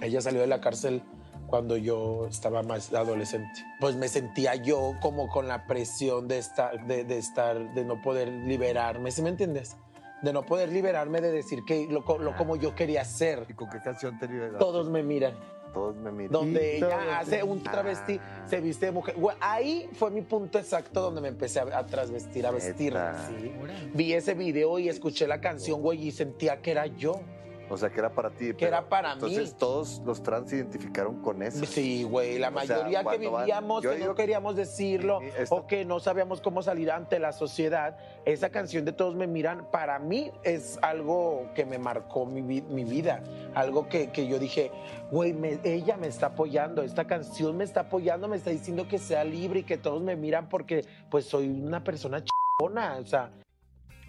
Ella 0.00 0.20
salió 0.20 0.40
de 0.40 0.46
la 0.46 0.60
cárcel 0.60 1.02
cuando 1.48 1.76
yo 1.76 2.26
estaba 2.28 2.62
más 2.62 2.92
adolescente. 2.92 3.64
Pues 3.80 3.96
me 3.96 4.06
sentía 4.08 4.54
yo 4.54 4.94
como 5.00 5.28
con 5.28 5.48
la 5.48 5.66
presión 5.66 6.28
de 6.28 6.38
estar, 6.38 6.86
de, 6.86 7.02
de 7.04 7.18
estar, 7.18 7.74
de 7.74 7.84
no 7.84 8.00
poder 8.02 8.28
liberarme, 8.28 9.10
¿sí 9.10 9.22
me 9.22 9.30
entiendes? 9.30 9.76
De 10.22 10.32
no 10.32 10.44
poder 10.44 10.68
liberarme 10.70 11.20
de 11.20 11.32
decir 11.32 11.64
que 11.66 11.86
lo, 11.88 12.04
lo 12.18 12.36
como 12.36 12.56
yo 12.56 12.74
quería 12.74 13.04
ser. 13.04 13.46
¿Y 13.48 13.54
con 13.54 13.68
qué 13.70 13.80
canción 13.80 14.18
te 14.18 14.26
liberaste? 14.28 14.58
Todos 14.58 14.88
me 14.90 15.02
miran. 15.02 15.34
Todos 15.72 15.96
me 15.96 16.10
miran. 16.10 16.32
Donde 16.32 16.78
ella 16.78 17.18
hace 17.20 17.42
un 17.42 17.62
travesti, 17.62 18.18
Ah. 18.20 18.44
se 18.48 18.60
viste 18.60 18.86
de 18.86 18.92
mujer. 18.92 19.14
Ahí 19.40 19.88
fue 19.92 20.10
mi 20.10 20.22
punto 20.22 20.58
exacto 20.58 21.00
donde 21.00 21.20
me 21.20 21.28
empecé 21.28 21.60
a, 21.60 21.78
a 21.78 21.86
trasvestir, 21.86 22.46
a 22.46 22.50
vestir. 22.50 22.94
Neta. 22.94 23.28
sí. 23.28 23.52
Vi 23.94 24.12
ese 24.12 24.34
video 24.34 24.78
y 24.78 24.88
escuché 24.88 25.26
la 25.26 25.40
canción, 25.40 25.80
güey, 25.82 26.08
y 26.08 26.10
sentía 26.10 26.60
que 26.62 26.72
era 26.72 26.86
yo. 26.86 27.20
O 27.70 27.76
sea, 27.76 27.90
que 27.90 27.98
era 28.00 28.10
para 28.10 28.30
ti. 28.30 28.54
Que 28.54 28.64
era 28.66 28.88
para 28.88 29.08
mí. 29.10 29.14
Entonces 29.14 29.54
todos 29.56 30.00
los 30.04 30.22
trans 30.22 30.50
se 30.50 30.56
identificaron 30.56 31.20
con 31.22 31.42
eso. 31.42 31.64
Sí, 31.66 32.02
güey, 32.04 32.38
la 32.38 32.48
O 32.48 32.60
sea, 32.60 32.76
mayoría 32.78 33.00
que 33.00 33.28
van- 33.28 33.40
vivíamos, 33.42 33.82
yo 33.82 33.90
que 33.90 33.96
digo 33.96 34.08
no 34.08 34.14
queríamos 34.14 34.56
decirlo, 34.56 35.20
esta- 35.36 35.54
o 35.54 35.66
que 35.66 35.84
no 35.84 36.00
sabíamos 36.00 36.40
cómo 36.40 36.62
salir 36.62 36.90
ante 36.90 37.18
la 37.18 37.32
sociedad, 37.32 37.96
esa 38.24 38.50
canción 38.50 38.84
de 38.84 38.92
Todos 38.92 39.14
me 39.14 39.26
miran, 39.26 39.70
para 39.70 39.98
mí 39.98 40.30
es 40.44 40.78
algo 40.82 41.50
que 41.54 41.64
me 41.66 41.78
marcó 41.78 42.24
mi, 42.26 42.42
mi 42.42 42.84
vida, 42.84 43.22
algo 43.54 43.88
que, 43.88 44.10
que 44.10 44.26
yo 44.26 44.38
dije, 44.38 44.70
güey, 45.10 45.32
me- 45.32 45.60
ella 45.64 45.96
me 45.96 46.06
está 46.06 46.26
apoyando, 46.26 46.82
esta 46.82 47.06
canción 47.06 47.56
me 47.56 47.64
está 47.64 47.80
apoyando, 47.80 48.28
me 48.28 48.36
está 48.36 48.50
diciendo 48.50 48.88
que 48.88 48.98
sea 48.98 49.24
libre 49.24 49.60
y 49.60 49.62
que 49.64 49.76
todos 49.78 50.02
me 50.02 50.16
miran 50.16 50.48
porque 50.48 50.84
pues 51.10 51.26
soy 51.26 51.48
una 51.48 51.84
persona 51.84 52.22
chona, 52.60 52.96
o 52.96 53.04
sea, 53.04 53.30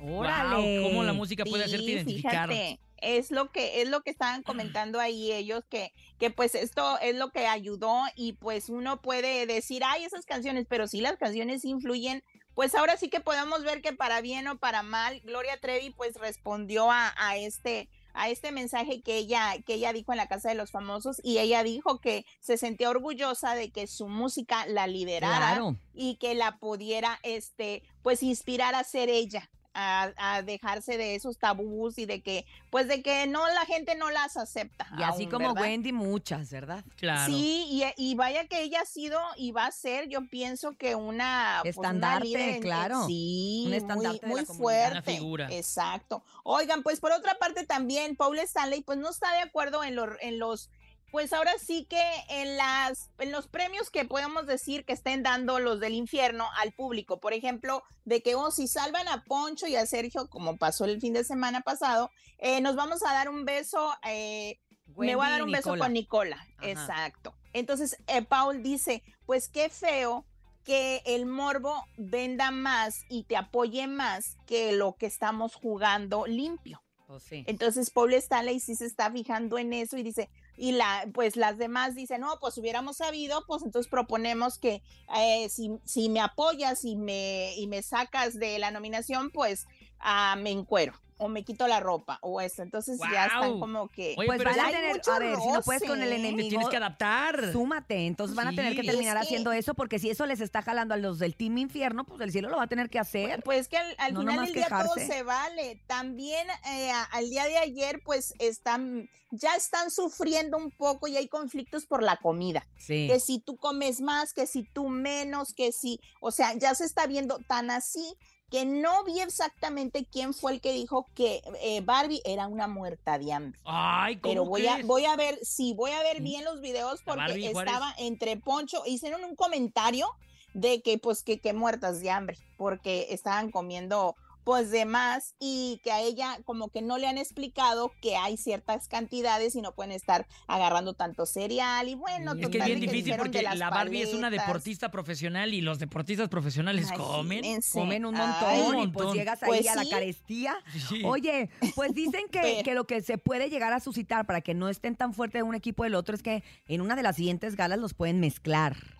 órale. 0.01 0.79
Wow, 0.81 0.89
cómo 0.89 1.03
la 1.03 1.13
música 1.13 1.43
puede 1.43 1.63
Sí, 1.65 1.69
hacerte 1.69 1.91
identificar. 1.91 2.49
fíjate, 2.49 2.79
es 3.01 3.31
lo 3.31 3.51
que 3.51 3.81
es 3.81 3.89
lo 3.89 4.01
que 4.01 4.09
estaban 4.11 4.43
comentando 4.43 4.99
ahí 4.99 5.31
ellos 5.31 5.63
que 5.69 5.93
que 6.19 6.29
pues 6.31 6.55
esto 6.55 6.99
es 6.99 7.15
lo 7.15 7.29
que 7.31 7.47
ayudó 7.47 8.01
y 8.15 8.33
pues 8.33 8.69
uno 8.69 9.01
puede 9.01 9.45
decir, 9.45 9.83
"Ay, 9.85 10.03
esas 10.03 10.25
canciones", 10.25 10.65
pero 10.69 10.87
sí 10.87 11.01
las 11.01 11.17
canciones 11.17 11.65
influyen. 11.65 12.23
Pues 12.55 12.75
ahora 12.75 12.97
sí 12.97 13.09
que 13.09 13.21
podemos 13.21 13.63
ver 13.63 13.81
que 13.81 13.93
para 13.93 14.19
bien 14.21 14.47
o 14.49 14.57
para 14.57 14.83
mal 14.83 15.21
Gloria 15.21 15.57
Trevi 15.61 15.91
pues 15.91 16.15
respondió 16.15 16.91
a, 16.91 17.13
a 17.17 17.37
este 17.37 17.87
a 18.13 18.27
este 18.29 18.51
mensaje 18.51 19.01
que 19.01 19.17
ella 19.17 19.53
que 19.65 19.75
ella 19.75 19.93
dijo 19.93 20.11
en 20.11 20.17
la 20.17 20.27
casa 20.27 20.49
de 20.49 20.55
los 20.55 20.71
famosos 20.71 21.21
y 21.23 21.37
ella 21.37 21.63
dijo 21.63 22.01
que 22.01 22.25
se 22.41 22.57
sentía 22.57 22.89
orgullosa 22.89 23.53
de 23.55 23.71
que 23.71 23.87
su 23.87 24.09
música 24.09 24.65
la 24.65 24.87
liderara 24.87 25.37
Claro. 25.37 25.77
y 25.93 26.15
que 26.15 26.33
la 26.33 26.57
pudiera 26.57 27.19
este 27.23 27.83
pues 28.01 28.23
inspirar 28.23 28.75
a 28.75 28.83
ser 28.83 29.09
ella 29.09 29.49
a, 29.79 30.13
a 30.17 30.41
dejarse 30.41 30.97
de 30.97 31.15
esos 31.15 31.37
tabús 31.37 31.97
y 31.97 32.05
de 32.05 32.21
que, 32.21 32.45
pues 32.69 32.87
de 32.87 33.01
que 33.01 33.27
no, 33.27 33.47
la 33.47 33.65
gente 33.65 33.95
no 33.95 34.09
las 34.09 34.37
acepta. 34.37 34.87
Y 34.97 35.03
así 35.03 35.23
aún, 35.23 35.31
como 35.31 35.53
¿verdad? 35.53 35.69
Wendy, 35.69 35.91
muchas, 35.93 36.49
¿verdad? 36.51 36.83
Claro. 36.97 37.31
Sí, 37.31 37.65
y, 37.69 37.83
y 37.97 38.15
vaya 38.15 38.47
que 38.47 38.61
ella 38.61 38.81
ha 38.81 38.85
sido 38.85 39.19
y 39.37 39.51
va 39.51 39.65
a 39.65 39.71
ser, 39.71 40.09
yo 40.09 40.27
pienso 40.27 40.73
que 40.73 40.95
una 40.95 41.59
pues, 41.63 41.77
una 41.77 41.87
Estandarte, 41.89 42.25
líder 42.27 42.59
claro. 42.59 43.05
sí, 43.07 43.61
Un 43.63 43.69
muy- 43.69 43.77
estandarte 43.77 44.25
de 44.25 44.31
muy, 44.31 44.45
fuerte. 44.45 44.91
Una 44.91 45.01
figura. 45.01 45.47
Exacto. 45.51 46.23
Oigan, 46.43 46.83
pues 46.83 46.99
por 46.99 47.11
otra 47.11 47.35
parte 47.35 47.65
también 47.65 48.15
Paul 48.15 48.39
Stanley 48.39 48.81
pues 48.81 48.97
no 48.97 49.09
está 49.09 49.31
de 49.33 49.41
acuerdo 49.41 49.83
en 49.83 50.39
los 50.39 50.69
pues 51.11 51.33
ahora 51.33 51.53
sí 51.59 51.85
que 51.89 52.01
en 52.29 52.57
las 52.57 53.09
en 53.19 53.31
los 53.31 53.47
premios 53.47 53.89
que 53.89 54.05
podemos 54.05 54.45
decir 54.45 54.85
que 54.85 54.93
estén 54.93 55.23
dando 55.23 55.59
los 55.59 55.79
del 55.79 55.93
infierno 55.93 56.47
al 56.57 56.71
público, 56.71 57.19
por 57.19 57.33
ejemplo, 57.33 57.83
de 58.05 58.21
que 58.21 58.35
oh, 58.35 58.51
si 58.51 58.67
salvan 58.67 59.07
a 59.07 59.23
Poncho 59.23 59.67
y 59.67 59.75
a 59.75 59.85
Sergio 59.85 60.29
como 60.29 60.57
pasó 60.57 60.85
el 60.85 61.01
fin 61.01 61.13
de 61.13 61.23
semana 61.23 61.61
pasado, 61.61 62.11
eh, 62.37 62.61
nos 62.61 62.75
vamos 62.75 63.03
a 63.03 63.13
dar 63.13 63.29
un 63.29 63.45
beso 63.45 63.93
eh, 64.03 64.59
me 64.97 65.15
voy 65.15 65.25
a 65.25 65.29
dar 65.29 65.43
un 65.43 65.51
beso 65.51 65.77
con 65.77 65.93
Nicola. 65.93 66.37
Ajá. 66.57 66.69
Exacto. 66.69 67.35
Entonces, 67.53 67.97
eh, 68.07 68.23
Paul 68.23 68.63
dice, 68.63 69.03
pues 69.25 69.49
qué 69.49 69.69
feo 69.69 70.25
que 70.63 71.01
el 71.05 71.25
morbo 71.25 71.83
venda 71.97 72.51
más 72.51 73.03
y 73.09 73.23
te 73.23 73.37
apoye 73.37 73.87
más 73.87 74.37
que 74.45 74.71
lo 74.71 74.95
que 74.97 75.05
estamos 75.05 75.55
jugando 75.55 76.25
limpio. 76.27 76.81
Sí. 77.19 77.43
Entonces 77.47 77.89
Paul 77.89 78.13
Stanley 78.13 78.59
sí 78.59 78.75
se 78.75 78.85
está 78.85 79.11
fijando 79.11 79.57
en 79.57 79.73
eso 79.73 79.97
y 79.97 80.03
dice, 80.03 80.29
y 80.59 80.73
la, 80.73 81.07
pues 81.13 81.35
las 81.37 81.57
demás 81.57 81.95
dicen, 81.95 82.21
no, 82.21 82.37
pues 82.39 82.57
hubiéramos 82.57 82.97
sabido, 82.97 83.43
pues 83.47 83.63
entonces 83.63 83.89
proponemos 83.89 84.59
que 84.59 84.83
eh, 85.17 85.47
si, 85.49 85.71
si 85.85 86.09
me 86.09 86.19
apoyas 86.19 86.83
y 86.83 86.95
me, 86.95 87.55
y 87.55 87.67
me 87.67 87.81
sacas 87.81 88.37
de 88.37 88.59
la 88.59 88.69
nominación, 88.69 89.31
pues 89.31 89.67
ah, 89.99 90.35
me 90.37 90.51
encuero 90.51 90.93
o 91.19 91.27
me 91.27 91.43
quito 91.43 91.67
la 91.67 91.79
ropa 91.79 92.17
o 92.21 92.41
eso. 92.41 92.63
Entonces 92.63 92.99
ya 93.11 93.25
están 93.27 93.59
como 93.59 93.89
que... 93.89 94.15
Oye, 94.17 94.25
Pues 94.27 94.43
van 94.43 94.59
a 94.59 94.65
tener, 94.71 95.01
a 95.07 95.19
ver, 95.19 95.35
si 95.37 95.47
no 95.51 95.61
puedes 95.61 95.83
con 95.83 96.01
el. 96.01 96.09
Te 96.09 96.15
enemigo, 96.15 96.49
tienes 96.49 96.69
que 96.69 96.77
adaptar. 96.77 97.51
súmate. 97.51 98.07
Entonces 98.07 98.35
van 98.35 98.47
a 98.47 98.51
tener 98.55 98.75
que 98.75 98.83
terminar 98.83 99.17
Es 99.17 99.21
que- 99.21 99.27
haciendo 99.27 99.51
eso, 99.51 99.73
porque 99.75 99.99
si 99.99 100.09
eso 100.09 100.25
les 100.25 100.41
está 100.41 100.61
jalando 100.61 100.93
a 100.93 100.97
los 100.97 101.19
del 101.19 101.35
Team 101.35 101.57
Infierno, 101.59 102.05
pues 102.05 102.19
el 102.21 102.31
cielo 102.31 102.49
lo 102.49 102.57
va 102.57 102.63
a 102.63 102.67
tener 102.67 102.89
que 102.89 102.97
hacer. 102.99 103.43
Pues 103.43 103.67
que 103.67 103.77
al, 103.77 103.95
al 103.99 104.13
No 104.13 104.21
final 104.21 104.45
del 104.45 104.53
día 104.53 104.67
todo 104.69 104.95
se 104.95 105.23
vale. 105.23 105.81
También 105.87 106.47
eh, 106.71 106.91
al 107.11 107.29
día 107.29 107.45
de 107.45 107.57
ayer, 107.57 108.01
pues 108.03 108.33
están, 108.39 109.09
ya 109.31 109.55
están 109.55 109.91
sufriendo 109.91 110.57
un 110.57 110.71
poco 110.71 111.07
y 111.07 111.17
hay 111.17 111.27
conflictos 111.27 111.85
por 111.85 112.01
la 112.01 112.17
comida. 112.17 112.65
Sí. 112.77 113.07
Que 113.07 113.19
si 113.19 113.39
tú 113.39 113.57
comes 113.57 114.01
más, 114.01 114.33
que 114.33 114.47
si 114.47 114.63
tú 114.63 114.87
menos, 114.89 115.53
que 115.53 115.71
si, 115.71 115.99
o 116.21 116.31
sea, 116.31 116.53
ya 116.53 116.73
se 116.75 116.85
está 116.85 117.05
viendo 117.07 117.39
tan 117.47 117.69
así 117.71 118.15
que 118.49 118.65
no 118.65 119.03
vi 119.03 119.19
exactamente 119.19 120.05
quién 120.05 120.33
fue 120.33 120.53
el 120.53 120.61
que 120.61 120.73
dijo 120.73 121.07
que 121.13 121.41
eh, 121.61 121.81
Barbie 121.81 122.21
era 122.25 122.47
una 122.47 122.67
muerta 122.67 123.17
de 123.19 123.31
hambre. 123.33 123.59
Ay, 123.65 124.17
¿cómo 124.17 124.33
Pero 124.33 124.45
voy 124.45 124.67
a, 124.67 124.83
voy 124.83 125.05
a 125.05 125.15
ver, 125.15 125.39
sí, 125.43 125.73
voy 125.75 125.91
a 125.91 126.01
ver 126.01 126.21
bien 126.21 126.43
los 126.43 126.61
videos 126.61 127.01
porque 127.03 127.49
estaba 127.49 127.93
entre 127.97 128.37
Poncho, 128.37 128.83
hicieron 128.85 129.23
un 129.23 129.35
comentario 129.35 130.07
de 130.53 130.81
que 130.81 130.97
pues 130.97 131.23
que, 131.23 131.39
que 131.39 131.53
muertas 131.53 132.01
de 132.01 132.09
hambre, 132.09 132.37
porque 132.57 133.07
estaban 133.11 133.51
comiendo 133.51 134.15
pues 134.49 134.71
de 134.71 134.85
más 134.85 135.35
y 135.39 135.79
que 135.83 135.91
a 135.91 136.01
ella 136.01 136.39
como 136.43 136.69
que 136.69 136.81
no 136.81 136.97
le 136.97 137.05
han 137.05 137.19
explicado 137.19 137.91
que 138.01 138.15
hay 138.15 138.35
ciertas 138.35 138.87
cantidades 138.87 139.53
y 139.53 139.61
no 139.61 139.75
pueden 139.75 139.91
estar 139.91 140.25
agarrando 140.47 140.95
tanto 140.95 141.27
cereal 141.27 141.87
y 141.87 141.93
bueno, 141.93 142.31
Es 142.33 142.47
que 142.49 142.57
es 142.57 142.65
bien 142.65 142.79
difícil 142.79 143.13
porque 143.15 143.43
la 143.43 143.69
Barbie 143.69 144.01
es 144.01 144.15
una 144.15 144.31
deportista 144.31 144.89
profesional 144.89 145.53
y 145.53 145.61
los 145.61 145.77
deportistas 145.77 146.29
profesionales 146.29 146.91
comen. 146.91 147.43
Comen 147.71 148.07
un 148.07 148.15
Ay, 148.15 148.21
montón 148.25 148.75
un 148.75 148.83
y 148.83 148.87
pues 148.87 149.05
montón. 149.05 149.17
llegas 149.17 149.43
ahí 149.43 149.49
Pues 149.49 149.67
a 149.67 149.75
la 149.75 149.87
carestía. 149.87 150.55
Sí. 150.89 151.03
Oye, 151.05 151.51
pues 151.75 151.93
dicen 151.93 152.23
que, 152.31 152.63
que 152.63 152.73
lo 152.73 152.85
que 152.87 153.03
se 153.03 153.19
puede 153.19 153.51
llegar 153.51 153.71
a 153.71 153.79
suscitar 153.79 154.25
para 154.25 154.41
que 154.41 154.55
no 154.55 154.67
estén 154.67 154.95
tan 154.95 155.13
fuerte 155.13 155.37
de 155.37 155.43
un 155.43 155.53
equipo 155.53 155.83
del 155.83 155.93
otro 155.93 156.15
es 156.15 156.23
que 156.23 156.43
en 156.67 156.81
una 156.81 156.95
de 156.95 157.03
las 157.03 157.17
siguientes 157.17 157.55
galas 157.55 157.77
los 157.77 157.93
pueden 157.93 158.19
mezclar. 158.19 158.98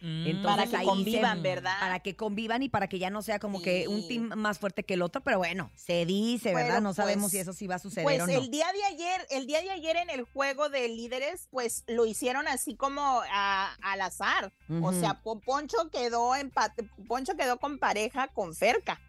Mm. 0.00 0.26
Entonces, 0.28 0.56
Para 0.56 0.66
que 0.70 0.76
ahí 0.76 0.86
convivan, 0.86 1.36
se- 1.38 1.42
¿verdad? 1.42 1.80
Para 1.80 1.98
que 2.00 2.14
convivan 2.14 2.62
y 2.62 2.68
para 2.68 2.88
que 2.88 2.98
ya 2.98 3.10
no 3.10 3.20
sea 3.22 3.38
como 3.38 3.60
que 3.60 3.88
un 3.88 4.06
team 4.06 4.30
más 4.36 4.58
fuerte 4.58 4.84
que 4.84 4.94
el 4.94 5.02
otro, 5.02 5.22
pero 5.22 5.38
bueno, 5.38 5.70
se 5.74 6.06
dice, 6.06 6.54
¿verdad? 6.54 6.80
No 6.80 6.94
sabemos 6.94 7.24
pues, 7.24 7.32
si 7.32 7.38
eso 7.38 7.52
sí 7.52 7.66
va 7.66 7.76
a 7.76 7.78
suceder 7.80 8.04
Pues 8.04 8.20
o 8.22 8.26
no. 8.26 8.32
el 8.32 8.50
día 8.50 8.66
de 8.72 8.84
ayer, 8.84 9.26
el 9.30 9.46
día 9.46 9.60
de 9.60 9.70
ayer 9.70 9.96
en 9.96 10.10
el 10.10 10.22
juego 10.24 10.68
de 10.68 10.88
líderes, 10.88 11.48
pues 11.50 11.82
lo 11.88 12.06
hicieron 12.06 12.46
así 12.46 12.76
como 12.76 13.22
a- 13.32 13.74
al 13.82 14.00
azar. 14.02 14.52
O 14.82 14.92
sea, 14.92 15.20
Po- 15.20 15.40
Poncho 15.40 15.76
quedó 15.90 16.34
empate, 16.36 16.88
Poncho 17.08 17.34
quedó 17.36 17.58
con 17.58 17.78
pareja 17.78 18.28
con 18.28 18.54
Ferca. 18.54 19.00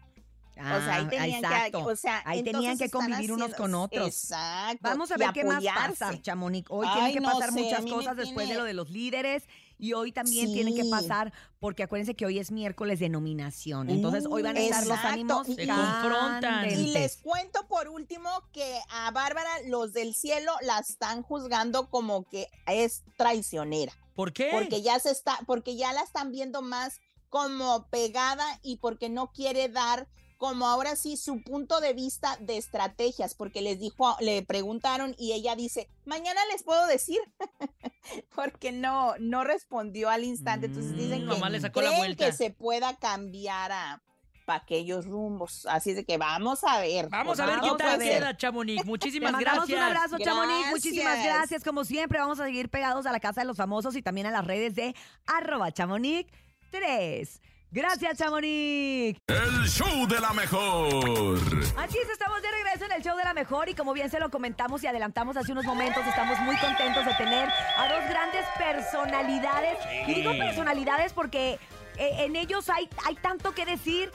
o 0.56 0.62
sea, 0.62 0.96
ahí 0.96 1.04
Ah, 1.06 1.08
tenían 1.08 1.44
exacto. 1.44 1.78
que, 1.86 1.92
o 1.92 1.96
sea, 1.96 2.22
Ahí 2.26 2.42
tenían 2.42 2.56
entonces 2.72 2.78
que 2.80 2.84
están 2.84 3.00
convivir 3.08 3.32
unos 3.32 3.54
con 3.54 3.74
otros. 3.74 4.06
Exacto. 4.06 4.80
Vamos 4.82 5.10
a 5.10 5.16
ver 5.16 5.30
qué 5.32 5.42
más 5.44 5.64
pasa, 5.64 6.20
Chamonix. 6.20 6.66
Hoy 6.70 6.86
Ay, 6.86 6.94
tienen 6.94 7.12
que 7.14 7.20
no 7.20 7.32
pasar 7.32 7.52
sé, 7.54 7.62
muchas 7.62 7.84
cosas 7.86 8.16
después 8.16 8.46
de 8.48 8.56
lo 8.56 8.64
de 8.64 8.74
los 8.74 8.90
líderes 8.90 9.44
y 9.80 9.94
hoy 9.94 10.12
también 10.12 10.52
tienen 10.52 10.74
que 10.76 10.84
Sí. 10.84 10.90
pasar 10.90 11.32
porque 11.58 11.82
acuérdense 11.82 12.14
que 12.14 12.26
hoy 12.26 12.38
es 12.38 12.50
miércoles 12.50 13.00
de 13.00 13.08
nominación. 13.08 13.90
Entonces 13.90 14.26
hoy 14.28 14.42
van 14.42 14.56
a 14.56 14.60
estar 14.60 14.86
los 14.86 14.98
ánimos 14.98 15.46
Se 15.46 15.66
confrontan. 15.66 16.70
Y 16.70 16.92
les 16.92 17.16
cuento 17.16 17.66
por 17.68 17.88
último 17.88 18.28
que 18.52 18.78
a 18.90 19.10
Bárbara 19.10 19.50
los 19.66 19.92
del 19.92 20.14
cielo 20.14 20.52
la 20.62 20.78
están 20.78 21.22
juzgando 21.22 21.88
como 21.90 22.28
que 22.28 22.48
es 22.66 23.02
traicionera. 23.16 23.92
¿Por 24.14 24.32
qué? 24.32 24.50
Porque 24.52 24.82
ya 24.82 24.98
se 24.98 25.10
está, 25.10 25.38
porque 25.46 25.76
ya 25.76 25.92
la 25.92 26.02
están 26.02 26.30
viendo 26.30 26.62
más 26.62 27.00
como 27.28 27.86
pegada 27.90 28.44
y 28.62 28.76
porque 28.76 29.08
no 29.08 29.32
quiere 29.32 29.68
dar 29.68 30.08
como 30.40 30.66
ahora 30.66 30.96
sí 30.96 31.18
su 31.18 31.42
punto 31.42 31.80
de 31.82 31.92
vista 31.92 32.38
de 32.40 32.56
estrategias, 32.56 33.34
porque 33.34 33.60
les 33.60 33.78
dijo, 33.78 34.16
le 34.20 34.42
preguntaron 34.42 35.14
y 35.18 35.32
ella 35.32 35.54
dice, 35.54 35.86
mañana 36.06 36.40
les 36.50 36.62
puedo 36.62 36.86
decir, 36.86 37.18
porque 38.34 38.72
no, 38.72 39.12
no 39.18 39.44
respondió 39.44 40.08
al 40.08 40.24
instante. 40.24 40.66
Entonces 40.66 40.96
dicen 40.96 41.26
Mm, 41.26 41.28
que 41.28 41.34
nomás 41.34 41.50
le 41.50 41.60
sacó 41.60 41.82
la 41.82 41.88
creen 41.88 42.00
vuelta. 42.00 42.24
que 42.24 42.32
se 42.32 42.50
pueda 42.50 42.96
cambiar 42.96 43.70
a 43.70 44.02
para 44.46 44.62
aquellos 44.62 45.04
rumbos. 45.04 45.66
Así 45.66 45.90
es 45.90 45.96
de 45.96 46.04
que 46.06 46.16
vamos 46.16 46.64
a 46.64 46.80
ver. 46.80 47.10
Vamos 47.10 47.38
a 47.38 47.44
ver 47.44 47.60
qué 47.60 47.70
tal 47.76 47.98
queda, 48.00 48.34
Chamonix. 48.34 48.86
Muchísimas 48.86 49.32
gracias. 49.38 49.68
un 49.68 49.76
abrazo, 49.84 50.16
Chamonix. 50.18 50.70
Muchísimas 50.70 51.04
Gracias. 51.16 51.34
gracias. 51.34 51.64
Como 51.64 51.84
siempre, 51.84 52.18
vamos 52.18 52.40
a 52.40 52.46
seguir 52.46 52.70
pegados 52.70 53.04
a 53.04 53.12
la 53.12 53.20
Casa 53.20 53.42
de 53.42 53.46
los 53.46 53.58
Famosos 53.58 53.94
y 53.94 54.00
también 54.00 54.26
a 54.26 54.30
las 54.30 54.46
redes 54.46 54.74
de 54.74 54.96
arroba 55.26 55.70
Chamonix 55.70 56.26
3. 56.70 57.42
Gracias, 57.72 58.18
Chamonix. 58.18 59.16
El 59.28 59.68
show 59.68 60.04
de 60.08 60.18
la 60.20 60.32
mejor. 60.32 61.38
Así 61.76 61.98
es, 61.98 62.10
estamos 62.10 62.42
de 62.42 62.50
regreso 62.50 62.84
en 62.86 62.92
el 62.92 63.02
show 63.02 63.16
de 63.16 63.22
la 63.22 63.32
mejor 63.32 63.68
y 63.68 63.74
como 63.74 63.92
bien 63.92 64.10
se 64.10 64.18
lo 64.18 64.28
comentamos 64.28 64.82
y 64.82 64.88
adelantamos 64.88 65.36
hace 65.36 65.52
unos 65.52 65.64
momentos, 65.64 66.04
estamos 66.04 66.36
muy 66.40 66.56
contentos 66.56 67.06
de 67.06 67.14
tener 67.14 67.48
a 67.76 67.88
dos 67.88 68.08
grandes 68.08 68.44
personalidades. 68.58 69.78
Y 70.08 70.14
digo 70.14 70.32
personalidades 70.36 71.12
porque 71.12 71.60
eh, 71.96 72.24
en 72.24 72.34
ellos 72.34 72.68
hay, 72.70 72.88
hay 73.06 73.14
tanto 73.14 73.52
que 73.52 73.64
decir. 73.64 74.10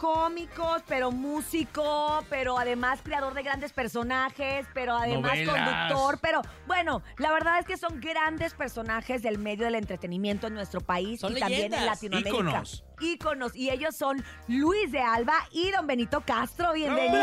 Cómicos, 0.00 0.82
pero 0.88 1.12
músico, 1.12 2.24
pero 2.30 2.58
además 2.58 3.00
creador 3.02 3.34
de 3.34 3.42
grandes 3.42 3.70
personajes, 3.74 4.66
pero 4.72 4.96
además 4.96 5.38
Novelas. 5.38 5.54
conductor, 5.54 6.18
pero 6.22 6.40
bueno, 6.66 7.02
la 7.18 7.30
verdad 7.30 7.58
es 7.58 7.66
que 7.66 7.76
son 7.76 8.00
grandes 8.00 8.54
personajes 8.54 9.22
del 9.22 9.36
medio 9.36 9.66
del 9.66 9.74
entretenimiento 9.74 10.46
en 10.46 10.54
nuestro 10.54 10.80
país 10.80 11.20
Son 11.20 11.36
y 11.36 11.40
también 11.40 11.74
en. 11.74 11.84
Latinoamérica. 11.84 12.34
Íconos. 12.34 12.84
Íconos. 12.98 13.54
Y 13.54 13.68
ellos 13.68 13.94
son 13.94 14.24
Luis 14.48 14.90
de 14.90 15.00
Alba 15.00 15.34
y 15.50 15.70
don 15.70 15.86
Benito 15.86 16.22
Castro. 16.22 16.72
Bienvenidos. 16.72 17.20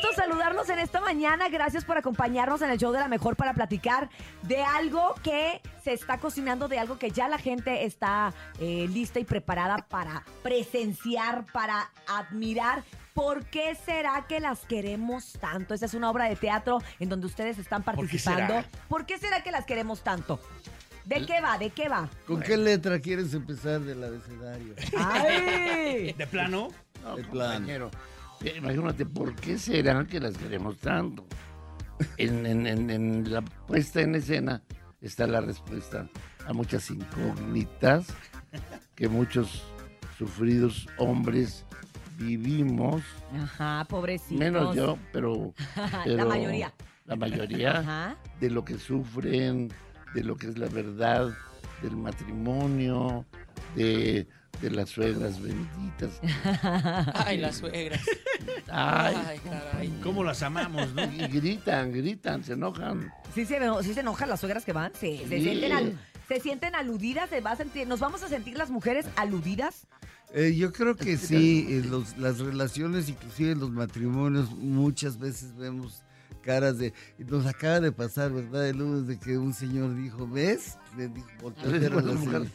Gusto 0.00 0.14
saludarnos 0.14 0.68
en 0.68 0.78
esta 0.78 1.00
mañana. 1.00 1.48
Gracias 1.48 1.84
por 1.84 1.98
acompañarnos 1.98 2.62
en 2.62 2.70
el 2.70 2.78
show 2.78 2.92
de 2.92 2.98
la 3.00 3.08
mejor 3.08 3.36
para 3.36 3.54
platicar 3.54 4.08
de 4.42 4.62
algo 4.62 5.14
que 5.22 5.60
se 5.82 5.92
está 5.92 6.18
cocinando, 6.18 6.68
de 6.68 6.78
algo 6.78 6.98
que 6.98 7.10
ya 7.10 7.28
la 7.28 7.38
gente 7.38 7.84
está 7.84 8.32
eh, 8.58 8.86
lista 8.90 9.18
y 9.20 9.24
preparada 9.24 9.78
para 9.88 10.24
presenciar, 10.42 11.44
para 11.52 11.90
admirar. 12.08 12.82
¿Por 13.14 13.44
qué 13.46 13.74
será 13.74 14.26
que 14.28 14.40
las 14.40 14.60
queremos 14.60 15.32
tanto? 15.40 15.74
Esa 15.74 15.86
es 15.86 15.94
una 15.94 16.10
obra 16.10 16.26
de 16.28 16.36
teatro 16.36 16.78
en 16.98 17.08
donde 17.08 17.26
ustedes 17.26 17.58
están 17.58 17.82
¿Por 17.82 17.94
qué 17.94 18.00
participando. 18.02 18.46
será? 18.54 18.68
¿Por 18.88 19.04
qué 19.06 19.18
será 19.18 19.42
que 19.42 19.50
las 19.50 19.66
queremos 19.66 20.02
tanto? 20.02 20.40
¿De 21.04 21.26
qué 21.26 21.40
va? 21.40 21.58
¿De 21.58 21.70
qué 21.70 21.88
va? 21.88 22.08
¿Con 22.26 22.40
qué 22.40 22.56
letra 22.56 23.00
quieres 23.00 23.34
empezar 23.34 23.80
del 23.80 24.04
abecedario? 24.04 24.74
¡Ay! 24.96 26.12
¿De 26.12 26.26
plano? 26.26 26.68
No, 27.02 27.16
De 27.16 27.24
compañero. 27.24 27.90
Eh, 28.44 28.54
Imagínate, 28.56 29.04
¿por 29.06 29.34
qué 29.36 29.58
será 29.58 30.04
que 30.06 30.20
las 30.20 30.36
queremos 30.36 30.78
tanto? 30.78 31.26
En, 32.16 32.46
en- 32.46 32.66
en- 32.66 32.90
en 32.90 33.30
la 33.32 33.42
puesta 33.42 34.00
en 34.00 34.14
escena 34.14 34.62
está 35.02 35.26
la 35.26 35.40
respuesta 35.42 36.08
a 36.46 36.52
muchas 36.54 36.90
incógnitas 36.90 38.06
que 38.94 39.08
muchos 39.08 39.62
sufridos 40.18 40.88
hombres 40.96 41.64
vivimos, 42.16 43.02
Ajá, 43.34 43.84
pobrecitos. 43.88 44.38
menos 44.38 44.74
yo, 44.74 44.96
pero, 45.12 45.52
La 46.06 46.24
mayoría. 46.24 46.72
La 47.06 47.16
mayoría 47.16 47.78
Ajá. 47.80 48.16
de 48.40 48.50
lo 48.50 48.64
que 48.64 48.78
sufren, 48.78 49.70
de 50.14 50.24
lo 50.24 50.36
que 50.36 50.46
es 50.48 50.58
la 50.58 50.68
verdad 50.68 51.30
del 51.82 51.96
matrimonio, 51.96 53.24
de, 53.74 54.26
de 54.60 54.70
las 54.70 54.90
suegras 54.90 55.40
benditas. 55.40 56.20
Ay, 57.14 57.38
las 57.38 57.56
suegras. 57.56 58.00
Ay, 58.70 59.16
Ay, 59.26 59.38
caray. 59.38 59.88
¿Cómo 60.02 60.22
las 60.24 60.42
amamos, 60.42 60.92
no? 60.94 61.04
y 61.04 61.18
gritan, 61.28 61.92
gritan, 61.92 62.44
se 62.44 62.52
enojan. 62.54 63.12
¿Sí 63.34 63.44
se, 63.46 63.58
sí 63.82 63.94
se 63.94 64.00
enojan 64.00 64.28
las 64.28 64.40
suegras 64.40 64.64
que 64.64 64.72
van? 64.72 64.92
Sí, 64.98 65.22
se, 65.28 65.40
sienten 65.40 65.72
al- 65.72 65.98
se 66.28 66.40
sienten 66.40 66.74
aludidas, 66.74 67.30
se 67.30 67.40
va 67.40 67.52
a 67.52 67.56
sentir, 67.56 67.86
¿nos 67.86 68.00
vamos 68.00 68.22
a 68.22 68.28
sentir 68.28 68.56
las 68.56 68.70
mujeres 68.70 69.06
aludidas? 69.16 69.86
Eh, 70.32 70.54
yo 70.56 70.72
creo 70.72 70.94
que 70.94 71.16
sí, 71.16 71.66
eh, 71.68 71.82
los- 71.88 72.16
las 72.18 72.38
relaciones, 72.38 73.08
inclusive 73.08 73.54
los 73.56 73.70
matrimonios, 73.70 74.50
muchas 74.52 75.18
veces 75.18 75.56
vemos 75.56 76.02
caras 76.40 76.78
de... 76.78 76.92
Nos 77.18 77.46
acaba 77.46 77.80
de 77.80 77.92
pasar, 77.92 78.32
¿verdad? 78.32 78.68
El 78.68 78.78
lunes 78.78 79.06
de 79.06 79.18
que 79.18 79.38
un 79.38 79.54
señor 79.54 79.94
dijo, 79.94 80.26
¿ves? 80.26 80.76
Le 80.96 81.08
dijo. 81.08 81.52
¿Crees? 81.62 81.90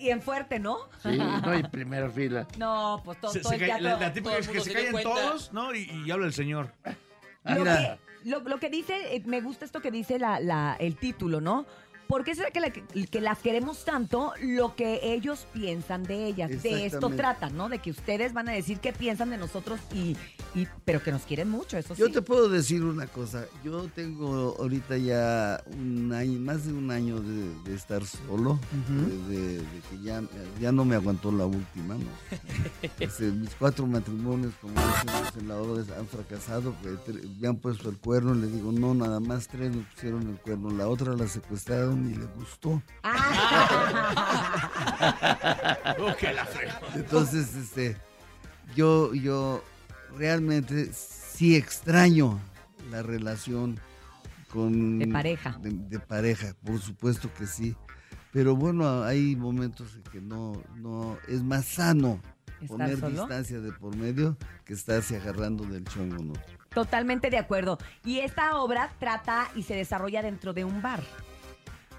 Y 0.00 0.10
en 0.10 0.22
fuerte, 0.22 0.58
¿no? 0.58 0.78
Sí, 1.02 1.18
no, 1.18 1.58
y 1.58 1.62
primera 1.64 2.08
fila. 2.10 2.46
No, 2.58 3.00
pues 3.04 3.20
todo, 3.20 3.32
Se- 3.32 3.40
todo 3.40 3.50
se 3.50 3.56
el 3.56 3.64
teatro. 3.66 3.84
la, 3.84 3.98
la 3.98 4.12
típica 4.12 4.38
es 4.38 4.48
que 4.48 4.60
se 4.60 4.70
dio 4.70 4.78
callan 4.78 4.92
cuenta. 4.92 5.10
todos, 5.10 5.52
¿no? 5.52 5.74
Y, 5.74 5.90
y 6.06 6.10
habla 6.10 6.26
el 6.26 6.32
señor. 6.32 6.72
Lo 7.44 7.64
que, 7.64 7.98
lo, 8.24 8.40
lo 8.40 8.58
que 8.60 8.70
dice, 8.70 9.16
eh, 9.16 9.22
me 9.26 9.40
gusta 9.40 9.64
esto 9.64 9.80
que 9.80 9.90
dice 9.90 10.18
la, 10.18 10.40
la- 10.40 10.76
el 10.78 10.96
título, 10.96 11.40
¿no? 11.40 11.66
Porque 12.08 12.34
será 12.34 12.50
que, 12.50 12.60
la- 12.60 12.70
que 12.70 13.20
las 13.20 13.38
queremos 13.38 13.84
tanto 13.84 14.32
lo 14.42 14.74
que 14.76 15.00
ellos 15.14 15.46
piensan 15.52 16.02
de 16.02 16.26
ellas. 16.26 16.62
De 16.62 16.86
esto 16.86 17.08
tratan, 17.10 17.56
¿no? 17.56 17.68
De 17.68 17.78
que 17.78 17.90
ustedes 17.90 18.32
van 18.32 18.48
a 18.48 18.52
decir 18.52 18.78
qué 18.80 18.92
piensan 18.92 19.30
de 19.30 19.38
nosotros 19.38 19.80
y, 19.94 20.16
y 20.54 20.66
pero 20.84 21.02
que 21.02 21.10
nos 21.12 21.22
quieren 21.22 21.48
mucho, 21.48 21.78
eso 21.78 21.94
Yo 21.94 22.06
sí. 22.06 22.12
te 22.12 22.22
puedo 22.22 22.48
decir 22.48 22.84
una 22.84 23.06
cosa, 23.06 23.46
yo 23.64 23.88
tengo 23.94 24.56
ahorita 24.58 24.96
ya 24.98 25.62
un 25.72 26.12
año, 26.12 26.38
más 26.40 26.66
de 26.66 26.72
un 26.72 26.90
año 26.90 27.20
de, 27.20 27.54
de 27.64 27.74
estar 27.74 28.04
solo, 28.04 28.58
de, 29.28 29.36
de- 29.36 29.58
de 29.58 29.80
que 29.90 30.02
ya, 30.02 30.22
ya 30.60 30.70
no 30.72 30.84
me 30.84 30.96
aguantó 30.96 31.32
la 31.32 31.46
última, 31.46 31.94
¿no? 31.94 32.10
Este, 33.00 33.24
mis 33.30 33.54
cuatro 33.54 33.86
matrimonios, 33.86 34.52
como 34.60 34.74
decimos 34.74 35.36
en 35.38 35.48
la 35.48 35.56
obra, 35.56 35.82
han 35.98 36.06
fracasado, 36.06 36.74
tre- 37.06 37.38
me 37.40 37.48
han 37.48 37.56
puesto 37.56 37.88
el 37.88 37.96
cuerno, 37.98 38.34
le 38.34 38.46
digo, 38.48 38.70
no, 38.72 38.94
nada 38.94 39.18
más 39.20 39.48
tres 39.48 39.74
me 39.74 39.82
pusieron 39.82 40.28
el 40.28 40.36
cuerno, 40.36 40.70
la 40.70 40.88
otra 40.88 41.14
la 41.16 41.26
secuestraron 41.26 41.91
y 41.96 42.14
le 42.14 42.26
gustó. 42.26 42.82
Que 46.18 46.32
la 46.32 46.44
fregó. 46.44 46.72
Entonces, 46.94 47.54
este, 47.54 47.96
yo, 48.76 49.14
yo 49.14 49.62
realmente 50.16 50.92
sí 50.92 51.56
extraño 51.56 52.38
la 52.90 53.02
relación 53.02 53.80
con... 54.48 54.98
De 54.98 55.06
pareja. 55.08 55.58
De, 55.60 55.70
de 55.70 55.98
pareja, 55.98 56.54
por 56.64 56.80
supuesto 56.80 57.32
que 57.34 57.46
sí. 57.46 57.74
Pero 58.32 58.56
bueno, 58.56 59.02
hay 59.02 59.36
momentos 59.36 59.94
en 59.94 60.02
que 60.04 60.20
no, 60.20 60.62
no, 60.76 61.18
es 61.28 61.42
más 61.42 61.66
sano 61.66 62.20
¿Estar 62.62 62.68
poner 62.68 62.98
solo? 62.98 63.20
distancia 63.20 63.60
de 63.60 63.72
por 63.72 63.96
medio 63.96 64.36
que 64.64 64.74
estarse 64.74 65.16
agarrando 65.16 65.64
del 65.64 65.84
chongo, 65.84 66.22
¿no? 66.22 66.32
Totalmente 66.70 67.28
de 67.28 67.38
acuerdo. 67.38 67.78
Y 68.04 68.20
esta 68.20 68.56
obra 68.56 68.90
trata 68.98 69.48
y 69.54 69.64
se 69.64 69.74
desarrolla 69.74 70.22
dentro 70.22 70.52
de 70.52 70.64
un 70.64 70.80
bar. 70.80 71.02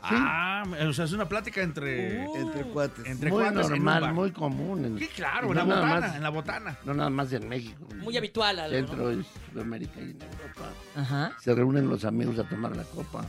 Ah, 0.06 0.64
o 0.88 0.94
sea, 0.94 1.06
es 1.06 1.12
una 1.14 1.28
plática 1.30 1.62
entre... 1.62 2.24
Entre 2.24 2.64
cuates. 2.64 3.06
Entre 3.06 3.30
muy 3.30 3.42
cuates 3.44 3.66
en 3.72 3.84
normal, 3.84 4.14
muy 4.14 4.32
común. 4.32 4.86
en- 4.86 5.00
Sí, 5.00 5.08
claro, 5.08 5.48
en 5.50 5.56
la 5.56 5.64
no 5.64 5.76
botana, 5.76 6.00
más- 6.00 6.16
en 6.16 6.24
la 6.24 6.30
botana. 6.30 6.78
No 6.86 6.94
nada 6.94 7.10
más 7.10 7.32
en 7.34 7.48
México. 7.48 7.86
Muy 7.98 8.18
habitual 8.18 8.60
algo, 8.60 8.76
Centro, 8.76 8.98
¿no? 8.98 9.12
y 9.12 9.26
Sudamérica 9.52 10.00
y 10.00 10.04
en 10.12 10.22
Europa. 10.22 10.70
Ajá. 10.96 11.32
Se 11.42 11.54
reúnen 11.56 11.88
los 11.90 12.04
amigos 12.06 12.38
a 12.40 12.44
tomar 12.44 12.76
la 12.76 12.84
copa, 12.84 13.26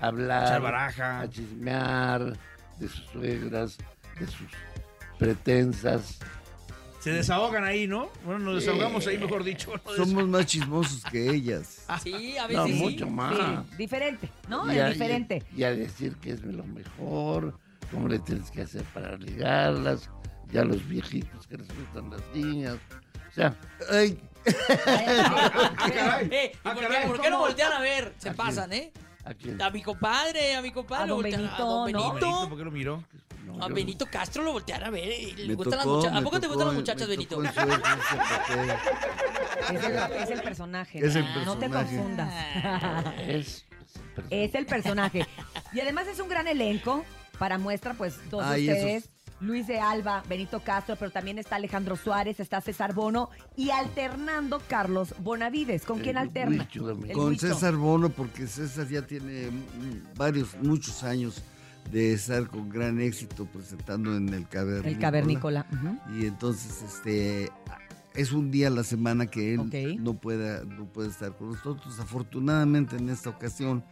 a 0.00 0.06
hablar, 0.06 0.60
baraja. 0.62 1.20
a 1.20 1.28
chismear 1.30 2.36
de 2.78 2.88
sus 2.88 3.04
suegras, 3.12 3.78
de 4.18 4.26
sus 4.26 4.48
pretensas. 5.18 6.18
Se 7.04 7.10
desahogan 7.10 7.64
ahí, 7.64 7.86
¿no? 7.86 8.08
Bueno, 8.24 8.40
nos 8.40 8.54
desahogamos 8.64 9.06
ahí, 9.06 9.18
mejor 9.18 9.44
dicho. 9.44 9.70
Somos 9.94 10.26
más 10.26 10.46
chismosos 10.46 11.04
que 11.04 11.30
ellas. 11.30 11.84
Sí, 12.02 12.36
a 12.38 12.48
No, 12.48 12.64
veces 12.64 12.78
sí. 12.78 12.82
mucho 12.82 13.06
más. 13.08 13.36
Sí, 13.36 13.76
diferente, 13.76 14.30
¿no? 14.48 14.66
Y 14.72 14.76
Es 14.76 14.82
a- 14.82 14.88
diferente. 14.88 15.42
Y, 15.54 15.60
y 15.60 15.64
a 15.64 15.70
decir 15.74 16.16
que 16.16 16.30
es 16.30 16.42
lo 16.42 16.64
mejor, 16.64 17.58
cómo 17.90 18.08
le 18.08 18.18
tienes 18.20 18.50
que 18.50 18.62
hacer 18.62 18.82
para 18.94 19.16
ligarlas, 19.18 20.08
ya 20.50 20.64
los 20.64 20.86
viejitos 20.88 21.46
que 21.46 21.58
les 21.58 21.68
gustan 21.68 22.08
las 22.10 22.22
niñas. 22.34 22.76
O 23.30 23.34
sea, 23.34 23.54
ay, 23.90 24.18
¿y 24.46 24.52
por, 27.06 27.20
qué, 27.20 27.30
no 27.30 27.38
voltean 27.40 27.72
a 27.72 27.80
ver? 27.80 28.14
Se 28.18 28.32
pasan, 28.32 28.72
¿eh? 28.72 28.92
¿a 29.24 29.34
quién? 29.34 29.60
A 29.60 29.68
mi 29.70 29.82
compadre, 29.82 30.54
a 30.56 30.62
mi 30.62 30.70
compadre. 30.70 31.04
A 31.04 31.06
don 31.08 31.22
Benito, 31.22 31.54
a 31.54 31.58
don 31.58 31.68
¿no? 31.68 31.84
Benito. 31.84 32.14
Benito, 32.14 32.48
¿por 32.48 32.58
qué 32.58 32.64
lo 32.64 32.70
miró? 32.70 33.04
No, 33.44 33.62
A 33.62 33.68
yo- 33.68 33.74
Benito 33.74 34.06
Castro 34.06 34.42
lo 34.42 34.52
voltean 34.52 34.82
a 34.84 34.90
ver. 34.90 35.08
y 35.20 35.32
Le 35.32 35.48
me 35.48 35.54
gustan 35.54 35.78
las 35.78 35.86
muchachas. 35.86 36.16
¿A 36.18 36.22
poco 36.22 36.40
te 36.40 36.46
gustan 36.46 36.66
las 36.68 36.76
muchachas, 36.76 37.08
Benito? 37.08 37.42
en 37.44 37.52
suerte. 37.52 37.82
Es 39.72 39.84
el, 39.84 39.96
es 40.22 40.30
el 40.30 40.42
personaje. 40.42 41.06
Es 41.06 41.14
el 41.16 41.24
No 41.44 41.56
te 41.58 41.68
confundas. 41.70 42.32
Es, 43.26 43.64
Es 44.30 44.54
el 44.54 44.66
personaje. 44.66 45.26
Y 45.72 45.80
además 45.80 46.06
es 46.08 46.20
un 46.20 46.28
gran 46.28 46.46
elenco. 46.46 47.04
Para 47.38 47.58
muestra, 47.58 47.94
pues, 47.94 48.14
todos 48.30 48.44
Ay, 48.44 48.68
esos- 48.68 48.78
ustedes. 48.78 49.08
Luis 49.40 49.66
de 49.66 49.80
Alba, 49.80 50.22
Benito 50.28 50.60
Castro, 50.60 50.94
pero 50.96 51.10
también 51.10 51.38
está 51.38 51.56
Alejandro 51.56 51.96
Suárez, 51.96 52.38
está 52.38 52.60
César 52.60 52.94
Bono 52.94 53.28
y 53.56 53.70
alternando 53.70 54.62
Carlos 54.68 55.12
Bonavides. 55.18 55.84
¿Con 55.84 55.98
quién 55.98 56.16
alterna? 56.16 56.66
De 56.72 57.12
Con. 57.12 57.36
César 57.36 57.74
Bono, 57.74 58.08
porque 58.10 58.46
César 58.46 58.88
ya 58.88 59.02
tiene 59.02 59.50
varios, 60.16 60.54
muchos 60.62 61.02
años 61.02 61.42
de 61.90 62.12
estar 62.14 62.48
con 62.48 62.68
gran 62.68 63.00
éxito 63.00 63.46
presentando 63.46 64.16
en 64.16 64.28
el 64.30 64.48
Cavernícola. 64.48 64.90
El 64.90 64.98
cavernícola. 64.98 65.66
Y 66.18 66.26
entonces, 66.26 66.82
este, 66.82 67.50
es 68.14 68.32
un 68.32 68.50
día 68.50 68.68
a 68.68 68.70
la 68.70 68.84
semana 68.84 69.26
que 69.26 69.54
él 69.54 69.98
no, 70.02 70.14
pueda, 70.14 70.64
no 70.64 70.86
puede 70.86 71.08
estar 71.10 71.36
con 71.36 71.50
nosotros. 71.52 71.98
Afortunadamente, 72.00 72.96
en 72.96 73.10
esta 73.10 73.30
ocasión, 73.30 73.84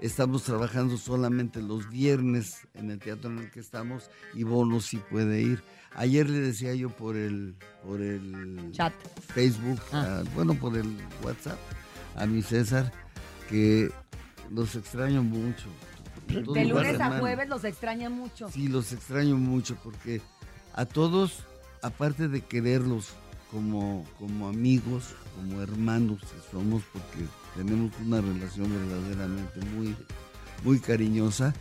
estamos 0.00 0.44
trabajando 0.44 0.96
solamente 0.96 1.60
los 1.60 1.90
viernes 1.90 2.66
en 2.74 2.90
el 2.90 2.98
teatro 2.98 3.30
en 3.30 3.38
el 3.40 3.50
que 3.50 3.60
estamos 3.60 4.10
y 4.34 4.44
Bono 4.44 4.80
sí 4.80 4.98
puede 5.10 5.42
ir. 5.42 5.62
Ayer 5.94 6.30
le 6.30 6.38
decía 6.38 6.74
yo 6.74 6.88
por 6.88 7.16
el, 7.16 7.56
por 7.84 8.00
el 8.00 8.70
Chat. 8.72 8.94
Facebook, 9.34 9.80
Ah. 9.92 10.22
ah, 10.22 10.30
bueno, 10.34 10.54
por 10.54 10.76
el 10.76 10.96
WhatsApp, 11.22 11.58
a 12.16 12.26
mi 12.26 12.42
César, 12.42 12.92
que 13.48 13.90
los 14.50 14.76
extraño 14.76 15.22
mucho. 15.22 15.66
De 16.30 16.64
lunes 16.64 17.00
a 17.00 17.18
jueves 17.18 17.48
los 17.48 17.64
extraña 17.64 18.10
mucho. 18.10 18.48
Sí, 18.50 18.68
los 18.68 18.92
extraño 18.92 19.36
mucho 19.36 19.76
porque 19.82 20.20
a 20.74 20.84
todos, 20.84 21.44
aparte 21.82 22.28
de 22.28 22.40
quererlos 22.42 23.08
como, 23.50 24.06
como 24.18 24.48
amigos, 24.48 25.14
como 25.36 25.60
hermanos 25.60 26.20
que 26.20 26.50
somos, 26.52 26.82
porque 26.92 27.26
tenemos 27.56 27.90
una 28.06 28.20
relación 28.20 28.68
verdaderamente 28.70 29.60
muy, 29.74 29.96
muy 30.64 30.78
cariñosa, 30.78 31.52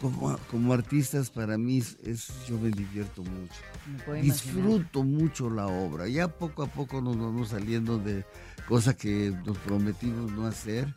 como, 0.00 0.38
como 0.50 0.72
artistas 0.72 1.30
para 1.30 1.56
mí 1.58 1.78
es, 1.78 1.96
es- 2.04 2.46
yo 2.48 2.58
me 2.58 2.70
divierto 2.70 3.22
mucho. 3.22 3.54
Me 3.90 3.98
puedo 4.02 4.18
imaginar. 4.24 4.54
Disfruto 4.56 5.02
mucho 5.04 5.50
la 5.50 5.66
obra. 5.66 6.06
Ya 6.08 6.28
poco 6.28 6.62
a 6.62 6.66
poco 6.66 7.00
nos 7.00 7.18
vamos 7.18 7.48
saliendo 7.50 7.98
de 7.98 8.24
cosas 8.68 8.94
que 8.96 9.32
nos 9.44 9.56
prometimos 9.58 10.30
no 10.32 10.46
hacer. 10.46 10.94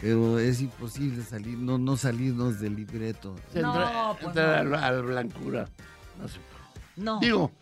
Pero 0.00 0.38
es 0.38 0.60
imposible 0.60 1.22
salir, 1.22 1.56
no, 1.58 1.78
no 1.78 1.96
salirnos 1.96 2.58
del 2.60 2.74
libreto. 2.76 3.36
Se 3.52 3.60
entra, 3.60 4.16
entra 4.20 4.60
a, 4.60 4.64
la, 4.64 4.86
a 4.86 4.90
la 4.92 5.00
blancura. 5.00 5.68
No 6.20 6.26
se 6.28 6.38
puede. 6.40 7.04
No. 7.04 7.20
Digo, 7.20 7.52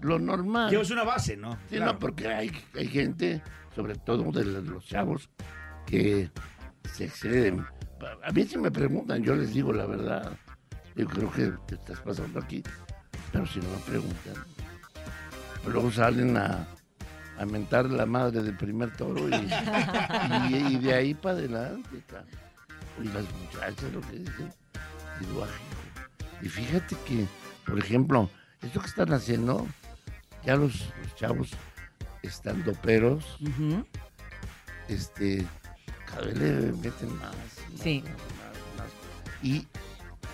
lo 0.00 0.18
normal. 0.18 0.70
Llevas 0.70 0.90
una 0.90 1.04
base, 1.04 1.36
¿no? 1.36 1.52
Sí, 1.70 1.76
Claro. 1.76 1.92
no, 1.94 1.98
porque 1.98 2.28
hay, 2.28 2.50
hay 2.74 2.88
gente, 2.88 3.42
sobre 3.74 3.94
todo 3.96 4.30
de 4.32 4.44
los 4.44 4.64
los 4.64 4.84
chavos, 4.84 5.30
que 5.86 6.30
se 6.92 7.04
exceden. 7.06 7.64
A 8.24 8.30
mí 8.32 8.44
si 8.44 8.58
me 8.58 8.70
preguntan, 8.70 9.22
yo 9.22 9.34
les 9.34 9.54
digo 9.54 9.72
la 9.72 9.86
verdad. 9.86 10.36
Yo 10.94 11.06
creo 11.06 11.30
que 11.32 11.52
te 11.66 11.76
estás 11.76 12.00
pasando 12.00 12.38
aquí. 12.40 12.62
Pero 13.32 13.46
si 13.46 13.60
no 13.60 13.70
me 13.70 13.78
preguntan, 13.86 14.34
luego 15.66 15.90
salen 15.90 16.36
a, 16.36 16.66
a 17.42 17.46
mentar 17.46 17.90
la 17.90 18.06
madre 18.06 18.42
del 18.42 18.56
primer 18.56 18.92
toro 18.96 19.28
y, 19.28 19.32
y- 19.34 20.66
y 20.74 20.76
de 20.78 20.94
ahí 20.94 21.14
para 21.14 21.36
adelante. 21.36 22.02
Y 23.02 23.04
las 23.08 23.24
muchachas 23.34 23.92
lo 23.92 24.00
que 24.02 24.18
dicen, 24.18 24.52
digo, 25.20 25.44
"Ay, 25.44 25.50
hijo". 25.50 26.42
Y 26.42 26.48
fíjate 26.48 26.96
que, 27.06 27.26
por 27.66 27.78
ejemplo, 27.78 28.30
esto 28.62 28.80
que 28.80 28.86
están 28.86 29.12
haciendo, 29.12 29.66
ya 30.44 30.56
los, 30.56 30.92
los 31.02 31.14
chavos 31.16 31.50
están 32.22 32.62
doperos, 32.64 33.24
este, 34.88 35.44
cada 36.06 36.26
vez 36.26 36.38
le 36.38 36.72
meten 36.72 37.16
más. 37.16 37.32
más, 37.34 37.80
Sí. 37.82 38.02
más, 38.04 38.84
más. 38.84 38.92
Y 39.42 39.66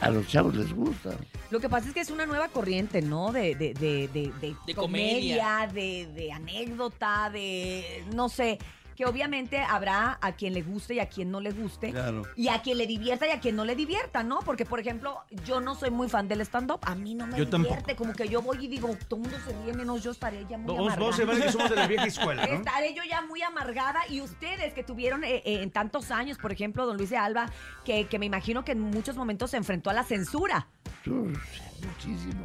a 0.00 0.10
los 0.10 0.26
chavos 0.28 0.54
les 0.54 0.72
gusta. 0.72 1.10
Lo 1.50 1.60
que 1.60 1.68
pasa 1.68 1.88
es 1.88 1.94
que 1.94 2.00
es 2.00 2.10
una 2.10 2.26
nueva 2.26 2.48
corriente, 2.48 3.02
¿no? 3.02 3.32
De, 3.32 3.54
de, 3.54 3.74
de, 3.74 4.08
de, 4.08 4.32
de 4.40 4.56
De 4.66 4.74
comedia, 4.74 5.68
de, 5.72 6.06
de 6.14 6.32
anécdota, 6.32 7.30
de 7.30 8.04
no 8.14 8.28
sé, 8.28 8.58
que 8.98 9.06
obviamente 9.06 9.60
habrá 9.60 10.18
a 10.20 10.32
quien 10.32 10.54
le 10.54 10.62
guste 10.62 10.94
y 10.94 10.98
a 10.98 11.08
quien 11.08 11.30
no 11.30 11.40
le 11.40 11.52
guste. 11.52 11.92
Claro. 11.92 12.24
Y 12.34 12.48
a 12.48 12.60
quien 12.62 12.78
le 12.78 12.86
divierta 12.88 13.28
y 13.28 13.30
a 13.30 13.38
quien 13.38 13.54
no 13.54 13.64
le 13.64 13.76
divierta, 13.76 14.24
¿no? 14.24 14.40
Porque, 14.40 14.64
por 14.64 14.80
ejemplo, 14.80 15.20
yo 15.46 15.60
no 15.60 15.76
soy 15.76 15.92
muy 15.92 16.08
fan 16.08 16.26
del 16.26 16.40
stand-up. 16.40 16.80
A 16.82 16.96
mí 16.96 17.14
no 17.14 17.28
me 17.28 17.38
Yo 17.38 17.44
divierte. 17.44 17.94
Como 17.94 18.12
que 18.12 18.28
yo 18.28 18.42
voy 18.42 18.64
y 18.64 18.66
digo, 18.66 18.88
todo 19.06 19.20
el 19.22 19.30
mundo 19.30 19.38
se 19.46 19.52
ríe 19.62 19.72
menos 19.72 20.02
yo 20.02 20.10
estaré 20.10 20.44
ya 20.50 20.58
muy 20.58 20.66
Vos- 20.74 20.92
amargada. 20.92 21.26
vos 21.26 21.40
que 21.44 21.52
somos 21.52 21.70
de 21.70 21.76
la 21.76 21.86
vieja 21.86 22.06
escuela, 22.06 22.44
¿no? 22.44 22.54
Estaré 22.54 22.92
yo 22.92 23.04
ya 23.08 23.22
muy 23.22 23.40
amargada. 23.40 24.00
Y 24.10 24.20
ustedes 24.20 24.74
que 24.74 24.82
tuvieron 24.82 25.22
eh, 25.22 25.42
eh, 25.44 25.62
en 25.62 25.70
tantos 25.70 26.10
años, 26.10 26.36
por 26.36 26.50
ejemplo, 26.50 26.84
don 26.84 26.96
Luis 26.96 27.10
de 27.10 27.18
Alba, 27.18 27.52
que, 27.84 28.06
que 28.08 28.18
me 28.18 28.26
imagino 28.26 28.64
que 28.64 28.72
en 28.72 28.80
muchos 28.80 29.14
momentos 29.14 29.52
se 29.52 29.58
enfrentó 29.58 29.90
a 29.90 29.92
la 29.92 30.02
censura. 30.02 30.66
Muchísimo. 31.06 32.44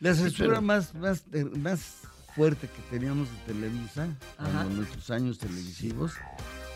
La 0.00 0.12
Sí, 0.14 0.24
censura 0.24 0.48
pero- 0.50 0.60
más, 0.62 0.94
más, 0.94 1.24
eh, 1.32 1.44
más 1.44 2.02
fuerte 2.40 2.68
que 2.68 2.80
teníamos 2.96 3.28
en 3.28 3.36
Televisa, 3.54 4.08
Ajá. 4.38 4.62
en 4.62 4.76
nuestros 4.78 5.10
años 5.10 5.38
televisivos, 5.38 6.14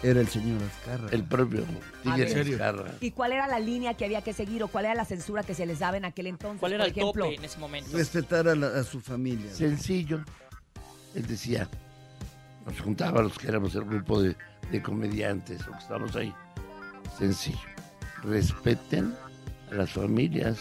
era 0.02 0.20
el 0.20 0.28
señor 0.28 0.60
Azcarra. 0.62 1.08
El 1.10 1.24
propio. 1.24 1.64
Tigre 2.02 2.38
Azcarra. 2.52 2.92
¿Y 3.00 3.12
cuál 3.12 3.32
era 3.32 3.46
la 3.48 3.58
línea 3.58 3.94
que 3.94 4.04
había 4.04 4.20
que 4.20 4.34
seguir 4.34 4.62
o 4.62 4.68
cuál 4.68 4.84
era 4.84 4.94
la 4.94 5.06
censura 5.06 5.42
que 5.42 5.54
se 5.54 5.64
les 5.64 5.78
daba 5.78 5.96
en 5.96 6.04
aquel 6.04 6.26
entonces? 6.26 6.60
¿Cuál 6.60 6.74
era 6.74 6.84
por 6.84 6.92
el 6.92 6.98
ejemplo? 6.98 7.24
tope 7.24 7.36
en 7.36 7.44
ese 7.46 7.58
momento? 7.58 7.96
Respetar 7.96 8.46
a, 8.46 8.54
la- 8.54 8.78
a 8.78 8.84
su 8.84 9.00
familia. 9.00 9.50
Sencillo. 9.54 10.22
Él 11.14 11.26
decía, 11.26 11.66
nos 12.66 12.78
juntaba 12.82 13.22
los 13.22 13.38
que 13.38 13.48
éramos 13.48 13.74
el 13.74 13.84
grupo 13.84 14.20
de, 14.20 14.36
de 14.70 14.82
comediantes, 14.82 15.66
o 15.66 15.70
que 15.72 15.78
estábamos 15.78 16.14
ahí. 16.14 16.34
Sencillo. 17.18 17.56
Respeten 18.22 19.14
a 19.72 19.74
las 19.76 19.90
familias 19.92 20.58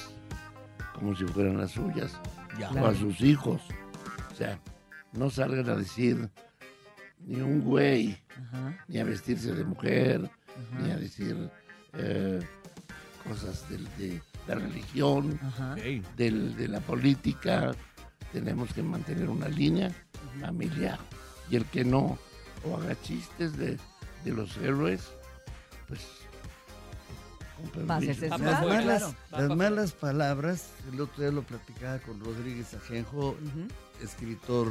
como 0.95 1.13
si 1.13 1.25
fueran 1.25 1.57
las 1.57 1.71
suyas. 1.71 2.13
Ya. 2.57 2.69
O 2.69 2.71
Claro. 2.71 2.87
a 2.87 2.95
sus 2.95 3.19
hijos. 3.19 3.61
O 4.31 4.35
sea, 4.35 4.57
no 5.13 5.29
salgan 5.29 5.69
a 5.69 5.75
decir 5.75 6.29
ni 7.25 7.39
un 7.41 7.61
güey, 7.61 8.17
ni 8.87 8.99
a 8.99 9.03
vestirse 9.05 9.53
de 9.53 9.63
mujer, 9.63 10.29
ni 10.81 10.91
a 10.91 10.97
decir 10.97 11.49
eh, 11.93 12.39
cosas 13.27 13.65
de, 13.69 14.19
la 14.47 14.55
religión, 14.55 15.39
del- 16.17 16.55
de 16.57 16.67
la 16.67 16.79
política. 16.81 17.73
Tenemos 18.31 18.73
que 18.73 18.81
mantener 18.83 19.29
una 19.29 19.47
línea 19.47 19.91
familiar. 20.41 20.99
Y 21.49 21.55
el 21.55 21.65
que 21.65 21.85
no 21.85 22.17
o 22.65 22.77
haga 22.77 22.99
chistes 23.01 23.55
de, 23.57 23.77
de 24.25 24.31
los 24.31 24.57
héroes, 24.57 25.01
pues... 25.87 26.01
Las 27.87 28.41
malas, 28.41 28.83
claro. 28.83 29.15
las 29.47 29.57
malas 29.57 29.91
palabras, 29.93 30.69
el 30.91 30.99
otro 30.99 31.21
día 31.23 31.31
lo 31.31 31.43
platicaba 31.43 31.97
con 31.99 32.19
Rodríguez 32.19 32.73
Ajenjo, 32.73 33.37
escritor. 34.01 34.67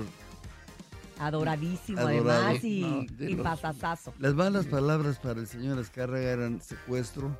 Adoradísimo, 1.26 2.00
Adorado. 2.00 2.30
además, 2.46 2.64
y, 2.64 2.80
No, 2.80 3.04
de 3.16 3.30
y 3.30 3.34
los- 3.34 3.44
pasasazo. 3.44 4.14
Las 4.18 4.34
malas 4.34 4.66
palabras 4.66 5.18
para 5.18 5.40
el 5.40 5.46
señor 5.46 5.78
Azcárraga 5.78 6.30
eran 6.30 6.60
secuestro, 6.60 7.36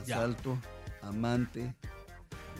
asalto, 0.00 0.58
amante. 1.02 1.74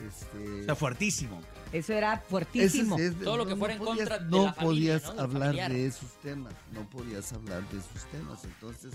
Este, 0.07 0.61
O 0.61 0.65
sea, 0.65 0.75
fuertísimo. 0.75 1.41
Eso 1.71 1.91
era 1.93 2.19
fuertísimo. 2.19 2.97
Ese 2.97 3.11
Todo 3.15 3.37
lo 3.37 3.45
que 3.45 3.51
no 3.53 3.57
fuera 3.57 3.73
en 3.73 3.79
podías- 3.79 3.97
contra 4.09 4.19
de 4.19 4.29
No 4.29 4.43
la 4.45 4.53
familia, 4.53 4.99
podías 4.99 5.19
hablar 5.19 5.41
familiar. 5.45 5.71
de 5.71 5.85
esos 5.87 6.21
temas, 6.21 6.53
no 6.73 6.89
podías 6.89 7.33
hablar 7.33 7.67
de 7.69 7.77
esos 7.79 8.05
temas. 8.11 8.43
Entonces, 8.45 8.93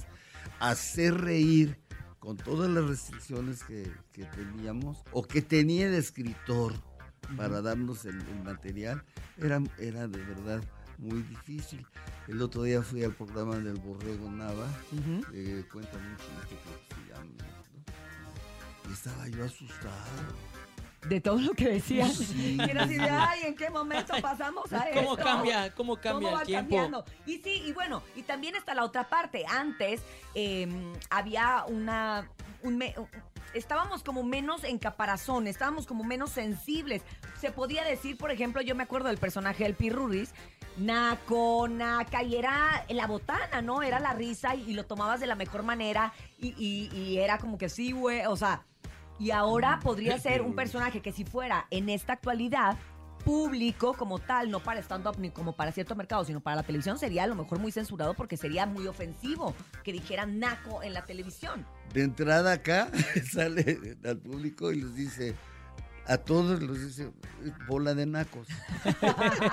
hacer 0.60 1.14
reír 1.20 1.78
con 2.20 2.36
todas 2.36 2.70
las 2.70 2.84
restricciones 2.84 3.64
que, 3.64 3.92
que 4.12 4.24
teníamos 4.26 4.98
o 5.10 5.24
que 5.24 5.42
tenía 5.42 5.88
el 5.88 5.94
escritor 5.94 6.72
para 7.36 7.60
darnos 7.60 8.04
el, 8.04 8.20
el 8.20 8.44
material, 8.44 9.02
era, 9.38 9.60
era 9.78 10.06
de 10.06 10.18
verdad 10.24 10.62
muy 11.02 11.22
difícil. 11.22 11.84
El 12.28 12.40
otro 12.40 12.62
día 12.62 12.82
fui 12.82 13.02
al 13.04 13.12
programa 13.14 13.56
del 13.56 13.74
Borrego 13.78 14.30
Nava, 14.30 14.66
eh, 15.34 15.64
cuéntame 15.72 16.08
un 16.08 16.16
chiste 16.16 16.32
que 16.48 16.94
se 16.94 17.12
llama, 17.12 17.30
¿no? 17.38 18.90
y 18.90 18.92
estaba 18.92 19.28
yo 19.28 19.44
asustado. 19.44 20.52
De 21.08 21.20
todo 21.20 21.40
lo 21.40 21.52
que 21.52 21.68
decían. 21.68 22.08
Sí. 22.12 22.56
Y 22.56 22.62
era 22.70 22.84
así 22.84 22.94
de, 22.94 23.10
ay, 23.10 23.40
¿en 23.46 23.56
qué 23.56 23.68
momento 23.70 24.14
pasamos 24.22 24.72
a 24.72 24.84
¿Cómo 24.94 25.12
esto? 25.14 25.24
cambia, 25.24 25.74
cómo 25.74 25.96
cambia 25.96 26.28
¿Cómo 26.30 26.40
el 26.40 26.46
tiempo? 26.46 26.76
cambiando? 26.76 27.04
Y 27.26 27.38
sí, 27.38 27.62
y 27.66 27.72
bueno, 27.72 28.02
y 28.14 28.22
también 28.22 28.54
está 28.54 28.72
la 28.74 28.84
otra 28.84 29.08
parte. 29.08 29.44
Antes 29.48 30.00
eh, 30.36 30.68
había 31.10 31.64
una... 31.66 32.28
un 32.62 32.78
me- 32.78 32.94
estábamos 33.54 34.02
como 34.02 34.22
menos 34.22 34.64
en 34.64 34.78
caparazón, 34.78 35.46
estábamos 35.46 35.86
como 35.86 36.04
menos 36.04 36.30
sensibles. 36.30 37.02
Se 37.40 37.50
podía 37.50 37.84
decir, 37.84 38.16
por 38.16 38.30
ejemplo, 38.30 38.62
yo 38.62 38.74
me 38.74 38.82
acuerdo 38.84 39.08
del 39.08 39.18
personaje 39.18 39.64
del 39.64 39.74
Pirruris, 39.74 40.32
Naco, 40.76 41.68
Naca, 41.68 42.22
y 42.22 42.36
era 42.36 42.84
la 42.88 43.06
botana, 43.06 43.62
¿no? 43.62 43.82
Era 43.82 44.00
la 44.00 44.12
risa 44.14 44.54
y, 44.54 44.70
y 44.70 44.72
lo 44.74 44.84
tomabas 44.84 45.20
de 45.20 45.26
la 45.26 45.34
mejor 45.34 45.62
manera 45.62 46.12
y, 46.38 46.48
y- 46.58 46.94
y 46.96 47.18
era 47.18 47.38
como 47.38 47.58
que 47.58 47.68
sí, 47.68 47.92
güey, 47.92 48.24
o 48.26 48.36
sea... 48.36 48.64
Y 49.18 49.30
ahora 49.30 49.78
podría 49.80 50.18
ser 50.18 50.42
un 50.42 50.54
personaje 50.56 51.00
que 51.00 51.12
si 51.12 51.24
fuera 51.24 51.66
en 51.70 51.88
esta 51.90 52.14
actualidad 52.14 52.76
público 53.24 53.94
como 53.94 54.18
tal, 54.18 54.50
no 54.50 54.58
para 54.60 54.80
stand-up 54.80 55.16
ni 55.18 55.30
como 55.30 55.52
para 55.54 55.70
cierto 55.70 55.94
mercado, 55.94 56.24
sino 56.24 56.40
para 56.40 56.56
la 56.56 56.62
televisión, 56.64 56.98
sería 56.98 57.22
a 57.22 57.26
lo 57.28 57.36
mejor 57.36 57.60
muy 57.60 57.70
censurado 57.70 58.14
porque 58.14 58.36
sería 58.36 58.66
muy 58.66 58.88
ofensivo 58.88 59.54
que 59.84 59.92
dijeran 59.92 60.40
naco 60.40 60.82
en 60.82 60.92
la 60.92 61.04
televisión. 61.04 61.64
De 61.92 62.02
entrada 62.02 62.52
acá 62.52 62.88
sale 63.32 63.96
al 64.04 64.18
público 64.18 64.72
y 64.72 64.80
les 64.82 64.94
dice 64.94 65.34
a 66.06 66.18
todos 66.18 66.60
les 66.60 66.84
dice 66.88 67.10
bola 67.68 67.94
de 67.94 68.06
nacos 68.06 68.48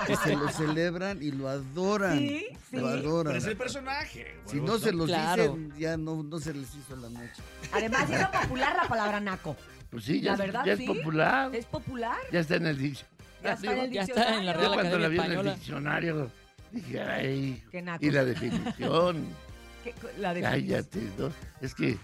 que 0.06 0.16
se 0.16 0.34
lo 0.36 0.48
celebran 0.48 1.22
y 1.22 1.30
lo 1.30 1.48
adoran 1.48 2.18
Sí, 2.18 2.46
sí. 2.70 2.76
lo 2.76 2.88
adoran 2.88 3.32
Pero 3.34 3.38
es 3.38 3.46
el 3.46 3.56
personaje. 3.56 4.34
si 4.46 4.60
no 4.60 4.78
se 4.78 4.92
los 4.92 5.06
Claro. 5.06 5.42
dicen 5.54 5.72
ya 5.78 5.96
no, 5.96 6.22
no 6.22 6.38
se 6.40 6.52
les 6.54 6.74
hizo 6.74 6.96
la 6.96 7.08
noche 7.08 7.42
Además, 7.72 8.08
hizo 8.10 8.30
popular 8.32 8.74
la 8.82 8.88
palabra 8.88 9.20
naco. 9.20 9.56
Pues 9.90 10.04
sí, 10.04 10.20
ya, 10.20 10.32
la 10.32 10.36
verdad, 10.38 10.64
ya 10.64 10.72
es 10.72 10.78
sí. 10.78 10.86
popular. 10.86 11.54
Es 11.54 11.66
popular. 11.66 12.16
Ya 12.32 12.40
está 12.40 12.56
en 12.56 12.66
el 12.66 12.78
diccionario. 12.78 13.10
Ya 13.42 13.52
está 13.52 13.72
en 13.72 13.78
el 13.78 13.90
Ya 13.92 14.02
está 14.02 14.38
en 14.38 14.46
la 14.46 14.52
diccionario. 14.52 14.52
Real 14.52 14.62
Yo 14.68 14.74
cuando 14.74 14.98
la 14.98 15.08
vi 15.08 15.18
en 15.18 15.32
el 15.32 15.54
diccionario, 15.54 16.30
dije, 16.72 17.00
ay, 17.02 17.64
Qué 17.70 17.82
naco. 17.82 18.04
y 18.06 18.10
la 18.10 18.24
definición, 18.24 19.24
¿Qué- 19.84 19.94
La 20.18 20.34
definición. 20.34 20.68
cállate, 20.82 21.00
¿no? 21.18 21.32
Es 21.60 21.74
que, 21.74 21.96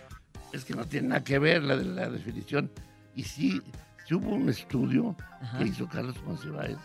es 0.52 0.64
que 0.64 0.74
no 0.74 0.84
tiene 0.86 1.08
nada 1.08 1.24
que 1.24 1.38
ver 1.38 1.62
la 1.62 1.76
de 1.76 1.84
la 1.84 2.08
definición. 2.08 2.70
Y 3.14 3.22
sí, 3.24 3.60
sí 4.06 4.14
hubo 4.14 4.30
un 4.34 4.48
estudio 4.48 5.16
Ajá. 5.40 5.58
que 5.58 5.64
hizo 5.66 5.88
Carlos 5.88 6.16
Monsiváis. 6.24 6.76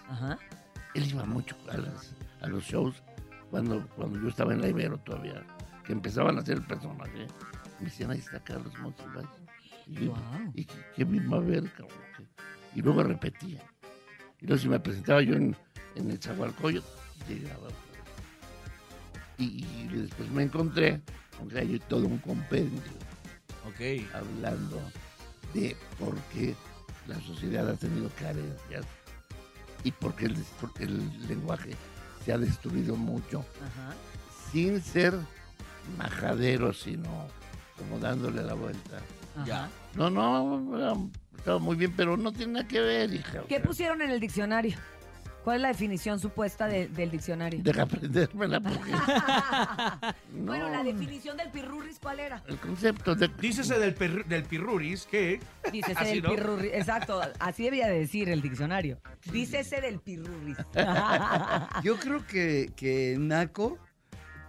Él 0.94 1.08
iba 1.08 1.24
mucho 1.26 1.56
a, 1.72 1.78
las- 1.78 2.16
a 2.42 2.48
los 2.48 2.64
shows 2.64 3.02
cuando, 3.50 3.88
cuando 3.96 4.20
yo 4.22 4.28
estaba 4.30 4.54
en 4.54 4.62
la 4.62 4.68
Ibero 4.70 4.98
todavía, 5.00 5.44
que 5.86 5.94
empezaban 5.94 6.38
a 6.38 6.42
hacer 6.42 6.58
el 6.58 6.64
personaje. 6.64 7.28
Me 7.80 7.86
decían, 7.86 8.12
ahí 8.12 8.20
está 8.20 8.40
Carlos 8.40 8.74
Monsiváis. 8.80 9.28
Y. 9.88 10.10
¿y 10.62 10.66
qué, 10.66 10.76
iba 10.98 11.38
a 11.38 11.40
ver, 11.42 11.64
cabrón? 11.72 11.98
Y 12.76 12.82
luego 12.82 13.04
repetía. 13.04 13.62
Y 14.40 14.48
luego 14.48 14.62
si 14.62 14.70
me 14.70 14.80
presentaba 14.80 15.22
yo 15.22 15.36
en, 15.36 15.56
en 15.96 16.12
el 16.12 16.18
Zagualcoyo, 16.20 16.82
llegaba. 17.28 17.68
Y, 19.38 19.66
y 19.66 19.88
después 19.92 20.30
me 20.32 20.44
encontré 20.44 21.02
con 21.38 21.50
que 21.50 21.60
hay 21.60 21.80
todo 21.88 22.06
un 22.06 22.18
compendio 22.20 22.80
Ok. 23.68 24.06
hablando 24.14 24.80
de 25.54 25.76
por 26.00 26.16
qué 26.34 26.56
la 27.08 27.20
sociedad 27.22 27.70
ha 27.70 27.76
tenido 27.76 28.10
carencias 28.20 28.86
y 29.84 29.92
por 29.92 30.16
qué 30.16 30.26
el, 30.26 30.38
el 30.80 31.28
lenguaje 31.28 31.72
se 32.24 32.34
ha 32.34 32.38
destruido 32.38 32.96
mucho 32.96 33.40
Ajá. 33.60 33.94
sin 34.52 34.82
ser 34.82 35.16
majadero, 35.98 36.74
sino 36.74 37.28
como 37.78 38.00
dándole 38.00 38.44
la 38.44 38.54
vuelta. 38.54 39.00
Ajá. 39.38 39.70
No, 39.96 40.10
no, 40.10 41.10
estaba 41.38 41.60
muy 41.60 41.76
bien, 41.76 41.94
pero 41.96 42.16
no 42.18 42.32
tiene 42.32 42.54
nada 42.54 42.68
que 42.68 42.80
ver, 42.80 43.14
hija. 43.14 43.44
¿Qué 43.48 43.60
pusieron 43.60 44.02
en 44.02 44.12
el 44.12 44.20
diccionario? 44.20 44.78
¿Cuál 45.44 45.56
es 45.58 45.62
la 45.64 45.68
definición 45.70 46.20
supuesta 46.20 46.68
de- 46.68 46.88
del 46.88 47.10
diccionario? 47.10 47.62
Deja 47.64 47.82
aprendérmela 47.84 48.60
porque 48.62 48.92
no, 48.92 50.46
Bueno, 50.46 50.70
la 50.70 50.84
definición 50.84 51.36
del 51.38 51.50
pirurris, 51.50 51.98
¿cuál 52.00 52.20
era? 52.20 52.44
el 52.48 52.58
concepto 52.58 53.16
de 53.16 53.28
Dícese 53.40 53.80
del, 53.80 53.96
perru- 53.98 54.26
del 54.26 54.44
pirruris 54.44 55.06
que... 55.06 55.40
Dícese 55.72 55.98
Así, 56.00 56.14
del 56.16 56.24
¿no? 56.24 56.30
pirurris. 56.30 56.72
Exacto, 56.74 57.22
así 57.40 57.64
debía 57.64 57.88
de 57.88 58.00
decir 58.00 58.30
el 58.30 58.42
diccionario. 58.42 59.00
Dícese 59.32 59.82
del 59.82 60.00
pirurris. 60.00 60.58
yo 61.84 61.98
creo 61.98 62.26
que, 62.28 62.72
que 62.76 63.16
naco 63.20 63.78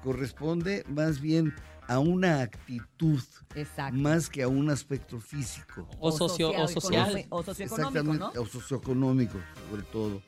corresponde 0.02 0.84
más 0.88 1.20
bien 1.20 1.54
a 1.88 1.98
una 1.98 2.42
actitud 2.42 3.20
Exacto. 3.54 3.96
más 3.98 4.28
que 4.28 4.42
a 4.42 4.48
un 4.48 4.70
aspecto 4.70 5.18
físico 5.20 5.88
O, 5.98 6.12
socio, 6.12 6.50
o 6.50 6.68
social. 6.68 7.24
O 7.30 7.42
socioeconómico, 7.42 8.14
¿no? 8.14 8.30
o 8.40 8.46
socioeconómico, 8.46 9.38
sobre 9.70 9.82
todo. 9.84 10.22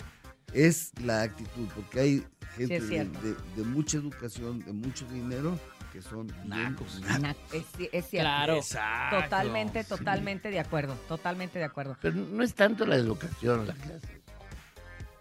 Es 0.55 0.93
la 1.03 1.23
actitud, 1.23 1.69
porque 1.75 2.01
hay 2.01 2.27
gente 2.57 2.81
de, 2.81 2.89
cierto. 2.89 3.21
de- 3.21 3.35
de 3.57 3.63
mucha 3.65 3.97
educación, 3.99 4.61
de 4.65 4.73
mucho 4.73 5.05
dinero, 5.09 5.59
que 5.93 6.01
son 6.01 6.33
nacos. 6.45 7.01
Na- 7.21 7.35
Es, 7.53 7.65
es 7.93 8.07
cierto. 8.09 8.09
Claro. 8.29 8.57
Exacto. 8.57 9.23
Totalmente, 9.23 9.83
Sí. 9.83 9.89
totalmente 9.89 10.51
de 10.51 10.61
acuerdo. 10.61 10.95
Totalmente 11.09 11.59
de 11.59 11.65
acuerdo. 11.65 11.97
Pero 12.01 12.15
no 12.17 12.43
es 12.43 12.55
tanto 12.55 12.87
la 12.87 12.97
educación 12.97 13.67
la 13.67 13.75
que 13.75 13.93
hace. 13.95 14.23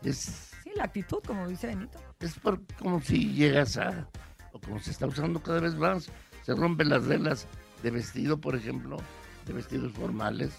Es, 0.03 0.49
Sí, 0.63 0.71
la 0.75 0.85
actitud, 0.85 1.19
como 1.25 1.47
dice 1.47 1.67
Benito. 1.67 1.99
es 2.19 2.35
por, 2.39 2.61
como 2.79 3.01
si 3.01 3.33
llegas 3.33 3.77
a, 3.77 4.07
o 4.53 4.59
como 4.59 4.79
se 4.79 4.91
está 4.91 5.07
usando 5.07 5.41
cada 5.41 5.59
vez 5.59 5.75
más, 5.75 6.09
se 6.45 6.53
rompen 6.55 6.89
las 6.89 7.03
reglas 7.05 7.47
de 7.81 7.91
vestido, 7.91 8.39
por 8.39 8.55
ejemplo, 8.55 8.97
de 9.45 9.53
vestidos 9.53 9.91
formales, 9.93 10.53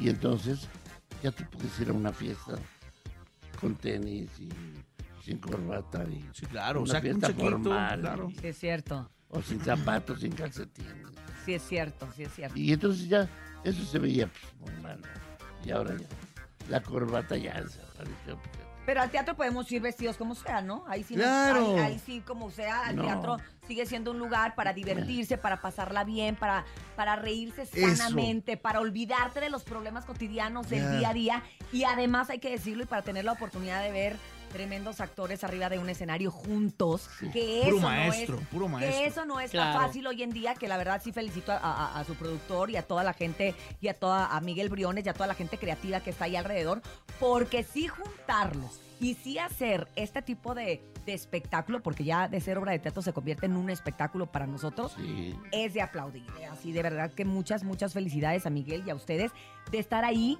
y 0.00 0.08
entonces 0.08 0.66
ya 1.22 1.30
tú 1.30 1.44
puedes 1.52 1.78
ir 1.80 1.88
a 1.90 1.92
una 1.92 2.12
fiesta 2.12 2.54
con 3.60 3.74
tenis 3.76 4.30
y 4.38 4.48
sin 5.22 5.38
corbata 5.38 6.04
y 6.04 6.24
sí, 6.32 6.46
claro, 6.46 6.82
una 6.82 6.92
saca 6.92 7.08
un 7.08 7.14
fiesta 7.14 7.26
chequito, 7.28 7.50
formal 7.50 8.00
claro. 8.00 8.30
Sí, 8.40 8.46
es 8.46 8.58
cierto. 8.58 9.10
o 9.28 9.42
sin 9.42 9.60
zapatos, 9.60 10.20
sin 10.20 10.32
calcetines. 10.32 11.06
Sí, 11.44 11.54
es 11.54 11.62
cierto, 11.62 12.08
sí, 12.14 12.22
es 12.24 12.32
cierto. 12.32 12.58
Y 12.58 12.72
entonces 12.72 13.08
ya 13.08 13.28
eso 13.64 13.84
se 13.84 13.98
veía 13.98 14.28
pues, 14.28 14.72
muy 14.72 14.82
mal. 14.82 15.00
Y 15.64 15.70
ahora 15.70 15.96
ya 15.96 16.06
la 16.68 16.82
corbata 16.82 17.36
ya 17.36 17.60
desapareció. 17.60 18.36
pues, 18.36 18.67
Pero 18.88 19.02
al 19.02 19.10
teatro 19.10 19.36
podemos 19.36 19.70
ir 19.70 19.82
vestidos 19.82 20.16
como 20.16 20.34
sea, 20.34 20.62
¿no? 20.62 20.82
Ahí 20.88 21.02
sí, 21.04 21.14
Claro. 21.14 21.60
ahí, 21.60 21.92
ahí 21.92 21.98
sí 21.98 22.22
como 22.26 22.50
sea, 22.50 22.90
No. 22.94 23.02
teatro 23.02 23.36
sigue 23.66 23.84
siendo 23.84 24.12
un 24.12 24.18
lugar 24.18 24.54
para 24.54 24.72
divertirse, 24.72 25.36
para 25.36 25.60
pasarla 25.60 26.04
bien, 26.04 26.36
para, 26.36 26.64
para 26.96 27.14
reírse 27.14 27.64
Eso. 27.70 27.96
sanamente, 27.96 28.56
para 28.56 28.80
olvidarte 28.80 29.40
de 29.40 29.50
los 29.50 29.62
problemas 29.62 30.06
cotidianos 30.06 30.70
del 30.70 30.90
día 30.90 31.10
a 31.10 31.12
día. 31.12 31.42
Y 31.70 31.84
además 31.84 32.30
hay 32.30 32.38
que 32.38 32.48
decirlo 32.48 32.84
y 32.84 32.86
para 32.86 33.02
tener 33.02 33.26
la 33.26 33.32
oportunidad 33.32 33.82
de 33.82 33.92
ver 33.92 34.16
tremendos 34.48 35.00
actores 35.00 35.44
arriba 35.44 35.68
de 35.68 35.78
un 35.78 35.88
escenario 35.88 36.30
juntos, 36.30 37.08
que 37.32 37.60
Puro 37.64 37.76
eso 37.78 37.86
maestro, 37.86 38.34
no 38.36 38.40
es, 38.42 38.48
puro 38.48 38.66
que 38.66 38.72
maestro. 38.72 39.04
eso 39.06 39.24
no 39.24 39.40
es 39.40 39.50
Claro. 39.50 39.78
tan 39.78 39.86
fácil 39.86 40.06
hoy 40.06 40.22
en 40.22 40.30
día, 40.30 40.54
que 40.54 40.68
la 40.68 40.76
verdad 40.76 41.00
sí 41.04 41.12
felicito 41.12 41.52
a, 41.52 41.56
a- 41.58 42.00
a 42.00 42.04
su 42.04 42.14
productor 42.14 42.70
y 42.70 42.76
a 42.76 42.82
toda 42.82 43.04
la 43.04 43.12
gente 43.12 43.54
y 43.80 43.88
a 43.88 43.94
toda 43.94 44.34
a 44.34 44.40
Miguel 44.40 44.68
Briones 44.68 45.04
y 45.06 45.08
a 45.08 45.14
toda 45.14 45.26
la 45.26 45.34
gente 45.34 45.58
creativa 45.58 46.00
que 46.00 46.10
está 46.10 46.24
ahí 46.24 46.36
alrededor, 46.36 46.82
porque 47.20 47.62
sí 47.62 47.88
juntarlos 47.88 48.80
y 49.00 49.14
sí 49.14 49.38
hacer 49.38 49.86
este 49.94 50.22
tipo 50.22 50.56
de, 50.56 50.82
de 51.06 51.14
espectáculo, 51.14 51.80
porque 51.80 52.02
ya 52.02 52.26
de 52.26 52.40
ser 52.40 52.58
obra 52.58 52.72
de 52.72 52.80
teatro 52.80 53.00
se 53.00 53.12
convierte 53.12 53.46
en 53.46 53.56
un 53.56 53.70
espectáculo 53.70 54.26
para 54.26 54.46
nosotros, 54.48 54.96
es 55.52 55.72
de 55.74 55.82
aplaudir. 55.82 56.26
Así 56.50 56.72
de 56.72 56.82
verdad 56.82 57.12
que 57.12 57.24
muchas, 57.24 57.62
muchas 57.62 57.92
felicidades 57.92 58.44
a 58.44 58.50
Miguel 58.50 58.82
y 58.86 58.90
a 58.90 58.96
ustedes 58.96 59.30
de 59.70 59.78
estar 59.78 60.04
ahí 60.04 60.36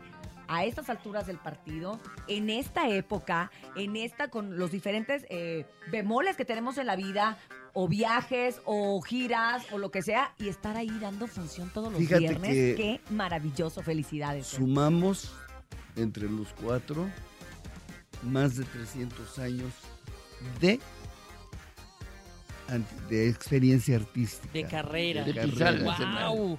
a 0.49 0.65
estas 0.65 0.89
alturas 0.91 1.27
del 1.27 1.37
partido, 1.39 2.01
en 2.27 2.49
esta 2.51 2.89
época, 2.89 3.51
en 3.77 3.97
esta, 3.97 4.29
con 4.29 4.59
los 4.59 4.71
diferentes 4.73 5.27
eh, 5.29 5.67
bemoles 5.91 6.37
que 6.37 6.45
tenemos 6.45 6.79
en 6.79 6.87
la 6.87 6.97
vida, 6.97 7.37
o 7.75 7.87
viajes, 7.87 8.61
o 8.65 9.01
giras, 9.03 9.65
o 9.73 9.79
lo 9.79 9.91
que 9.91 10.03
sea, 10.03 10.35
y 10.39 10.49
estar 10.49 10.77
ahí 10.77 10.91
dando 11.01 11.27
función 11.27 11.71
todos 11.71 11.93
los 11.93 12.01
Fíjate 12.01 12.21
viernes. 12.21 12.49
que- 12.51 12.75
Qué 12.77 13.13
maravilloso, 13.15 13.83
felicidades. 13.83 14.47
Sumamos 14.47 15.33
entre 15.97 16.29
los 16.31 16.49
cuatro 16.61 17.09
más 18.23 18.57
de 18.57 18.65
300 18.65 19.39
años 19.39 19.73
de, 20.61 20.81
de 23.09 23.29
experiencia 23.29 23.97
artística. 23.97 24.53
De 24.53 24.65
carrera. 24.67 25.25
De 25.25 25.33
De 25.33 25.41
carrera. 25.41 25.91
O 25.93 25.97
sea, 25.97 26.11
los 26.31 26.37
con- 26.37 26.59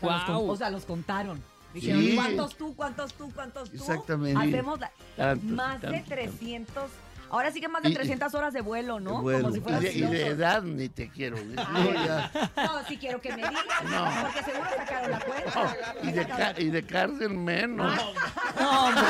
Guau. 0.00 0.50
O 0.50 0.56
sea, 0.56 0.70
los 0.70 0.84
contaron. 0.84 1.42
Dijeron, 1.76 2.02
Sí. 2.02 2.14
¿cuántos 2.16 2.56
tú, 2.56 2.74
cuántos 2.74 3.12
tú, 3.12 3.30
cuántos 3.34 3.68
tú? 3.70 3.76
Exactamente. 3.76 4.42
Hacemos 4.48 4.80
la- 4.80 4.90
Tantos, 5.16 5.50
más 5.50 5.80
de 5.82 5.88
tantos, 5.88 6.08
300, 6.08 6.90
ahora 7.30 7.50
sí 7.50 7.60
que 7.60 7.68
más 7.68 7.82
de 7.82 7.90
Y- 7.90 7.94
300 7.94 8.34
horas 8.34 8.52
de 8.54 8.60
vuelo, 8.60 9.00
¿no? 9.00 9.16
De 9.16 9.22
vuelo. 9.22 9.42
Como 9.42 9.54
si 9.54 9.60
fueran 9.60 9.82
y, 9.82 9.86
de, 9.86 9.92
y 9.94 10.00
de 10.02 10.26
edad 10.26 10.62
ni 10.62 10.88
te 10.88 11.08
quiero. 11.08 11.36
No, 11.36 11.92
ya. 12.04 12.30
No, 12.56 12.84
sí 12.88 12.96
quiero 12.96 13.20
que 13.20 13.30
me 13.30 13.36
digas, 13.38 13.54
No. 13.84 14.08
porque 14.22 14.42
seguro 14.42 14.68
sacaron 14.76 15.10
la 15.10 15.20
cuenta. 15.20 15.76
Y 16.02 16.12
de, 16.12 16.62
y 16.64 16.70
de 16.70 16.82
cárcel 16.86 17.30
menos. 17.30 17.94
No, 18.60 18.86
hombre. 18.86 19.02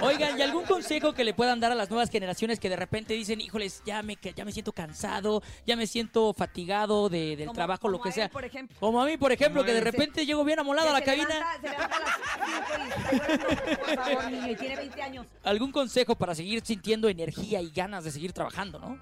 Oigan, 0.00 0.38
¿y 0.38 0.42
algún 0.42 0.64
consejo 0.64 1.12
que 1.12 1.24
le 1.24 1.34
puedan 1.34 1.60
dar 1.60 1.72
a 1.72 1.74
las 1.74 1.90
nuevas 1.90 2.10
generaciones 2.10 2.58
que 2.60 2.68
de 2.68 2.76
repente 2.76 3.14
dicen, 3.14 3.40
híjoles, 3.40 3.82
ya 3.84 4.02
me, 4.02 4.16
que- 4.16 4.32
ya 4.34 4.44
me 4.44 4.52
siento 4.52 4.72
cansado, 4.72 5.42
ya 5.66 5.76
me 5.76 5.86
siento 5.86 6.32
fatigado 6.34 7.08
de- 7.08 7.36
del 7.36 7.46
Como- 7.46 7.54
trabajo, 7.56 7.88
lo 7.88 7.98
como 7.98 8.02
que 8.04 8.08
a 8.08 8.10
él, 8.10 8.14
sea? 8.14 8.28
por 8.30 8.44
ejemplo. 8.44 8.76
Como 8.80 9.00
a 9.02 9.06
mí, 9.06 9.16
por 9.16 9.32
ejemplo, 9.32 9.60
Como 9.62 9.66
que 9.66 9.74
de 9.74 9.80
repente 9.80 10.26
llego 10.26 10.44
bien 10.44 10.58
amolado 10.58 10.90
a 10.90 10.92
la 10.92 10.98
Se 11.00 11.04
cabina. 11.04 11.28
levanta- 11.28 11.60
se 11.60 11.68
levanta 11.68 11.96
a 11.96 12.00
las 12.00 12.08
5 12.16 12.46
y 12.46 12.52
está 12.52 13.36
llorando, 13.36 13.78
por 13.78 13.94
favor, 14.04 14.30
niño, 14.30 14.48
y 14.52 14.56
tiene 14.56 14.76
20 14.76 15.02
años. 15.02 15.26
¿Algún 15.44 15.72
consejo 15.72 16.14
para 16.14 16.34
seguir 16.34 16.61
sintiendo 16.62 17.08
energía 17.08 17.60
y 17.60 17.70
ganas 17.70 18.04
de 18.04 18.10
seguir 18.10 18.32
trabajando, 18.32 18.78
no? 18.78 18.98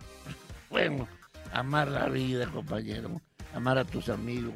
Bueno, 0.71 1.09
amar 1.53 1.89
la 1.89 2.09
vida, 2.09 2.51
compañero. 2.51 3.21
Amar 3.55 3.79
a 3.79 3.85
tus 3.85 4.09
amigos. 4.09 4.55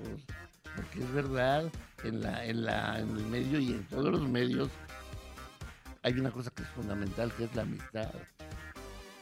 Porque 0.77 1.01
es 1.01 1.13
verdad, 1.13 1.71
en, 2.03 2.21
la, 2.23 2.45
en, 2.45 2.65
la, 2.65 2.99
en 3.01 3.11
el 3.17 3.27
medio 3.27 3.59
y 3.59 3.73
en 3.73 3.85
todos 3.85 4.11
los 4.11 4.29
medios 4.29 4.71
hay 6.05 6.13
una 6.19 6.31
cosa 6.31 6.51
que 6.51 6.63
es 6.63 6.69
fundamental, 6.69 7.33
que 7.33 7.45
es 7.45 7.55
la 7.55 7.63
amistad. 7.63 8.11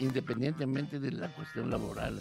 Independientemente 0.01 0.99
de 0.99 1.13
la 1.13 1.29
cuestión 1.29 1.71
laboral. 1.71 2.21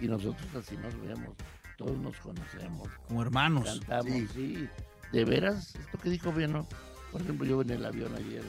Y 0.00 0.06
nosotros 0.06 0.48
así 0.54 0.76
nos 0.78 0.98
vemos. 1.02 1.36
Todos 1.76 1.98
nos 1.98 2.16
conocemos. 2.16 2.88
Como 3.06 3.22
hermanos. 3.22 3.64
Cantamos, 3.64 4.30
sí. 4.34 4.66
De 5.12 5.24
veras, 5.24 5.74
esto 5.74 5.98
que 5.98 6.08
dijo 6.10 6.32
Beno. 6.32 6.66
Por 7.12 7.20
ejemplo, 7.20 7.46
yo 7.46 7.60
en 7.62 7.70
el 7.70 7.84
avión 7.84 8.14
ayer 8.14 8.42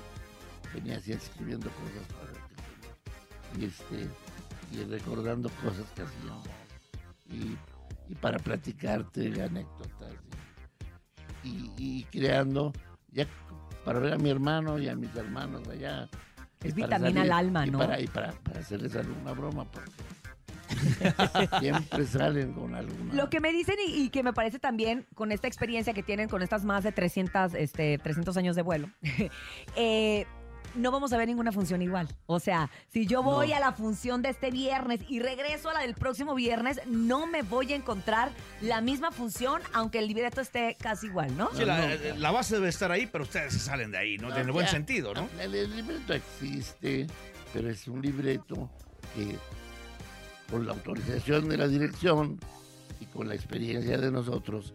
venía 0.74 0.97
así 0.97 1.12
escribiendo 1.12 1.70
cosas 1.70 2.07
para 2.18 2.28
y 3.57 3.65
este 3.65 4.07
y 4.71 4.83
recordando 4.83 5.49
cosas 5.63 5.85
que 5.95 6.03
hacíamos 6.03 6.47
y, 7.29 7.57
y 8.11 8.15
para 8.15 8.37
platicarte 8.39 9.41
anécdotas 9.41 10.13
y, 11.43 12.03
creando 12.11 12.73
ya 13.11 13.25
para 13.85 13.99
ver 13.99 14.13
a 14.13 14.17
mi 14.17 14.29
hermano 14.29 14.77
y 14.77 14.89
a 14.89 14.95
mis 14.95 15.15
hermanos 15.15 15.67
allá 15.67 16.09
Es 16.61 16.75
vitamina 16.75 17.21
al 17.21 17.31
alma, 17.31 17.65
y 17.65 17.71
¿no? 17.71 17.79
para, 17.79 17.99
y 17.99 18.07
para, 18.07 18.33
para 18.33 18.59
hacerles 18.59 18.95
alguna 18.95 19.31
broma 19.31 19.65
porque 19.71 19.91
siempre 21.59 22.05
salen 22.05 22.53
con 22.53 22.75
alguna 22.75 23.13
Lo 23.13 23.29
que 23.29 23.39
me 23.39 23.51
dicen 23.51 23.75
y, 23.87 24.03
y 24.03 24.09
que 24.09 24.21
me 24.21 24.33
parece 24.33 24.59
también 24.59 25.07
con 25.15 25.31
esta 25.31 25.47
experiencia 25.47 25.93
que 25.93 26.03
tienen 26.03 26.29
con 26.29 26.41
estas 26.41 26.65
más 26.65 26.83
de 26.83 26.91
300, 26.91 27.55
este, 27.55 27.97
300 27.97 28.37
años 28.37 28.55
de 28.55 28.61
vuelo, 28.61 28.89
eh, 29.75 30.27
no 30.76 30.91
vamos 30.91 31.11
a 31.13 31.17
ver 31.17 31.28
ninguna 31.28 31.51
función 31.51 31.82
igual. 31.82 32.07
O 32.26 32.39
sea, 32.39 32.70
si 32.89 33.05
yo 33.05 33.24
voy 33.24 33.49
No. 33.49 33.55
a 33.55 33.59
la 33.59 33.72
función 33.74 34.22
de 34.22 34.30
este 34.30 34.51
viernes 34.51 35.01
y 35.09 35.20
regreso 35.20 35.70
a 35.70 35.74
la 35.74 35.80
del 35.82 35.95
próximo 35.95 36.36
viernes, 36.36 36.80
no 36.88 37.26
me 37.28 37.41
voy 37.41 37.74
a 37.74 37.76
encontrar 37.76 38.32
la 38.61 38.82
misma 38.82 39.11
función, 39.11 39.61
aunque 39.74 39.99
el 39.99 40.07
libreto 40.07 40.41
esté 40.41 40.76
casi 40.80 41.07
igual, 41.07 41.36
¿no? 41.38 41.49
Sí, 41.53 41.65
la, 41.65 41.95
la 42.17 42.32
base 42.32 42.55
debe 42.55 42.70
estar 42.70 42.91
ahí, 42.91 43.07
pero 43.07 43.24
ustedes 43.24 43.53
se 43.53 43.59
salen 43.59 43.91
de 43.91 43.97
ahí, 43.97 44.17
¿no? 44.17 44.34
En 44.36 44.45
el 44.45 44.51
buen 44.51 44.67
sentido, 44.67 45.13
¿no? 45.13 45.28
El, 45.39 45.55
el 45.55 45.76
libreto 45.76 46.13
existe, 46.13 47.07
pero 47.53 47.70
es 47.70 47.88
un 47.88 48.01
libreto 48.01 48.70
que 49.15 49.36
con 50.51 50.65
la 50.65 50.74
autorización 50.74 51.47
de 51.49 51.57
la 51.57 51.67
dirección 51.67 52.39
y 52.99 53.05
con 53.05 53.28
la 53.28 53.36
experiencia 53.36 53.97
de 53.97 54.11
nosotros, 54.11 54.74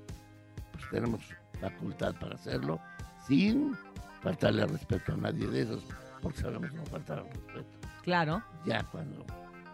pues 0.72 0.84
tenemos 0.90 1.20
facultad 1.60 2.14
para 2.20 2.34
hacerlo 2.36 2.80
sin 3.26 3.76
faltarle 4.24 4.62
al 4.62 4.70
respeto 4.70 5.12
a 5.12 5.16
nadie 5.16 5.46
de 5.46 5.62
esos, 5.62 5.84
porque 6.20 6.40
sabemos 6.40 6.72
no 6.72 6.84
faltar 6.86 7.18
al 7.18 7.26
respeto. 7.26 7.88
Claro. 8.02 8.42
Ya 8.64 8.82
cuando, 8.84 9.24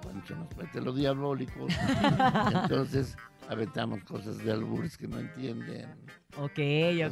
cuando 0.02 0.26
se 0.26 0.34
nos 0.34 0.56
mete 0.56 0.80
lo 0.80 0.92
diabólico, 0.92 1.66
entonces 2.62 3.16
aventamos 3.48 4.02
cosas 4.04 4.38
de 4.38 4.50
albures 4.50 4.98
que 4.98 5.06
no 5.06 5.20
entienden. 5.20 5.88
Ok, 6.36 6.58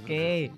ok. 0.02 0.52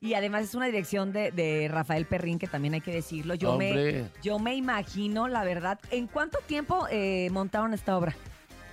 Y 0.00 0.14
además 0.14 0.44
es 0.44 0.54
una 0.54 0.66
dirección 0.66 1.12
de, 1.12 1.32
de 1.32 1.66
Rafael 1.68 2.06
Perrín, 2.06 2.38
que 2.38 2.46
también 2.46 2.74
hay 2.74 2.80
que 2.80 2.92
decirlo. 2.92 3.34
Yo, 3.34 3.58
me, 3.58 4.04
yo 4.22 4.38
me 4.38 4.54
imagino, 4.54 5.26
la 5.26 5.42
verdad, 5.42 5.80
¿en 5.90 6.06
cuánto 6.06 6.38
tiempo 6.46 6.86
eh, 6.90 7.30
montaron 7.32 7.74
esta 7.74 7.96
obra? 7.96 8.14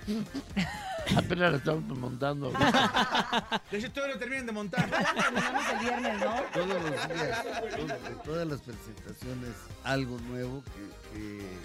Apenas 1.16 1.52
la 1.52 1.58
estamos 1.58 1.84
montando. 1.98 2.50
De 3.70 3.78
hecho, 3.78 3.92
todavía 3.92 4.14
no 4.14 4.18
terminan 4.20 4.46
de 4.46 4.52
montar. 4.52 4.90
terminamos 4.90 5.64
el 5.72 5.78
viernes, 5.78 6.20
¿no? 6.20 6.34
Todos 6.52 6.68
los 6.82 7.08
días, 7.08 7.44
todo- 7.76 7.86
de 7.86 8.14
todas 8.24 8.46
las 8.48 8.60
presentaciones, 8.60 9.50
algo 9.84 10.18
nuevo 10.20 10.62
que, 10.64 11.18
que- 11.18 11.56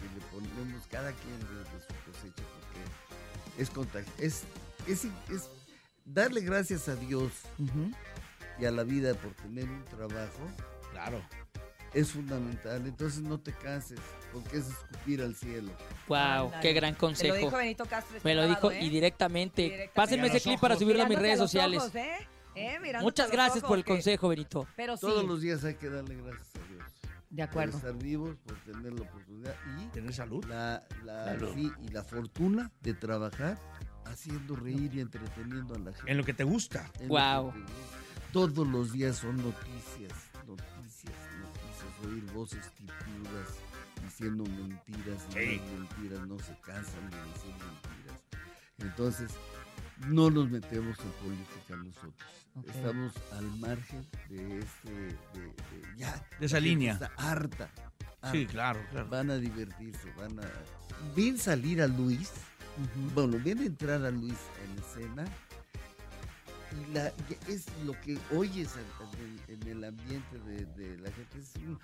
que 0.00 0.06
le 0.14 0.20
ponemos 0.32 0.86
cada 0.90 1.12
quien 1.12 1.38
de, 1.40 1.46
de 1.58 1.80
su 1.80 2.10
cosecha, 2.10 2.42
porque 2.54 3.62
es 3.62 3.70
contagio. 3.70 4.12
Es, 4.18 4.44
es, 4.86 5.04
es 5.30 5.48
darle 6.04 6.40
gracias 6.40 6.88
a 6.88 6.96
Dios 6.96 7.32
y 8.58 8.64
a 8.64 8.70
la 8.70 8.82
vida 8.82 9.14
por 9.14 9.32
tener 9.34 9.64
un 9.68 9.84
trabajo. 9.84 10.48
Claro. 10.92 11.22
Es 11.92 12.12
fundamental. 12.12 12.86
Entonces 12.86 13.20
no 13.20 13.38
te 13.40 13.52
canses, 13.52 13.98
porque 14.32 14.58
es 14.58 14.68
escupir 14.68 15.22
al 15.22 15.34
cielo. 15.34 15.72
Wow, 16.08 16.16
Ándale. 16.18 16.62
qué 16.62 16.72
gran 16.72 16.94
consejo. 16.94 17.34
lo 17.34 17.40
dijo 17.40 17.56
Benito 17.56 17.84
Castro. 17.86 18.18
Me 18.22 18.34
lo 18.34 18.46
dijo 18.46 18.70
¿eh? 18.70 18.80
y 18.84 18.88
directamente. 18.90 19.62
Directamente. 19.62 19.92
Pásenme 19.94 20.26
ese 20.28 20.40
clip 20.40 20.60
para 20.60 20.74
ojos. 20.74 20.82
subirlo 20.84 21.02
a 21.02 21.08
mis 21.08 21.18
redes 21.18 21.38
sociales. 21.38 21.78
ojos, 21.80 21.94
¿eh? 21.96 22.28
¿Eh? 22.54 22.78
Muchas 23.00 23.30
gracias 23.30 23.62
por 23.64 23.78
el 23.78 23.80
ojos, 23.80 23.84
que- 23.84 23.92
consejo, 23.92 24.28
Benito. 24.28 24.66
Pero 24.76 24.96
sí. 24.96 25.00
Todos 25.02 25.24
los 25.24 25.40
días 25.40 25.64
hay 25.64 25.74
que 25.74 25.88
darle 25.90 26.16
gracias 26.16 26.48
a 26.56 26.68
Dios. 26.72 26.84
De 27.30 27.42
acuerdo. 27.42 27.78
Por 27.78 27.88
estar 27.90 28.02
vivos, 28.04 28.36
por 28.44 28.56
tener 28.64 28.92
la 28.92 29.02
oportunidad 29.02 29.54
y 29.80 29.86
tener 29.88 30.12
salud. 30.14 30.44
La, 30.46 30.82
la- 31.04 31.24
Salud. 31.26 31.54
sí, 31.54 31.70
y 31.82 31.88
la 31.88 32.02
fortuna 32.04 32.70
de 32.82 32.94
trabajar 32.94 33.56
haciendo 34.04 34.56
reír 34.56 34.92
y 34.94 35.00
entreteniendo 35.00 35.74
a 35.74 35.78
la 35.78 35.92
gente. 35.92 36.10
En 36.10 36.16
lo 36.18 36.24
que 36.24 36.34
te 36.34 36.42
gusta. 36.44 36.90
En 36.98 37.02
lo 37.02 37.08
Guau. 37.08 37.52
que 37.52 37.58
te 37.58 37.64
gusta. 37.64 37.96
Todos 38.32 38.66
los 38.68 38.92
días 38.92 39.16
son 39.16 39.36
noticias, 39.38 40.12
oír 42.06 42.24
voces 42.32 42.70
tipudas 42.76 43.48
y 43.98 44.04
diciendo 44.04 44.44
mentiras 44.44 45.26
y 45.32 45.60
mentiras 45.78 46.26
no 46.26 46.38
se 46.38 46.56
cansan 46.60 47.10
de 47.10 47.16
decir 47.16 47.54
mentiras. 47.54 48.20
Entonces, 48.78 49.30
no 50.08 50.30
nos 50.30 50.48
metemos 50.50 50.98
en 51.00 51.10
política 51.12 51.76
nosotros. 51.76 52.14
Estamos 52.74 53.12
al 53.32 53.44
margen 53.58 54.06
de 54.28 54.58
este, 54.58 54.90
de, 54.92 55.40
de- 55.46 55.96
ya. 55.96 56.26
De 56.38 56.46
esa 56.46 56.58
línea. 56.60 56.94
Está 56.94 57.12
harta. 57.16 57.70
Sí, 58.32 58.46
claro, 58.46 58.80
claro. 58.90 59.08
Van 59.08 59.30
a 59.30 59.36
divertirse, 59.36 60.12
van 60.16 60.38
a... 60.40 60.48
Ven 61.16 61.38
salir 61.38 61.80
a 61.80 61.86
Luis, 61.86 62.30
bueno, 63.14 63.38
ven 63.42 63.58
entrar 63.62 64.04
a 64.04 64.10
Luis 64.10 64.36
en 64.64 64.78
escena 64.78 65.24
y 66.72 66.92
la, 66.94 67.12
es 67.48 67.66
lo 67.84 67.92
que 68.00 68.18
oyes 68.34 68.74
en, 68.76 69.50
en- 69.56 69.62
en 69.62 69.68
el 69.68 69.84
ambiente 69.84 70.38
de, 70.40 70.64
de 70.66 70.98
la 70.98 71.10
gente. 71.12 71.38
Es 71.38 71.54
un- 71.56 71.80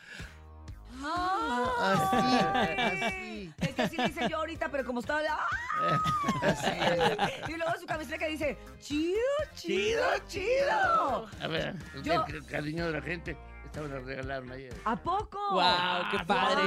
Ay. 1.05 1.68
así, 1.80 3.07
así. 3.07 3.53
Es 3.61 3.74
que 3.74 3.82
así 3.82 3.97
dice 3.99 4.28
yo 4.30 4.37
ahorita, 4.39 4.70
pero 4.70 4.84
como 4.84 5.01
estaba... 5.01 5.20
¡ah! 5.28 6.01
Así 6.43 6.70
Y 7.53 7.57
luego 7.57 7.72
su 7.78 7.87
camiseta 7.87 8.18
que 8.18 8.28
dice, 8.28 8.57
chido, 8.80 9.18
Chido, 9.55 10.03
chido, 10.28 10.28
chido. 10.28 11.26
A 11.43 11.47
ver, 11.49 11.74
Yo- 12.03 12.24
el 12.26 12.47
cariño 12.47 12.87
de 12.87 12.93
la 12.93 13.03
gente. 13.03 13.37
Esta 13.77 13.89
me 13.89 13.95
la 13.95 14.01
regalaron 14.01 14.53
ayer. 14.53 14.74
¿A 14.87 14.97
poco? 14.97 15.39
Guau, 15.53 16.05
qué 16.11 16.24
padre. 16.24 16.62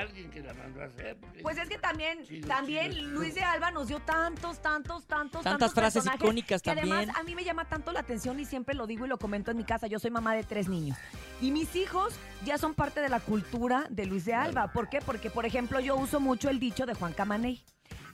Alguien 0.00 0.30
que 0.30 0.40
la 0.40 0.54
mandó 0.54 0.80
a 0.80 0.86
hacer. 0.86 1.18
Pues 1.42 1.58
es 1.58 1.68
que 1.68 1.76
también, 1.76 2.24
Chido, 2.24 2.48
también 2.48 2.90
chido. 2.90 3.10
Luis 3.10 3.34
de 3.34 3.42
Alba 3.42 3.70
nos 3.70 3.88
dio 3.88 4.00
tantos, 4.00 4.62
tantos, 4.62 5.04
tantos, 5.04 5.42
Tantas 5.42 5.58
tantos 5.58 5.74
frases 5.74 6.06
icónicas 6.06 6.62
que 6.62 6.74
también. 6.74 6.96
Además, 6.96 7.16
a 7.18 7.22
mí 7.22 7.34
me 7.34 7.44
llama 7.44 7.66
tanto 7.66 7.92
la 7.92 8.00
atención 8.00 8.40
y 8.40 8.46
siempre 8.46 8.74
lo 8.74 8.86
digo 8.86 9.04
y 9.04 9.08
lo 9.10 9.18
comento 9.18 9.50
en 9.50 9.58
mi 9.58 9.64
casa. 9.64 9.88
Yo 9.88 9.98
soy 9.98 10.10
mamá 10.10 10.34
de 10.34 10.42
tres 10.42 10.66
niños. 10.70 10.96
Y 11.42 11.50
mis 11.50 11.76
hijos 11.76 12.14
ya 12.46 12.56
son 12.56 12.72
parte 12.72 13.02
de 13.02 13.10
la 13.10 13.20
cultura 13.20 13.86
de 13.90 14.06
Luis 14.06 14.24
de 14.24 14.32
Alba. 14.32 14.72
¿Por 14.72 14.88
qué? 14.88 15.00
Porque, 15.04 15.28
por 15.28 15.44
ejemplo, 15.44 15.80
yo 15.80 15.96
uso 15.96 16.18
mucho 16.18 16.48
el 16.48 16.60
dicho 16.60 16.86
de 16.86 16.94
Juan 16.94 17.12
Camaney. 17.12 17.62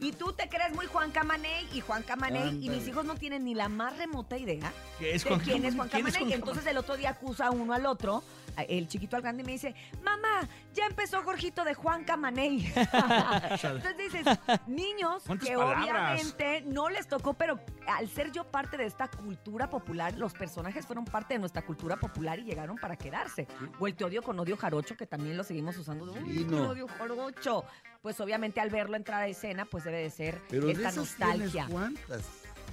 Y 0.00 0.12
tú 0.12 0.32
te 0.32 0.48
crees 0.48 0.74
muy 0.74 0.86
Juan 0.86 1.10
Camaney 1.10 1.68
y 1.74 1.80
Juan 1.80 2.02
Camaney 2.02 2.58
y 2.64 2.70
mis 2.70 2.88
hijos 2.88 3.04
no 3.04 3.16
tienen 3.16 3.44
ni 3.44 3.54
la 3.54 3.68
más 3.68 3.96
remota 3.98 4.38
idea 4.38 4.72
¿Qué 4.98 5.14
es 5.14 5.22
de 5.24 5.28
Juan 5.30 5.40
quién 5.40 5.64
es? 5.64 5.74
Juan 5.76 5.88
¿Quién 5.90 6.06
es 6.06 6.14
Camaney. 6.14 6.32
Juan 6.32 6.40
Entonces 6.40 6.66
el 6.66 6.78
otro 6.78 6.96
día 6.96 7.10
acusa 7.10 7.50
uno 7.50 7.74
al 7.74 7.84
otro, 7.84 8.22
el 8.68 8.88
chiquito 8.88 9.16
al 9.16 9.22
grande 9.22 9.42
y 9.42 9.46
me 9.46 9.52
dice, 9.52 9.74
mamá, 10.02 10.48
ya 10.72 10.86
empezó 10.86 11.22
Jorgito 11.22 11.64
de 11.64 11.74
Juan 11.74 12.04
Camaney. 12.04 12.72
Entonces 12.74 13.96
dices, 13.98 14.24
niños 14.66 15.22
¿Cuántas 15.26 15.48
que 15.48 15.54
palabras? 15.54 15.82
obviamente 15.84 16.62
no 16.66 16.88
les 16.88 17.06
tocó, 17.06 17.34
pero 17.34 17.60
al 17.86 18.08
ser 18.08 18.32
yo 18.32 18.44
parte 18.44 18.76
de 18.76 18.86
esta 18.86 19.08
cultura 19.08 19.68
popular, 19.68 20.14
los 20.16 20.32
personajes 20.32 20.86
fueron 20.86 21.04
parte 21.04 21.34
de 21.34 21.40
nuestra 21.40 21.62
cultura 21.62 21.96
popular 21.96 22.38
y 22.38 22.44
llegaron 22.44 22.76
para 22.76 22.96
quedarse. 22.96 23.46
O 23.78 23.86
el 23.86 23.94
te 23.94 24.04
odio 24.04 24.22
con 24.22 24.38
odio 24.40 24.56
jarocho, 24.56 24.96
que 24.96 25.06
también 25.06 25.36
lo 25.36 25.44
seguimos 25.44 25.76
usando. 25.76 26.06
de, 26.06 26.20
"Uy, 26.20 26.38
Sí, 26.38 26.44
te 26.44 26.50
no. 26.50 26.70
odio 26.70 26.86
jarocho. 26.88 27.64
Pues 28.02 28.18
obviamente 28.20 28.60
al 28.60 28.70
verlo 28.70 28.96
entrar 28.96 29.22
a 29.22 29.28
escena, 29.28 29.64
pues 29.66 29.84
debe 29.84 29.98
de 29.98 30.10
ser 30.10 30.40
Pero 30.48 30.66
de 30.66 30.72
esta 30.72 30.88
esas 30.88 30.96
nostalgia. 30.96 31.66
cuántas. 31.70 32.22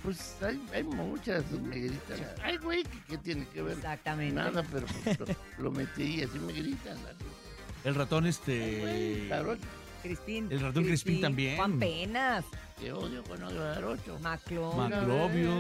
Pues 0.04 0.38
hay, 0.42 0.62
hay 0.74 0.84
muchas, 0.84 1.50
me 1.52 1.80
gritan. 1.80 2.20
Ay, 2.42 2.58
güey, 2.58 2.84
¿qué, 2.84 3.00
qué 3.10 3.18
tiene 3.18 3.48
que 3.50 3.62
ver? 3.62 3.76
Exactamente. 3.76 4.36
Nada, 4.36 4.64
pero 4.72 4.86
pues, 5.04 5.20
lo, 5.20 5.26
lo 5.58 5.72
metí 5.72 6.20
y 6.20 6.24
así 6.24 6.40
me 6.40 6.54
gritan. 6.54 6.98
El 7.84 7.96
ratón, 7.96 8.26
este. 8.26 9.30
Cristín. 10.04 10.48
El 10.52 10.62
ratón 10.62 10.86
Crispín 10.86 11.20
también. 11.20 11.58
Juan 11.58 11.80
Penas. 11.80 12.46
Que 12.80 12.94
odio 12.94 13.24
con 13.24 13.42
odio 13.44 13.60
jarocho. 13.74 14.20
Maclovio. 14.20 14.74
Maclovio. 14.76 15.52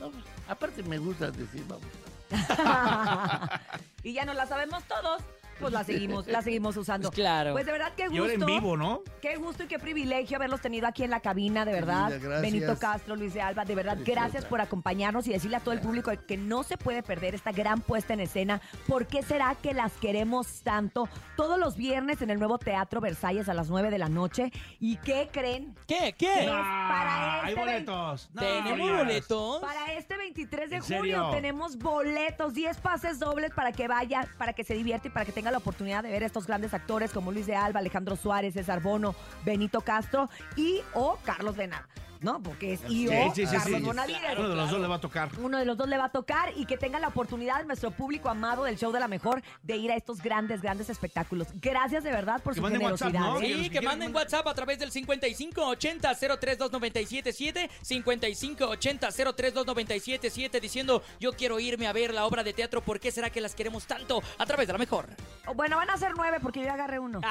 No, 0.00 0.10
pues, 0.10 0.24
aparte 0.48 0.82
me 0.82 0.98
gusta 0.98 1.30
decir, 1.30 1.64
vamos. 1.68 1.86
y 4.02 4.12
ya 4.12 4.24
no 4.24 4.34
la 4.34 4.46
sabemos 4.46 4.82
todos, 4.84 5.22
pues 5.60 5.72
la 5.72 5.84
seguimos, 5.84 6.26
la 6.26 6.42
seguimos 6.42 6.76
usando. 6.76 7.04
Pues 7.14 7.16
claro. 7.16 7.52
Pues 7.52 7.66
de 7.66 7.72
verdad 7.72 7.92
qué 7.96 8.08
gusto. 8.08 8.16
Y 8.16 8.18
ahora 8.18 8.32
en 8.32 8.46
vivo, 8.46 8.76
¿no? 8.76 9.02
Qué 9.20 9.36
gusto 9.36 9.64
y 9.64 9.66
qué 9.66 9.78
privilegio 9.78 10.36
haberlos 10.36 10.60
tenido 10.60 10.86
aquí 10.86 11.04
en 11.04 11.10
la 11.10 11.20
cabina, 11.20 11.64
de 11.64 11.72
verdad. 11.72 12.10
linda, 12.10 12.28
gracias. 12.28 12.42
Benito 12.42 12.78
Castro, 12.78 13.16
Luis 13.16 13.34
de 13.34 13.42
Alba, 13.42 13.64
de 13.64 13.74
verdad, 13.74 13.98
gracias 14.04 14.44
por 14.44 14.60
acompañarnos 14.60 15.26
y 15.26 15.32
decirle 15.32 15.56
a 15.56 15.60
todo 15.60 15.74
el 15.74 15.80
público 15.80 16.10
que 16.26 16.36
no 16.36 16.62
se 16.62 16.76
puede 16.76 17.02
perder 17.02 17.34
esta 17.34 17.52
gran 17.52 17.80
puesta 17.80 18.14
en 18.14 18.20
escena. 18.20 18.60
¿Por 18.86 19.06
qué 19.06 19.22
será 19.22 19.54
que 19.54 19.74
las 19.74 19.92
queremos 19.94 20.62
tanto? 20.62 21.08
Todos 21.36 21.58
los 21.58 21.76
viernes 21.76 22.22
en 22.22 22.30
el 22.30 22.38
nuevo 22.38 22.58
Teatro 22.58 23.00
Versalles 23.00 23.48
a 23.48 23.54
las 23.54 23.68
9 23.68 23.90
de 23.90 23.98
la 23.98 24.08
noche. 24.08 24.50
¿Y 24.80 24.96
qué 24.96 25.28
creen? 25.32 25.74
¿Qué? 25.86 26.14
¿Qué? 26.18 26.44
es 26.44 26.50
para 26.50 27.44
hay 27.44 27.48
este 27.50 27.60
boletos. 27.60 28.30
No, 28.32 28.42
¿Tenemos 28.42 28.98
boletos? 28.98 29.60
Para 29.60 29.92
este 29.94 30.16
23 30.16 30.70
de 30.70 30.76
¿En 30.76 30.82
junio 30.82 30.98
serio? 31.00 31.30
tenemos 31.32 31.76
boletos, 31.78 32.54
10 32.54 32.76
pases 32.78 33.18
dobles 33.18 33.52
para 33.52 33.72
que 33.72 33.88
vaya, 33.88 34.28
para 34.38 34.52
que 34.52 34.64
se 34.64 34.74
divierta 34.74 35.08
y 35.08 35.10
para 35.10 35.24
que 35.24 35.32
tenga 35.32 35.43
la 35.50 35.58
oportunidad 35.58 36.02
de 36.02 36.10
ver 36.10 36.22
a 36.22 36.26
estos 36.26 36.46
grandes 36.46 36.74
actores 36.74 37.12
como 37.12 37.32
Luis 37.32 37.46
de 37.46 37.56
Alba, 37.56 37.80
Alejandro 37.80 38.16
Suárez, 38.16 38.54
César 38.54 38.82
Bono, 38.82 39.14
Benito 39.44 39.80
Castro 39.80 40.28
y 40.56 40.80
o 40.94 41.18
Carlos 41.24 41.56
Venada. 41.56 41.88
¿No? 42.24 42.42
Porque 42.42 42.72
es 42.72 42.80
y 42.88 43.06
o 43.06 43.10
Sí, 43.10 43.16
sí, 43.34 43.46
sí, 43.46 43.54
Carlos 43.56 43.80
sí. 43.80 43.84
Bonavides. 43.86 44.38
Uno 44.38 44.48
de 44.48 44.56
los 44.56 44.70
dos 44.70 44.80
le 44.80 44.86
va 44.88 44.94
a 44.96 45.00
tocar. 45.00 45.28
Uno 45.38 45.58
de 45.58 45.64
los 45.66 45.76
dos 45.76 45.86
le 45.88 45.98
va 45.98 46.06
a 46.06 46.12
tocar 46.12 46.52
y 46.56 46.64
que 46.64 46.78
tenga 46.78 46.98
la 46.98 47.08
oportunidad 47.08 47.62
nuestro 47.64 47.90
público 47.90 48.30
amado 48.30 48.64
del 48.64 48.78
show 48.78 48.90
de 48.92 49.00
la 49.00 49.08
mejor 49.08 49.42
de 49.62 49.76
ir 49.76 49.92
a 49.92 49.96
estos 49.96 50.22
grandes, 50.22 50.62
grandes 50.62 50.88
espectáculos. 50.88 51.48
Gracias 51.60 52.02
de 52.02 52.10
verdad 52.10 52.40
por 52.42 52.54
Que 52.54 52.56
su 52.56 52.62
manden 52.62 52.80
WhatsApp, 52.82 53.12
generosidad. 53.12 53.56
¿no? 53.58 53.64
Sí, 53.64 53.68
que 53.70 53.80
manden 53.82 54.14
WhatsApp 54.14 54.46
a 54.46 54.54
través 54.54 54.78
del 54.78 54.90
5580-032977, 54.90 57.68
5580-032977, 57.82 60.60
diciendo 60.60 61.02
yo 61.20 61.32
quiero 61.34 61.60
irme 61.60 61.86
a 61.86 61.92
ver 61.92 62.14
la 62.14 62.24
obra 62.24 62.42
de 62.42 62.54
teatro, 62.54 62.80
¿por 62.80 62.98
qué 63.00 63.10
será 63.12 63.28
que 63.30 63.40
las 63.42 63.54
queremos 63.54 63.86
tanto? 63.86 64.22
A 64.38 64.46
través 64.46 64.66
de 64.66 64.72
la 64.72 64.78
mejor. 64.78 65.08
Bueno, 65.54 65.76
van 65.76 65.90
a 65.90 65.96
ser 65.98 66.12
nueve 66.16 66.38
porque 66.40 66.60
yo 66.60 66.66
ya 66.66 66.72
agarré 66.74 66.98
uno. 66.98 67.20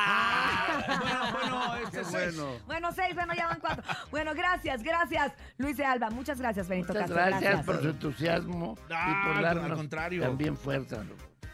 Bueno, 0.93 1.31
bueno, 1.31 1.75
este 1.83 2.01
es 2.01 2.11
bueno. 2.11 2.59
Bueno, 2.67 2.91
seis, 2.93 3.15
bueno, 3.15 3.33
ya 3.33 3.47
van 3.47 3.59
cuatro. 3.59 3.83
Bueno, 4.11 4.33
gracias, 4.35 4.82
gracias, 4.83 5.33
Luis 5.57 5.77
de 5.77 5.85
Alba. 5.85 6.09
Muchas 6.09 6.39
gracias, 6.39 6.67
Benito 6.67 6.93
Muchas 6.93 7.09
Castro. 7.09 7.25
gracias, 7.39 7.65
por 7.65 7.81
su 7.81 7.89
entusiasmo 7.89 8.77
Ah, 8.91 9.07
y 9.23 9.27
por 9.27 9.37
al 9.37 9.43
darnos 9.43 9.77
contrario. 9.77 10.21
también 10.21 10.55
fuerza. 10.57 11.03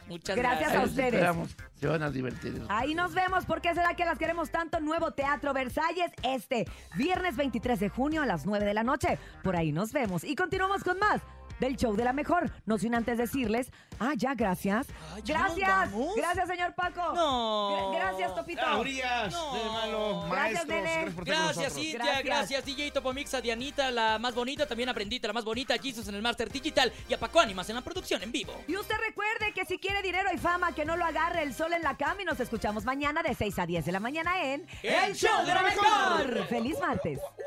Muchas 0.08 0.36
Gracias 0.36 0.60
gracias. 0.72 0.82
a 0.84 0.86
ustedes. 0.88 1.14
esperamos, 1.14 1.56
se 1.76 1.86
van 1.88 2.02
a 2.02 2.10
divertir. 2.10 2.64
Ahí 2.68 2.96
nos 2.96 3.14
vemos. 3.14 3.46
¿Por 3.46 3.62
qué 3.62 3.76
será 3.76 3.94
que 3.94 4.06
las 4.06 4.18
queremos 4.18 4.50
tanto? 4.50 4.80
Nuevo 4.80 5.12
Teatro 5.12 5.54
Versalles 5.54 6.12
este 6.24 6.66
viernes 6.96 7.36
23 7.36 7.80
de 7.80 7.90
junio 7.90 8.24
a 8.24 8.26
las 8.26 8.44
9 8.48 8.66
de 8.66 8.74
la 8.74 8.84
noche. 8.84 9.20
Por 9.44 9.56
ahí 9.56 9.72
nos 9.72 9.92
vemos. 9.94 10.24
Y 10.24 10.36
continuamos 10.36 10.84
con 10.84 10.98
más 10.98 11.22
del 11.60 11.76
show 11.78 11.96
de 11.96 12.04
la 12.04 12.14
mejor. 12.14 12.52
No 12.66 12.78
sin 12.78 12.96
antes 12.96 13.18
decirles, 13.18 13.72
ah, 14.00 14.14
ya, 14.16 14.34
gracias. 14.34 14.88
Ah, 15.14 15.20
¿ya 15.24 15.38
gracias. 15.40 15.90
Gracias, 16.16 16.48
señor 16.48 16.74
Paco. 16.76 17.14
No. 17.14 17.92
Gra- 17.92 18.00
gracias, 18.00 18.36
Topito. 18.36 18.80
Urias, 18.80 19.32
No. 19.34 19.54
de 19.54 19.64
malo, 19.70 20.26
Gracias, 20.32 20.66
nene. 20.68 21.14
Gracias. 21.24 21.74
Cintia. 21.74 22.00
Gracias. 22.00 22.24
Gracias, 22.26 22.66
DJ 22.66 22.92
Topomix, 22.92 23.34
a 23.34 23.42
Dianita, 23.42 23.92
la 23.92 24.18
más 24.20 24.34
bonita. 24.36 24.66
También 24.68 24.90
a 24.90 24.94
Brendita, 24.94 25.28
la 25.28 25.34
más 25.34 25.44
bonita. 25.46 25.74
a 25.74 25.78
Jesus 25.78 26.08
en 26.08 26.16
el 26.16 26.22
Master 26.22 26.50
Digital. 26.52 26.92
Y 27.08 27.14
a 27.14 27.20
Paco 27.20 27.40
Ánimas 27.40 27.68
en 27.70 27.76
la 27.76 27.82
producción 27.82 28.22
en 28.24 28.32
vivo. 28.32 28.54
Y 28.68 28.76
usted 28.78 28.96
recuerde 29.08 29.52
que 29.54 29.66
si 29.66 29.78
quiere 29.78 30.02
dinero 30.02 30.30
y 30.34 30.38
fama, 30.38 30.74
que 30.74 30.86
no 30.86 30.96
lo 30.96 31.06
agarre 31.06 31.44
el 31.44 31.54
sol 31.54 31.74
en 31.74 31.84
la 31.84 31.98
cama 31.98 32.22
y 32.22 32.26
nos 32.26 32.40
escuchamos 32.40 32.86
mañana 32.86 33.22
de 33.24 33.34
6 33.36 33.60
a 33.60 33.66
10 33.66 33.86
de 33.86 33.92
la 33.92 34.00
mañana 34.00 34.42
en 34.44 34.66
¡El 34.84 35.16
Show 35.16 35.46
de 35.46 35.54
la 35.54 35.62
Mejor! 35.64 36.46
¡Feliz 36.48 36.80
martes! 36.80 37.20